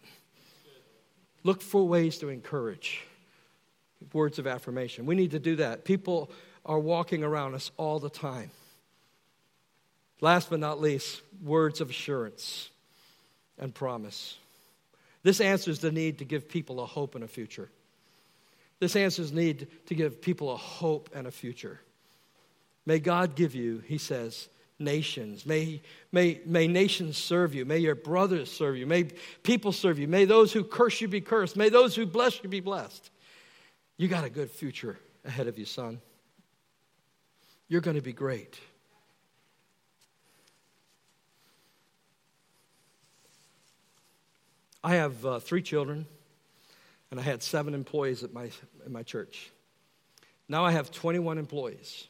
Look 1.43 1.61
for 1.61 1.87
ways 1.87 2.17
to 2.17 2.29
encourage. 2.29 3.01
Words 4.13 4.39
of 4.39 4.47
affirmation. 4.47 5.05
We 5.05 5.15
need 5.15 5.31
to 5.31 5.39
do 5.39 5.55
that. 5.57 5.85
People 5.85 6.29
are 6.65 6.79
walking 6.79 7.23
around 7.23 7.55
us 7.55 7.71
all 7.77 7.99
the 7.99 8.09
time. 8.09 8.51
Last 10.21 10.49
but 10.49 10.59
not 10.59 10.81
least, 10.81 11.21
words 11.43 11.81
of 11.81 11.89
assurance 11.89 12.69
and 13.57 13.73
promise. 13.73 14.37
This 15.23 15.41
answers 15.41 15.79
the 15.79 15.91
need 15.91 16.19
to 16.19 16.25
give 16.25 16.47
people 16.47 16.79
a 16.81 16.85
hope 16.85 17.15
and 17.15 17.23
a 17.23 17.27
future. 17.27 17.69
This 18.79 18.95
answers 18.95 19.31
the 19.31 19.37
need 19.37 19.67
to 19.87 19.95
give 19.95 20.21
people 20.21 20.51
a 20.51 20.57
hope 20.57 21.09
and 21.13 21.27
a 21.27 21.31
future. 21.31 21.79
May 22.85 22.99
God 22.99 23.35
give 23.35 23.53
you, 23.53 23.83
he 23.85 23.97
says, 23.97 24.49
nations. 24.79 25.45
May, 25.45 25.81
may, 26.11 26.39
may 26.45 26.67
nations 26.67 27.17
serve 27.17 27.53
you. 27.53 27.65
May 27.65 27.79
your 27.79 27.95
brothers 27.95 28.51
serve 28.51 28.77
you. 28.77 28.87
May 28.87 29.05
people 29.43 29.73
serve 29.73 29.99
you. 29.99 30.07
May 30.07 30.25
those 30.25 30.53
who 30.53 30.63
curse 30.63 31.01
you 31.01 31.07
be 31.07 31.21
cursed. 31.21 31.57
May 31.57 31.69
those 31.69 31.95
who 31.95 32.05
bless 32.05 32.41
you 32.41 32.49
be 32.49 32.61
blessed. 32.61 33.09
You 33.97 34.07
got 34.07 34.23
a 34.23 34.29
good 34.29 34.49
future 34.49 34.97
ahead 35.25 35.47
of 35.47 35.59
you, 35.59 35.65
son. 35.65 35.99
You're 37.67 37.81
going 37.81 37.97
to 37.97 38.01
be 38.01 38.13
great. 38.13 38.57
I 44.83 44.95
have 44.95 45.25
uh, 45.25 45.39
three 45.39 45.61
children, 45.61 46.05
and 47.11 47.19
I 47.19 47.23
had 47.23 47.43
seven 47.43 47.73
employees 47.73 48.23
at 48.23 48.33
my, 48.33 48.49
at 48.83 48.91
my 48.91 49.03
church. 49.03 49.51
Now 50.47 50.65
I 50.65 50.71
have 50.71 50.91
21 50.91 51.37
employees, 51.37 52.07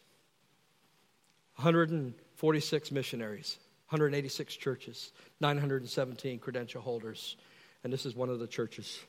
146 1.56 2.92
missionaries, 2.92 3.58
186 3.90 4.56
churches, 4.56 5.12
917 5.42 6.40
credential 6.40 6.82
holders, 6.82 7.38
and 7.84 7.92
this 7.92 8.06
is 8.06 8.16
one 8.16 8.30
of 8.30 8.40
the 8.40 8.48
churches. 8.48 9.00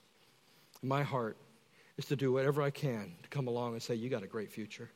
My 0.83 1.03
heart 1.03 1.37
is 1.99 2.07
to 2.07 2.17
do 2.17 2.33
whatever 2.33 2.63
I 2.63 2.71
can 2.71 3.13
to 3.23 3.29
come 3.29 3.47
along 3.47 3.75
and 3.75 3.83
say, 3.83 3.95
You 3.95 4.09
got 4.09 4.23
a 4.23 4.27
great 4.27 4.51
future. 4.51 4.91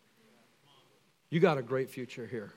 You 1.28 1.38
got 1.38 1.58
a 1.58 1.62
great 1.62 1.90
future 1.90 2.26
here. 2.26 2.52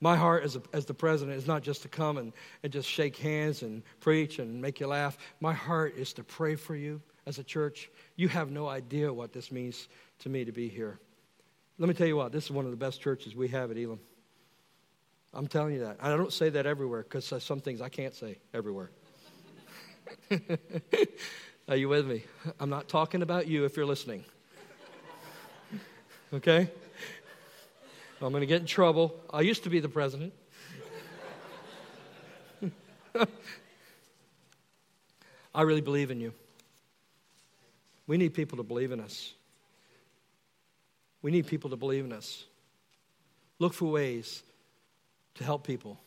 My 0.00 0.16
heart 0.16 0.44
as, 0.44 0.56
a, 0.56 0.62
as 0.72 0.84
the 0.86 0.94
president 0.94 1.36
is 1.36 1.46
not 1.46 1.62
just 1.62 1.82
to 1.82 1.88
come 1.88 2.18
and, 2.18 2.32
and 2.62 2.72
just 2.72 2.88
shake 2.88 3.16
hands 3.16 3.62
and 3.62 3.82
preach 4.00 4.38
and 4.38 4.60
make 4.60 4.78
you 4.78 4.86
laugh. 4.86 5.18
My 5.40 5.52
heart 5.52 5.96
is 5.96 6.12
to 6.14 6.24
pray 6.24 6.54
for 6.54 6.76
you 6.76 7.00
as 7.26 7.38
a 7.38 7.44
church. 7.44 7.90
You 8.16 8.28
have 8.28 8.50
no 8.50 8.68
idea 8.68 9.12
what 9.12 9.32
this 9.32 9.50
means 9.50 9.88
to 10.20 10.28
me 10.28 10.44
to 10.44 10.52
be 10.52 10.68
here. 10.68 11.00
Let 11.78 11.88
me 11.88 11.94
tell 11.94 12.06
you 12.06 12.16
what, 12.16 12.32
this 12.32 12.44
is 12.44 12.50
one 12.50 12.64
of 12.64 12.70
the 12.70 12.76
best 12.76 13.00
churches 13.00 13.34
we 13.34 13.48
have 13.48 13.70
at 13.70 13.76
Elim. 13.76 14.00
I'm 15.34 15.46
telling 15.46 15.74
you 15.74 15.80
that. 15.80 15.98
I 16.00 16.08
don't 16.10 16.32
say 16.32 16.48
that 16.50 16.66
everywhere 16.66 17.02
because 17.02 17.32
some 17.42 17.60
things 17.60 17.80
I 17.80 17.88
can't 17.88 18.14
say 18.14 18.38
everywhere. 18.54 18.90
Are 21.68 21.76
you 21.76 21.88
with 21.88 22.06
me? 22.06 22.24
I'm 22.58 22.70
not 22.70 22.88
talking 22.88 23.22
about 23.22 23.46
you 23.46 23.64
if 23.64 23.76
you're 23.76 23.86
listening. 23.86 24.24
Okay? 26.30 26.68
I'm 28.20 28.32
going 28.32 28.40
to 28.40 28.46
get 28.46 28.60
in 28.60 28.66
trouble. 28.66 29.14
I 29.32 29.42
used 29.42 29.62
to 29.64 29.70
be 29.70 29.80
the 29.80 29.88
president. 29.88 30.32
I 35.54 35.62
really 35.62 35.80
believe 35.80 36.10
in 36.10 36.20
you. 36.20 36.32
We 38.06 38.16
need 38.16 38.34
people 38.34 38.56
to 38.58 38.64
believe 38.64 38.90
in 38.90 39.00
us. 39.00 39.32
We 41.22 41.30
need 41.30 41.46
people 41.46 41.70
to 41.70 41.76
believe 41.76 42.04
in 42.04 42.12
us. 42.12 42.44
Look 43.58 43.74
for 43.74 43.86
ways 43.86 44.42
to 45.34 45.44
help 45.44 45.66
people. 45.66 45.98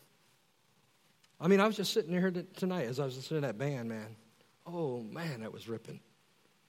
I 1.39 1.47
mean, 1.47 1.59
I 1.59 1.67
was 1.67 1.75
just 1.75 1.93
sitting 1.93 2.11
here 2.11 2.31
tonight 2.55 2.87
as 2.87 2.99
I 2.99 3.05
was 3.05 3.15
listening 3.15 3.41
to 3.41 3.47
that 3.47 3.57
band, 3.57 3.89
man. 3.89 4.15
Oh, 4.65 5.01
man, 5.01 5.41
that 5.41 5.51
was 5.51 5.67
ripping. 5.67 5.99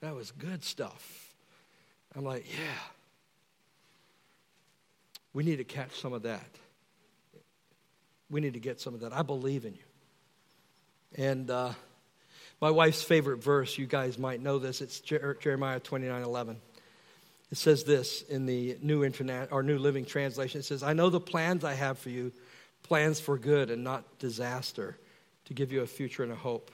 That 0.00 0.14
was 0.14 0.30
good 0.32 0.64
stuff. 0.64 1.34
I'm 2.16 2.24
like, 2.24 2.46
yeah. 2.50 3.01
We 5.34 5.44
need 5.44 5.56
to 5.56 5.64
catch 5.64 6.00
some 6.00 6.12
of 6.12 6.22
that. 6.22 6.48
We 8.30 8.40
need 8.40 8.54
to 8.54 8.60
get 8.60 8.80
some 8.80 8.94
of 8.94 9.00
that. 9.00 9.12
I 9.12 9.22
believe 9.22 9.64
in 9.64 9.74
you. 9.74 11.24
And 11.24 11.50
uh, 11.50 11.72
my 12.60 12.70
wife's 12.70 13.02
favorite 13.02 13.42
verse, 13.42 13.76
you 13.76 13.86
guys 13.86 14.18
might 14.18 14.40
know 14.40 14.58
this, 14.58 14.80
it's 14.80 15.00
Jeremiah 15.00 15.80
29 15.80 16.22
11. 16.22 16.56
It 17.50 17.58
says 17.58 17.84
this 17.84 18.22
in 18.22 18.46
the 18.46 18.78
New 18.80 19.04
Internet 19.04 19.52
or 19.52 19.62
New 19.62 19.78
Living 19.78 20.06
Translation. 20.06 20.60
It 20.60 20.64
says, 20.64 20.82
I 20.82 20.94
know 20.94 21.10
the 21.10 21.20
plans 21.20 21.64
I 21.64 21.74
have 21.74 21.98
for 21.98 22.08
you, 22.08 22.32
plans 22.82 23.20
for 23.20 23.36
good 23.36 23.70
and 23.70 23.84
not 23.84 24.18
disaster, 24.18 24.96
to 25.44 25.54
give 25.54 25.70
you 25.70 25.82
a 25.82 25.86
future 25.86 26.22
and 26.22 26.32
a 26.32 26.36
hope. 26.36 26.70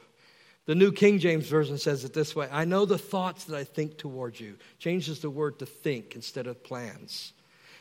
The 0.67 0.77
New 0.77 0.93
King 0.93 1.19
James 1.19 1.49
Version 1.49 1.79
says 1.79 2.05
it 2.05 2.13
this 2.13 2.37
way 2.37 2.49
I 2.53 2.65
know 2.65 2.85
the 2.85 2.99
thoughts 2.99 3.45
that 3.45 3.57
I 3.57 3.65
think 3.65 3.97
towards 3.97 4.39
you. 4.39 4.57
Changes 4.79 5.21
the 5.21 5.31
word 5.31 5.59
to 5.59 5.67
think 5.67 6.15
instead 6.15 6.47
of 6.47 6.63
plans. 6.63 7.33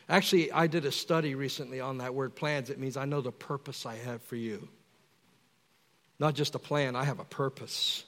Actually, 0.10 0.52
I 0.52 0.68
did 0.68 0.86
a 0.86 0.92
study 0.92 1.36
recently 1.36 1.82
on 1.82 1.98
that 1.98 2.14
word 2.14 2.36
plans. 2.36 2.70
It 2.70 2.80
means 2.80 2.96
I 2.96 3.06
know 3.06 3.22
the 3.22 3.32
purpose 3.32 3.86
I 3.86 3.96
have 3.96 4.22
for 4.22 4.38
you. 4.38 4.70
Not 6.20 6.34
just 6.34 6.56
a 6.56 6.60
plan, 6.60 6.96
I 6.96 7.04
have 7.04 7.20
a 7.20 7.26
purpose. 7.26 8.04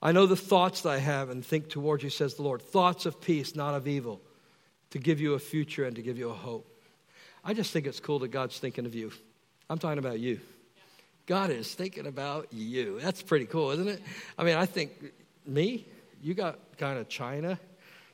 I 0.00 0.12
know 0.12 0.26
the 0.26 0.36
thoughts 0.36 0.82
that 0.82 0.90
I 0.90 0.98
have 0.98 1.28
and 1.28 1.44
think 1.44 1.68
towards 1.68 2.02
you, 2.02 2.10
says 2.10 2.34
the 2.34 2.42
Lord. 2.42 2.62
Thoughts 2.62 3.04
of 3.04 3.20
peace, 3.20 3.54
not 3.54 3.74
of 3.74 3.86
evil, 3.86 4.20
to 4.90 4.98
give 4.98 5.20
you 5.20 5.34
a 5.34 5.38
future 5.38 5.84
and 5.84 5.96
to 5.96 6.02
give 6.02 6.18
you 6.18 6.30
a 6.30 6.34
hope. 6.34 6.66
I 7.44 7.52
just 7.52 7.72
think 7.72 7.86
it's 7.86 8.00
cool 8.00 8.20
that 8.20 8.28
God's 8.28 8.58
thinking 8.58 8.86
of 8.86 8.94
you. 8.94 9.12
I'm 9.68 9.78
talking 9.78 9.98
about 9.98 10.20
you. 10.20 10.40
God 11.26 11.50
is 11.50 11.72
thinking 11.72 12.06
about 12.06 12.52
you. 12.52 12.98
That's 13.00 13.22
pretty 13.22 13.46
cool, 13.46 13.70
isn't 13.72 13.88
it? 13.88 14.02
I 14.38 14.44
mean, 14.44 14.56
I 14.56 14.66
think, 14.66 15.12
me, 15.46 15.86
you 16.22 16.34
got 16.34 16.58
kind 16.78 16.98
of 16.98 17.08
China 17.08 17.58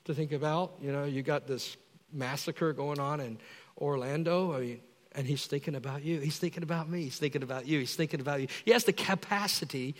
to 0.04 0.14
think 0.14 0.32
about. 0.32 0.74
You 0.82 0.92
know, 0.92 1.04
you 1.04 1.22
got 1.22 1.46
this 1.46 1.76
massacre 2.16 2.72
going 2.72 2.98
on 2.98 3.20
in 3.20 3.38
Orlando. 3.78 4.54
I 4.54 4.60
mean, 4.60 4.80
and 5.12 5.26
he's 5.26 5.46
thinking 5.46 5.74
about 5.74 6.02
you. 6.04 6.20
He's 6.20 6.38
thinking 6.38 6.62
about 6.62 6.88
me. 6.88 7.04
He's 7.04 7.18
thinking 7.18 7.42
about 7.42 7.66
you. 7.66 7.80
He's 7.80 7.94
thinking 7.94 8.20
about 8.20 8.40
you. 8.40 8.48
He 8.64 8.72
has 8.72 8.84
the 8.84 8.92
capacity 8.92 9.94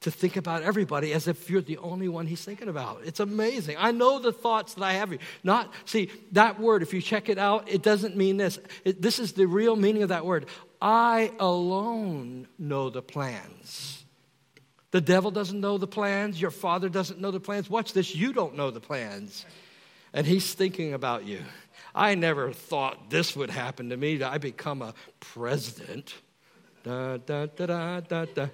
to 0.00 0.10
think 0.10 0.36
about 0.36 0.62
everybody 0.62 1.12
as 1.12 1.28
if 1.28 1.50
you're 1.50 1.60
the 1.60 1.76
only 1.78 2.08
one 2.08 2.26
he's 2.26 2.42
thinking 2.42 2.68
about. 2.68 3.02
It's 3.04 3.20
amazing. 3.20 3.76
I 3.78 3.92
know 3.92 4.18
the 4.18 4.32
thoughts 4.32 4.74
that 4.74 4.82
I 4.82 4.94
have. 4.94 5.14
Not 5.44 5.72
see 5.84 6.10
that 6.32 6.58
word. 6.58 6.82
If 6.82 6.94
you 6.94 7.02
check 7.02 7.28
it 7.28 7.38
out, 7.38 7.70
it 7.70 7.82
doesn't 7.82 8.16
mean 8.16 8.38
this. 8.38 8.58
It, 8.84 9.02
this 9.02 9.18
is 9.18 9.32
the 9.32 9.46
real 9.46 9.76
meaning 9.76 10.02
of 10.02 10.08
that 10.08 10.24
word. 10.24 10.46
I 10.80 11.32
alone 11.38 12.48
know 12.58 12.88
the 12.88 13.02
plans. 13.02 14.04
The 14.90 15.02
devil 15.02 15.30
doesn't 15.30 15.60
know 15.60 15.76
the 15.76 15.86
plans. 15.86 16.40
Your 16.40 16.50
father 16.50 16.88
doesn't 16.88 17.20
know 17.20 17.30
the 17.30 17.40
plans. 17.40 17.68
Watch 17.68 17.92
this. 17.92 18.14
You 18.14 18.32
don't 18.32 18.56
know 18.56 18.70
the 18.70 18.80
plans, 18.80 19.44
and 20.12 20.26
he's 20.26 20.52
thinking 20.54 20.94
about 20.94 21.24
you. 21.24 21.40
I 21.94 22.14
never 22.14 22.52
thought 22.52 23.10
this 23.10 23.34
would 23.34 23.50
happen 23.50 23.90
to 23.90 23.96
me. 23.96 24.22
I 24.22 24.38
become 24.38 24.82
a 24.82 24.94
president. 25.18 26.14
Da, 26.84 27.16
da, 27.18 27.46
da, 27.46 28.00
da, 28.00 28.24
da. 28.26 28.46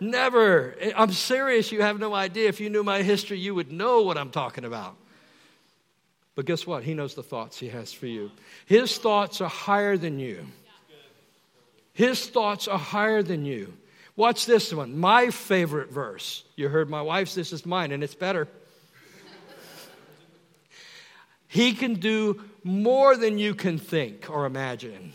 Never. 0.00 0.74
I'm 0.96 1.12
serious. 1.12 1.70
You 1.70 1.82
have 1.82 1.98
no 1.98 2.12
idea. 2.12 2.48
If 2.48 2.60
you 2.60 2.70
knew 2.70 2.82
my 2.82 3.02
history, 3.02 3.38
you 3.38 3.54
would 3.54 3.70
know 3.70 4.02
what 4.02 4.18
I'm 4.18 4.30
talking 4.30 4.64
about. 4.64 4.96
But 6.34 6.46
guess 6.46 6.66
what? 6.66 6.82
He 6.82 6.94
knows 6.94 7.14
the 7.14 7.22
thoughts 7.22 7.58
he 7.58 7.68
has 7.68 7.92
for 7.92 8.06
you. 8.06 8.30
His 8.66 8.96
thoughts 8.98 9.40
are 9.40 9.48
higher 9.48 9.96
than 9.96 10.18
you. 10.18 10.46
His 11.92 12.26
thoughts 12.26 12.68
are 12.68 12.78
higher 12.78 13.22
than 13.22 13.44
you. 13.44 13.74
Watch 14.16 14.46
this 14.46 14.72
one. 14.72 14.98
My 14.98 15.30
favorite 15.30 15.90
verse. 15.90 16.42
You 16.56 16.68
heard 16.68 16.90
my 16.90 17.02
wife's, 17.02 17.34
this 17.34 17.52
is 17.52 17.64
mine, 17.64 17.92
and 17.92 18.02
it's 18.02 18.14
better. 18.14 18.48
He 21.52 21.74
can 21.74 21.96
do 21.96 22.40
more 22.64 23.14
than 23.14 23.38
you 23.38 23.54
can 23.54 23.76
think 23.76 24.30
or 24.30 24.46
imagine. 24.46 25.12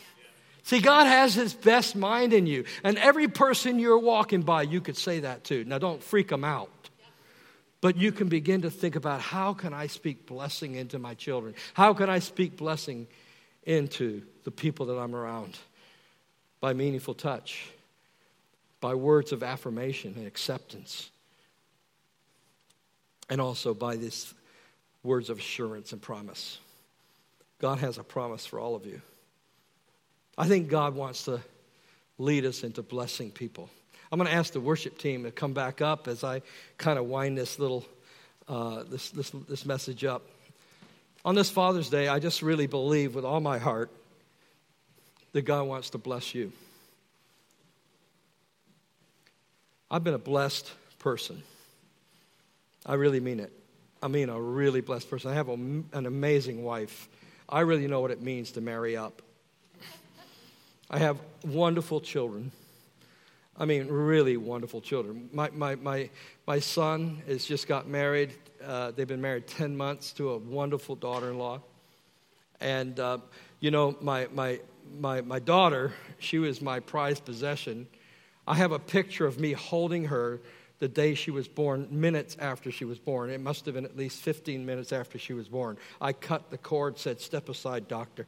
See, 0.61 0.79
God 0.79 1.07
has 1.07 1.33
His 1.33 1.55
best 1.55 1.95
mind 1.95 2.31
in 2.31 2.45
you. 2.45 2.65
And 2.83 2.99
every 2.99 3.27
person 3.27 3.79
you're 3.79 3.97
walking 3.97 4.43
by, 4.43 4.61
you 4.61 4.79
could 4.79 4.97
say 4.97 5.21
that 5.21 5.45
to. 5.45 5.65
Now, 5.65 5.79
don't 5.79 6.03
freak 6.03 6.27
them 6.27 6.43
out. 6.43 6.69
But 7.81 7.97
you 7.97 8.11
can 8.11 8.27
begin 8.27 8.61
to 8.61 8.69
think 8.69 8.95
about 8.95 9.19
how 9.19 9.55
can 9.55 9.73
I 9.73 9.87
speak 9.87 10.27
blessing 10.27 10.75
into 10.75 10.99
my 10.99 11.15
children? 11.15 11.55
How 11.73 11.95
can 11.95 12.07
I 12.07 12.19
speak 12.19 12.55
blessing 12.55 13.07
into 13.63 14.21
the 14.43 14.51
people 14.51 14.85
that 14.85 14.99
I'm 14.99 15.15
around? 15.15 15.57
By 16.59 16.73
meaningful 16.73 17.15
touch, 17.15 17.67
by 18.79 18.93
words 18.93 19.31
of 19.31 19.41
affirmation 19.41 20.13
and 20.15 20.27
acceptance, 20.27 21.09
and 23.27 23.41
also 23.41 23.73
by 23.73 23.95
these 23.95 24.35
words 25.07 25.29
of 25.29 25.39
assurance 25.39 25.93
and 25.93 26.01
promise. 26.01 26.59
God 27.59 27.79
has 27.79 27.97
a 27.97 28.03
promise 28.03 28.45
for 28.45 28.59
all 28.59 28.75
of 28.75 28.85
you. 28.85 29.01
I 30.37 30.47
think 30.47 30.69
God 30.69 30.93
wants 30.93 31.23
to 31.25 31.41
lead 32.19 32.45
us 32.45 32.63
into 32.63 32.83
blessing 32.83 33.31
people. 33.31 33.69
I'm 34.11 34.19
going 34.19 34.29
to 34.29 34.35
ask 34.35 34.53
the 34.53 34.59
worship 34.59 34.97
team 34.99 35.23
to 35.23 35.31
come 35.31 35.53
back 35.53 35.81
up 35.81 36.07
as 36.07 36.23
I 36.23 36.41
kind 36.77 36.99
of 36.99 37.05
wind 37.05 37.37
this 37.37 37.57
little 37.57 37.85
uh, 38.47 38.83
this, 38.83 39.09
this, 39.09 39.29
this 39.49 39.65
message 39.65 40.05
up. 40.05 40.23
On 41.25 41.35
this 41.35 41.49
Father's 41.49 41.89
Day, 41.89 42.07
I 42.07 42.19
just 42.19 42.41
really 42.41 42.67
believe 42.67 43.15
with 43.15 43.25
all 43.25 43.41
my 43.41 43.57
heart 43.57 43.91
that 45.33 45.41
God 45.41 45.67
wants 45.67 45.89
to 45.89 45.97
bless 45.97 46.33
you. 46.33 46.53
I've 49.91 50.03
been 50.03 50.13
a 50.13 50.19
blessed 50.19 50.71
person. 50.99 51.43
I 52.85 52.93
really 52.93 53.19
mean 53.19 53.39
it. 53.39 53.56
I 54.01 54.07
mean 54.07 54.29
a 54.29 54.39
really 54.39 54.81
blessed 54.81 55.09
person. 55.09 55.31
I 55.31 55.33
have 55.33 55.49
a, 55.49 55.53
an 55.53 56.05
amazing 56.05 56.63
wife. 56.63 57.09
I 57.49 57.61
really 57.61 57.87
know 57.87 58.01
what 58.01 58.11
it 58.11 58.21
means 58.21 58.51
to 58.51 58.61
marry 58.61 58.95
up. 58.95 59.21
I 60.89 60.99
have 60.99 61.17
wonderful 61.43 61.99
children. 61.99 62.51
I 63.57 63.65
mean, 63.65 63.87
really 63.87 64.37
wonderful 64.37 64.81
children. 64.81 65.29
My, 65.33 65.49
my, 65.49 65.75
my, 65.75 66.09
my 66.45 66.59
son 66.59 67.23
has 67.27 67.45
just 67.45 67.67
got 67.67 67.87
married. 67.87 68.33
Uh, 68.63 68.91
they've 68.91 69.07
been 69.07 69.21
married 69.21 69.47
10 69.47 69.75
months 69.75 70.13
to 70.13 70.31
a 70.31 70.37
wonderful 70.37 70.95
daughter 70.95 71.31
in 71.31 71.39
law. 71.39 71.61
And, 72.61 72.99
uh, 72.99 73.17
you 73.59 73.71
know, 73.71 73.97
my, 73.99 74.27
my, 74.33 74.59
my, 74.99 75.21
my 75.21 75.39
daughter, 75.39 75.93
she 76.19 76.37
was 76.37 76.61
my 76.61 76.79
prized 76.79 77.25
possession. 77.25 77.87
I 78.47 78.55
have 78.55 78.71
a 78.71 78.79
picture 78.79 79.25
of 79.25 79.39
me 79.39 79.53
holding 79.53 80.05
her 80.05 80.39
the 80.79 80.87
day 80.87 81.15
she 81.15 81.31
was 81.31 81.47
born, 81.47 81.87
minutes 81.89 82.37
after 82.39 82.71
she 82.71 82.85
was 82.85 82.99
born. 82.99 83.29
It 83.29 83.41
must 83.41 83.65
have 83.65 83.73
been 83.73 83.85
at 83.85 83.97
least 83.97 84.21
15 84.21 84.65
minutes 84.65 84.93
after 84.93 85.17
she 85.17 85.33
was 85.33 85.47
born. 85.47 85.77
I 85.99 86.13
cut 86.13 86.51
the 86.51 86.57
cord, 86.57 86.99
said, 86.99 87.19
Step 87.19 87.49
aside, 87.49 87.87
doctor. 87.87 88.27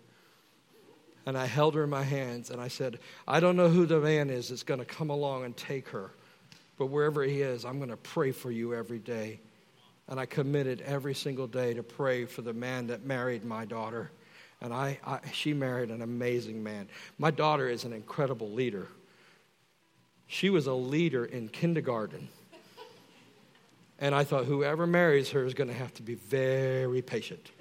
And 1.26 1.38
I 1.38 1.46
held 1.46 1.76
her 1.76 1.84
in 1.84 1.92
my 1.92 2.04
hands 2.04 2.50
and 2.50 2.60
I 2.60 2.70
said, 2.70 2.98
I 3.28 3.40
don't 3.40 3.56
know 3.56 3.68
who 3.68 3.86
the 3.86 4.00
man 4.00 4.32
is 4.32 4.50
that's 4.50 4.64
going 4.64 4.80
to 4.80 4.86
come 4.86 5.12
along 5.12 5.46
and 5.46 5.56
take 5.56 5.90
her, 5.90 6.12
but 6.78 6.88
wherever 6.88 7.22
he 7.24 7.42
is, 7.42 7.66
I'm 7.66 7.78
going 7.78 7.92
to 7.92 7.98
pray 7.98 8.32
for 8.32 8.50
you 8.50 8.74
every 8.74 9.00
day. 9.00 9.40
And 10.08 10.20
I 10.20 10.26
committed 10.26 10.82
every 10.82 11.14
single 11.14 11.46
day 11.46 11.76
to 11.76 11.84
pray 11.84 12.26
for 12.26 12.42
the 12.42 12.54
man 12.54 12.88
that 12.88 13.06
married 13.06 13.46
my 13.46 13.66
daughter. 13.66 14.10
And 14.60 14.74
I, 14.74 14.98
I 15.06 15.20
she 15.32 15.54
married 15.54 15.92
an 15.92 16.02
amazing 16.02 16.64
man. 16.64 16.90
My 17.20 17.30
daughter 17.30 17.70
is 17.70 17.84
an 17.84 17.94
incredible 17.94 18.50
leader. 18.50 18.88
She 20.26 20.50
was 20.50 20.66
a 20.66 20.74
leader 20.74 21.26
in 21.26 21.50
kindergarten. 21.50 22.30
And 24.00 24.16
I 24.16 24.24
thought, 24.24 24.46
whoever 24.46 24.88
marries 24.88 25.30
her 25.32 25.46
is 25.46 25.54
going 25.54 25.68
to 25.68 25.74
have 25.74 25.94
to 25.96 26.04
be 26.04 26.16
very 26.16 27.02
patient. 27.02 27.52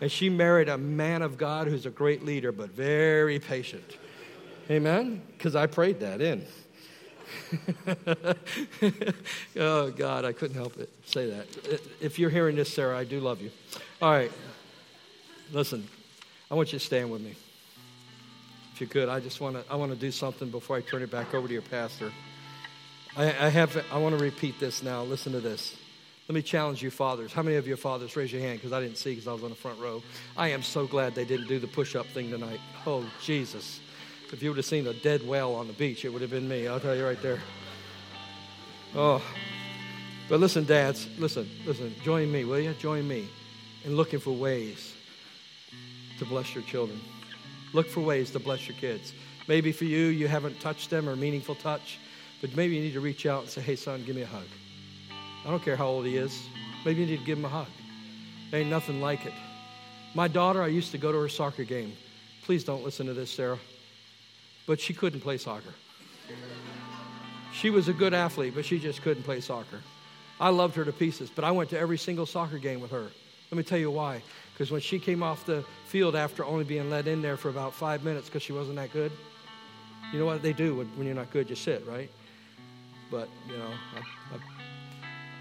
and 0.00 0.10
she 0.10 0.28
married 0.28 0.68
a 0.68 0.76
man 0.76 1.22
of 1.22 1.38
God 1.38 1.68
who's 1.68 1.86
a 1.86 1.90
great 1.90 2.24
leader, 2.24 2.50
but 2.52 2.70
very 2.70 3.38
patient. 3.38 3.98
Amen? 4.68 5.22
Because 5.36 5.54
I 5.54 5.66
prayed 5.66 6.00
that 6.00 6.20
in. 6.20 6.44
oh, 9.56 9.90
God, 9.90 10.24
I 10.24 10.32
couldn't 10.32 10.56
help 10.56 10.76
it. 10.78 10.90
Say 11.04 11.30
that. 11.30 11.46
If 12.00 12.18
you're 12.18 12.30
hearing 12.30 12.56
this, 12.56 12.72
Sarah, 12.72 12.98
I 12.98 13.04
do 13.04 13.20
love 13.20 13.40
you. 13.40 13.50
All 14.02 14.10
right. 14.10 14.32
Listen, 15.52 15.86
I 16.50 16.54
want 16.54 16.72
you 16.72 16.78
to 16.78 16.84
stand 16.84 17.10
with 17.10 17.22
me. 17.22 17.34
If 18.74 18.80
you 18.80 18.86
could, 18.86 19.08
I 19.08 19.20
just 19.20 19.40
want 19.40 19.56
to 19.56 19.64
I 19.72 19.76
want 19.76 19.92
to 19.92 19.96
do 19.96 20.10
something 20.10 20.50
before 20.50 20.76
I 20.76 20.80
turn 20.82 21.02
it 21.02 21.10
back 21.10 21.32
over 21.34 21.46
to 21.46 21.52
your 21.52 21.62
pastor. 21.62 22.12
I, 23.16 23.46
I 23.46 23.48
have 23.48 23.82
I 23.90 23.98
want 23.98 24.16
to 24.16 24.22
repeat 24.22 24.60
this 24.60 24.82
now. 24.82 25.02
Listen 25.02 25.32
to 25.32 25.40
this. 25.40 25.74
Let 26.28 26.34
me 26.34 26.42
challenge 26.42 26.82
you, 26.82 26.90
fathers. 26.90 27.32
How 27.32 27.42
many 27.42 27.56
of 27.56 27.66
you 27.66 27.76
fathers 27.76 28.16
raise 28.16 28.32
your 28.32 28.42
hand? 28.42 28.58
Because 28.58 28.72
I 28.72 28.80
didn't 28.80 28.98
see 28.98 29.10
because 29.10 29.28
I 29.28 29.32
was 29.32 29.44
on 29.44 29.50
the 29.50 29.56
front 29.56 29.78
row. 29.78 30.02
I 30.36 30.48
am 30.48 30.62
so 30.62 30.86
glad 30.86 31.14
they 31.14 31.24
didn't 31.24 31.46
do 31.46 31.58
the 31.58 31.68
push-up 31.68 32.06
thing 32.06 32.30
tonight. 32.30 32.60
Oh 32.84 33.04
Jesus! 33.22 33.80
If 34.32 34.42
you 34.42 34.50
would 34.50 34.56
have 34.56 34.66
seen 34.66 34.86
a 34.86 34.92
dead 34.92 35.26
whale 35.26 35.52
on 35.52 35.66
the 35.66 35.72
beach, 35.72 36.04
it 36.04 36.10
would 36.10 36.20
have 36.20 36.30
been 36.30 36.48
me. 36.48 36.66
I'll 36.66 36.80
tell 36.80 36.96
you 36.96 37.06
right 37.06 37.20
there. 37.22 37.40
Oh, 38.94 39.22
but 40.28 40.40
listen, 40.40 40.64
dads. 40.64 41.08
Listen, 41.18 41.48
listen. 41.64 41.94
Join 42.02 42.30
me, 42.30 42.44
will 42.44 42.60
you? 42.60 42.72
Join 42.74 43.06
me 43.06 43.28
in 43.84 43.96
looking 43.96 44.18
for 44.18 44.32
ways 44.32 44.92
to 46.18 46.24
bless 46.24 46.54
your 46.54 46.64
children. 46.64 47.00
Look 47.72 47.88
for 47.88 48.00
ways 48.00 48.30
to 48.32 48.40
bless 48.40 48.68
your 48.68 48.76
kids. 48.78 49.12
Maybe 49.48 49.70
for 49.70 49.84
you, 49.84 50.06
you 50.06 50.28
haven't 50.28 50.60
touched 50.60 50.90
them 50.90 51.08
or 51.08 51.14
meaningful 51.14 51.54
touch. 51.54 51.98
But 52.40 52.56
maybe 52.56 52.76
you 52.76 52.82
need 52.82 52.92
to 52.92 53.00
reach 53.00 53.26
out 53.26 53.42
and 53.42 53.50
say, 53.50 53.60
hey, 53.60 53.76
son, 53.76 54.04
give 54.04 54.14
me 54.14 54.22
a 54.22 54.26
hug. 54.26 54.46
I 55.44 55.50
don't 55.50 55.62
care 55.62 55.76
how 55.76 55.86
old 55.86 56.06
he 56.06 56.16
is. 56.16 56.42
Maybe 56.84 57.00
you 57.00 57.06
need 57.06 57.18
to 57.20 57.24
give 57.24 57.38
him 57.38 57.44
a 57.44 57.48
hug. 57.48 57.68
There 58.50 58.60
ain't 58.60 58.70
nothing 58.70 59.00
like 59.00 59.26
it. 59.26 59.32
My 60.14 60.28
daughter, 60.28 60.62
I 60.62 60.68
used 60.68 60.92
to 60.92 60.98
go 60.98 61.12
to 61.12 61.18
her 61.18 61.28
soccer 61.28 61.64
game. 61.64 61.92
Please 62.44 62.64
don't 62.64 62.84
listen 62.84 63.06
to 63.06 63.14
this, 63.14 63.30
Sarah. 63.30 63.58
But 64.66 64.80
she 64.80 64.94
couldn't 64.94 65.20
play 65.20 65.38
soccer. 65.38 65.74
She 67.52 67.70
was 67.70 67.88
a 67.88 67.92
good 67.92 68.12
athlete, 68.12 68.54
but 68.54 68.64
she 68.64 68.78
just 68.78 69.02
couldn't 69.02 69.22
play 69.22 69.40
soccer. 69.40 69.80
I 70.38 70.50
loved 70.50 70.74
her 70.76 70.84
to 70.84 70.92
pieces, 70.92 71.30
but 71.34 71.44
I 71.44 71.50
went 71.50 71.70
to 71.70 71.78
every 71.78 71.96
single 71.96 72.26
soccer 72.26 72.58
game 72.58 72.80
with 72.80 72.90
her. 72.90 73.08
Let 73.50 73.56
me 73.56 73.62
tell 73.62 73.78
you 73.78 73.90
why. 73.90 74.22
Because 74.52 74.70
when 74.70 74.80
she 74.80 74.98
came 74.98 75.22
off 75.22 75.46
the 75.46 75.64
field 75.86 76.16
after 76.16 76.44
only 76.44 76.64
being 76.64 76.90
let 76.90 77.06
in 77.06 77.22
there 77.22 77.36
for 77.36 77.48
about 77.48 77.74
five 77.74 78.04
minutes 78.04 78.26
because 78.26 78.42
she 78.42 78.52
wasn't 78.52 78.76
that 78.76 78.92
good, 78.92 79.12
you 80.12 80.18
know 80.18 80.26
what 80.26 80.42
they 80.42 80.52
do 80.52 80.76
when 80.96 81.06
you're 81.06 81.14
not 81.14 81.30
good? 81.30 81.48
You 81.48 81.56
sit, 81.56 81.86
right? 81.86 82.10
But, 83.10 83.28
you 83.48 83.56
know, 83.56 83.70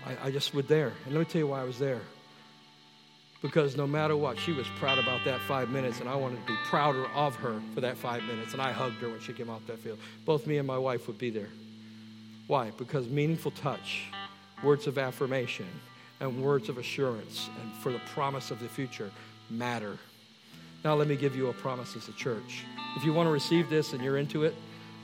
I, 0.05 0.11
I, 0.11 0.27
I 0.27 0.31
just 0.31 0.53
was 0.53 0.65
there. 0.67 0.93
And 1.05 1.13
let 1.13 1.19
me 1.19 1.25
tell 1.25 1.39
you 1.39 1.47
why 1.47 1.61
I 1.61 1.63
was 1.63 1.79
there. 1.79 2.01
Because 3.41 3.75
no 3.77 3.85
matter 3.85 4.15
what, 4.15 4.39
she 4.39 4.53
was 4.53 4.65
proud 4.79 4.97
about 4.97 5.23
that 5.25 5.39
five 5.41 5.69
minutes, 5.69 5.99
and 5.99 6.09
I 6.09 6.15
wanted 6.15 6.41
to 6.41 6.47
be 6.47 6.57
prouder 6.65 7.05
of 7.13 7.35
her 7.35 7.61
for 7.73 7.81
that 7.81 7.97
five 7.97 8.23
minutes. 8.23 8.53
And 8.53 8.61
I 8.61 8.71
hugged 8.71 8.97
her 8.97 9.09
when 9.09 9.19
she 9.19 9.33
came 9.33 9.49
off 9.49 9.65
that 9.67 9.79
field. 9.79 9.99
Both 10.25 10.47
me 10.47 10.57
and 10.57 10.67
my 10.67 10.77
wife 10.77 11.07
would 11.07 11.17
be 11.17 11.29
there. 11.29 11.49
Why? 12.47 12.71
Because 12.77 13.07
meaningful 13.07 13.51
touch, 13.51 14.05
words 14.63 14.87
of 14.87 14.97
affirmation, 14.97 15.67
and 16.19 16.41
words 16.41 16.69
of 16.69 16.77
assurance, 16.77 17.49
and 17.61 17.73
for 17.81 17.91
the 17.91 17.99
promise 18.13 18.51
of 18.51 18.59
the 18.59 18.69
future 18.69 19.11
matter. 19.49 19.97
Now, 20.83 20.93
let 20.95 21.07
me 21.07 21.15
give 21.15 21.35
you 21.35 21.49
a 21.49 21.53
promise 21.53 21.95
as 21.95 22.07
a 22.07 22.13
church. 22.13 22.63
If 22.95 23.03
you 23.03 23.11
want 23.11 23.27
to 23.27 23.31
receive 23.31 23.69
this 23.69 23.93
and 23.93 24.03
you're 24.03 24.17
into 24.17 24.43
it, 24.43 24.55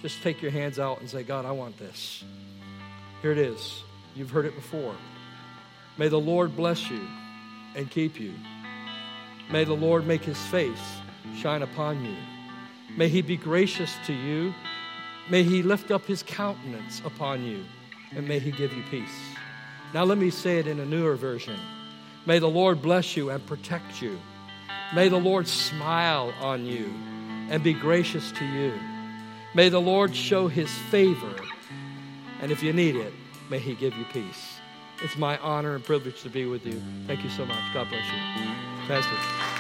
just 0.01 0.21
take 0.23 0.41
your 0.41 0.51
hands 0.51 0.79
out 0.79 0.99
and 0.99 1.09
say, 1.09 1.23
God, 1.23 1.45
I 1.45 1.51
want 1.51 1.77
this. 1.77 2.23
Here 3.21 3.31
it 3.31 3.37
is. 3.37 3.83
You've 4.15 4.31
heard 4.31 4.45
it 4.45 4.55
before. 4.55 4.95
May 5.97 6.07
the 6.07 6.19
Lord 6.19 6.55
bless 6.55 6.89
you 6.89 7.01
and 7.75 7.89
keep 7.89 8.19
you. 8.19 8.33
May 9.51 9.63
the 9.63 9.73
Lord 9.73 10.07
make 10.07 10.23
his 10.23 10.39
face 10.47 10.81
shine 11.37 11.61
upon 11.61 12.03
you. 12.03 12.15
May 12.97 13.09
he 13.09 13.21
be 13.21 13.37
gracious 13.37 13.95
to 14.07 14.13
you. 14.13 14.53
May 15.29 15.43
he 15.43 15.61
lift 15.61 15.91
up 15.91 16.05
his 16.05 16.23
countenance 16.23 17.01
upon 17.05 17.43
you. 17.43 17.63
And 18.15 18.27
may 18.27 18.39
he 18.39 18.51
give 18.51 18.73
you 18.73 18.83
peace. 18.89 19.19
Now, 19.93 20.03
let 20.03 20.17
me 20.17 20.29
say 20.29 20.57
it 20.57 20.67
in 20.67 20.79
a 20.79 20.85
newer 20.85 21.15
version. 21.15 21.59
May 22.25 22.39
the 22.39 22.49
Lord 22.49 22.81
bless 22.81 23.15
you 23.15 23.29
and 23.29 23.45
protect 23.45 24.01
you. 24.01 24.19
May 24.95 25.09
the 25.09 25.19
Lord 25.19 25.47
smile 25.47 26.33
on 26.41 26.65
you 26.65 26.91
and 27.49 27.63
be 27.63 27.73
gracious 27.73 28.31
to 28.33 28.45
you. 28.45 28.73
May 29.53 29.69
the 29.69 29.81
Lord 29.81 30.15
show 30.15 30.47
his 30.47 30.71
favor 30.89 31.35
and 32.41 32.51
if 32.51 32.61
you 32.61 32.73
need 32.73 32.95
it, 32.95 33.13
may 33.49 33.59
He 33.59 33.75
give 33.75 33.95
you 33.95 34.05
peace. 34.11 34.59
It's 35.03 35.17
my 35.17 35.37
honor 35.37 35.75
and 35.75 35.83
privilege 35.83 36.21
to 36.21 36.29
be 36.29 36.45
with 36.45 36.65
you. 36.65 36.81
Thank 37.07 37.23
you 37.23 37.29
so 37.29 37.45
much. 37.45 37.73
God 37.73 37.89
bless 37.89 38.05
you. 38.05 38.51
Pastor. 38.87 39.50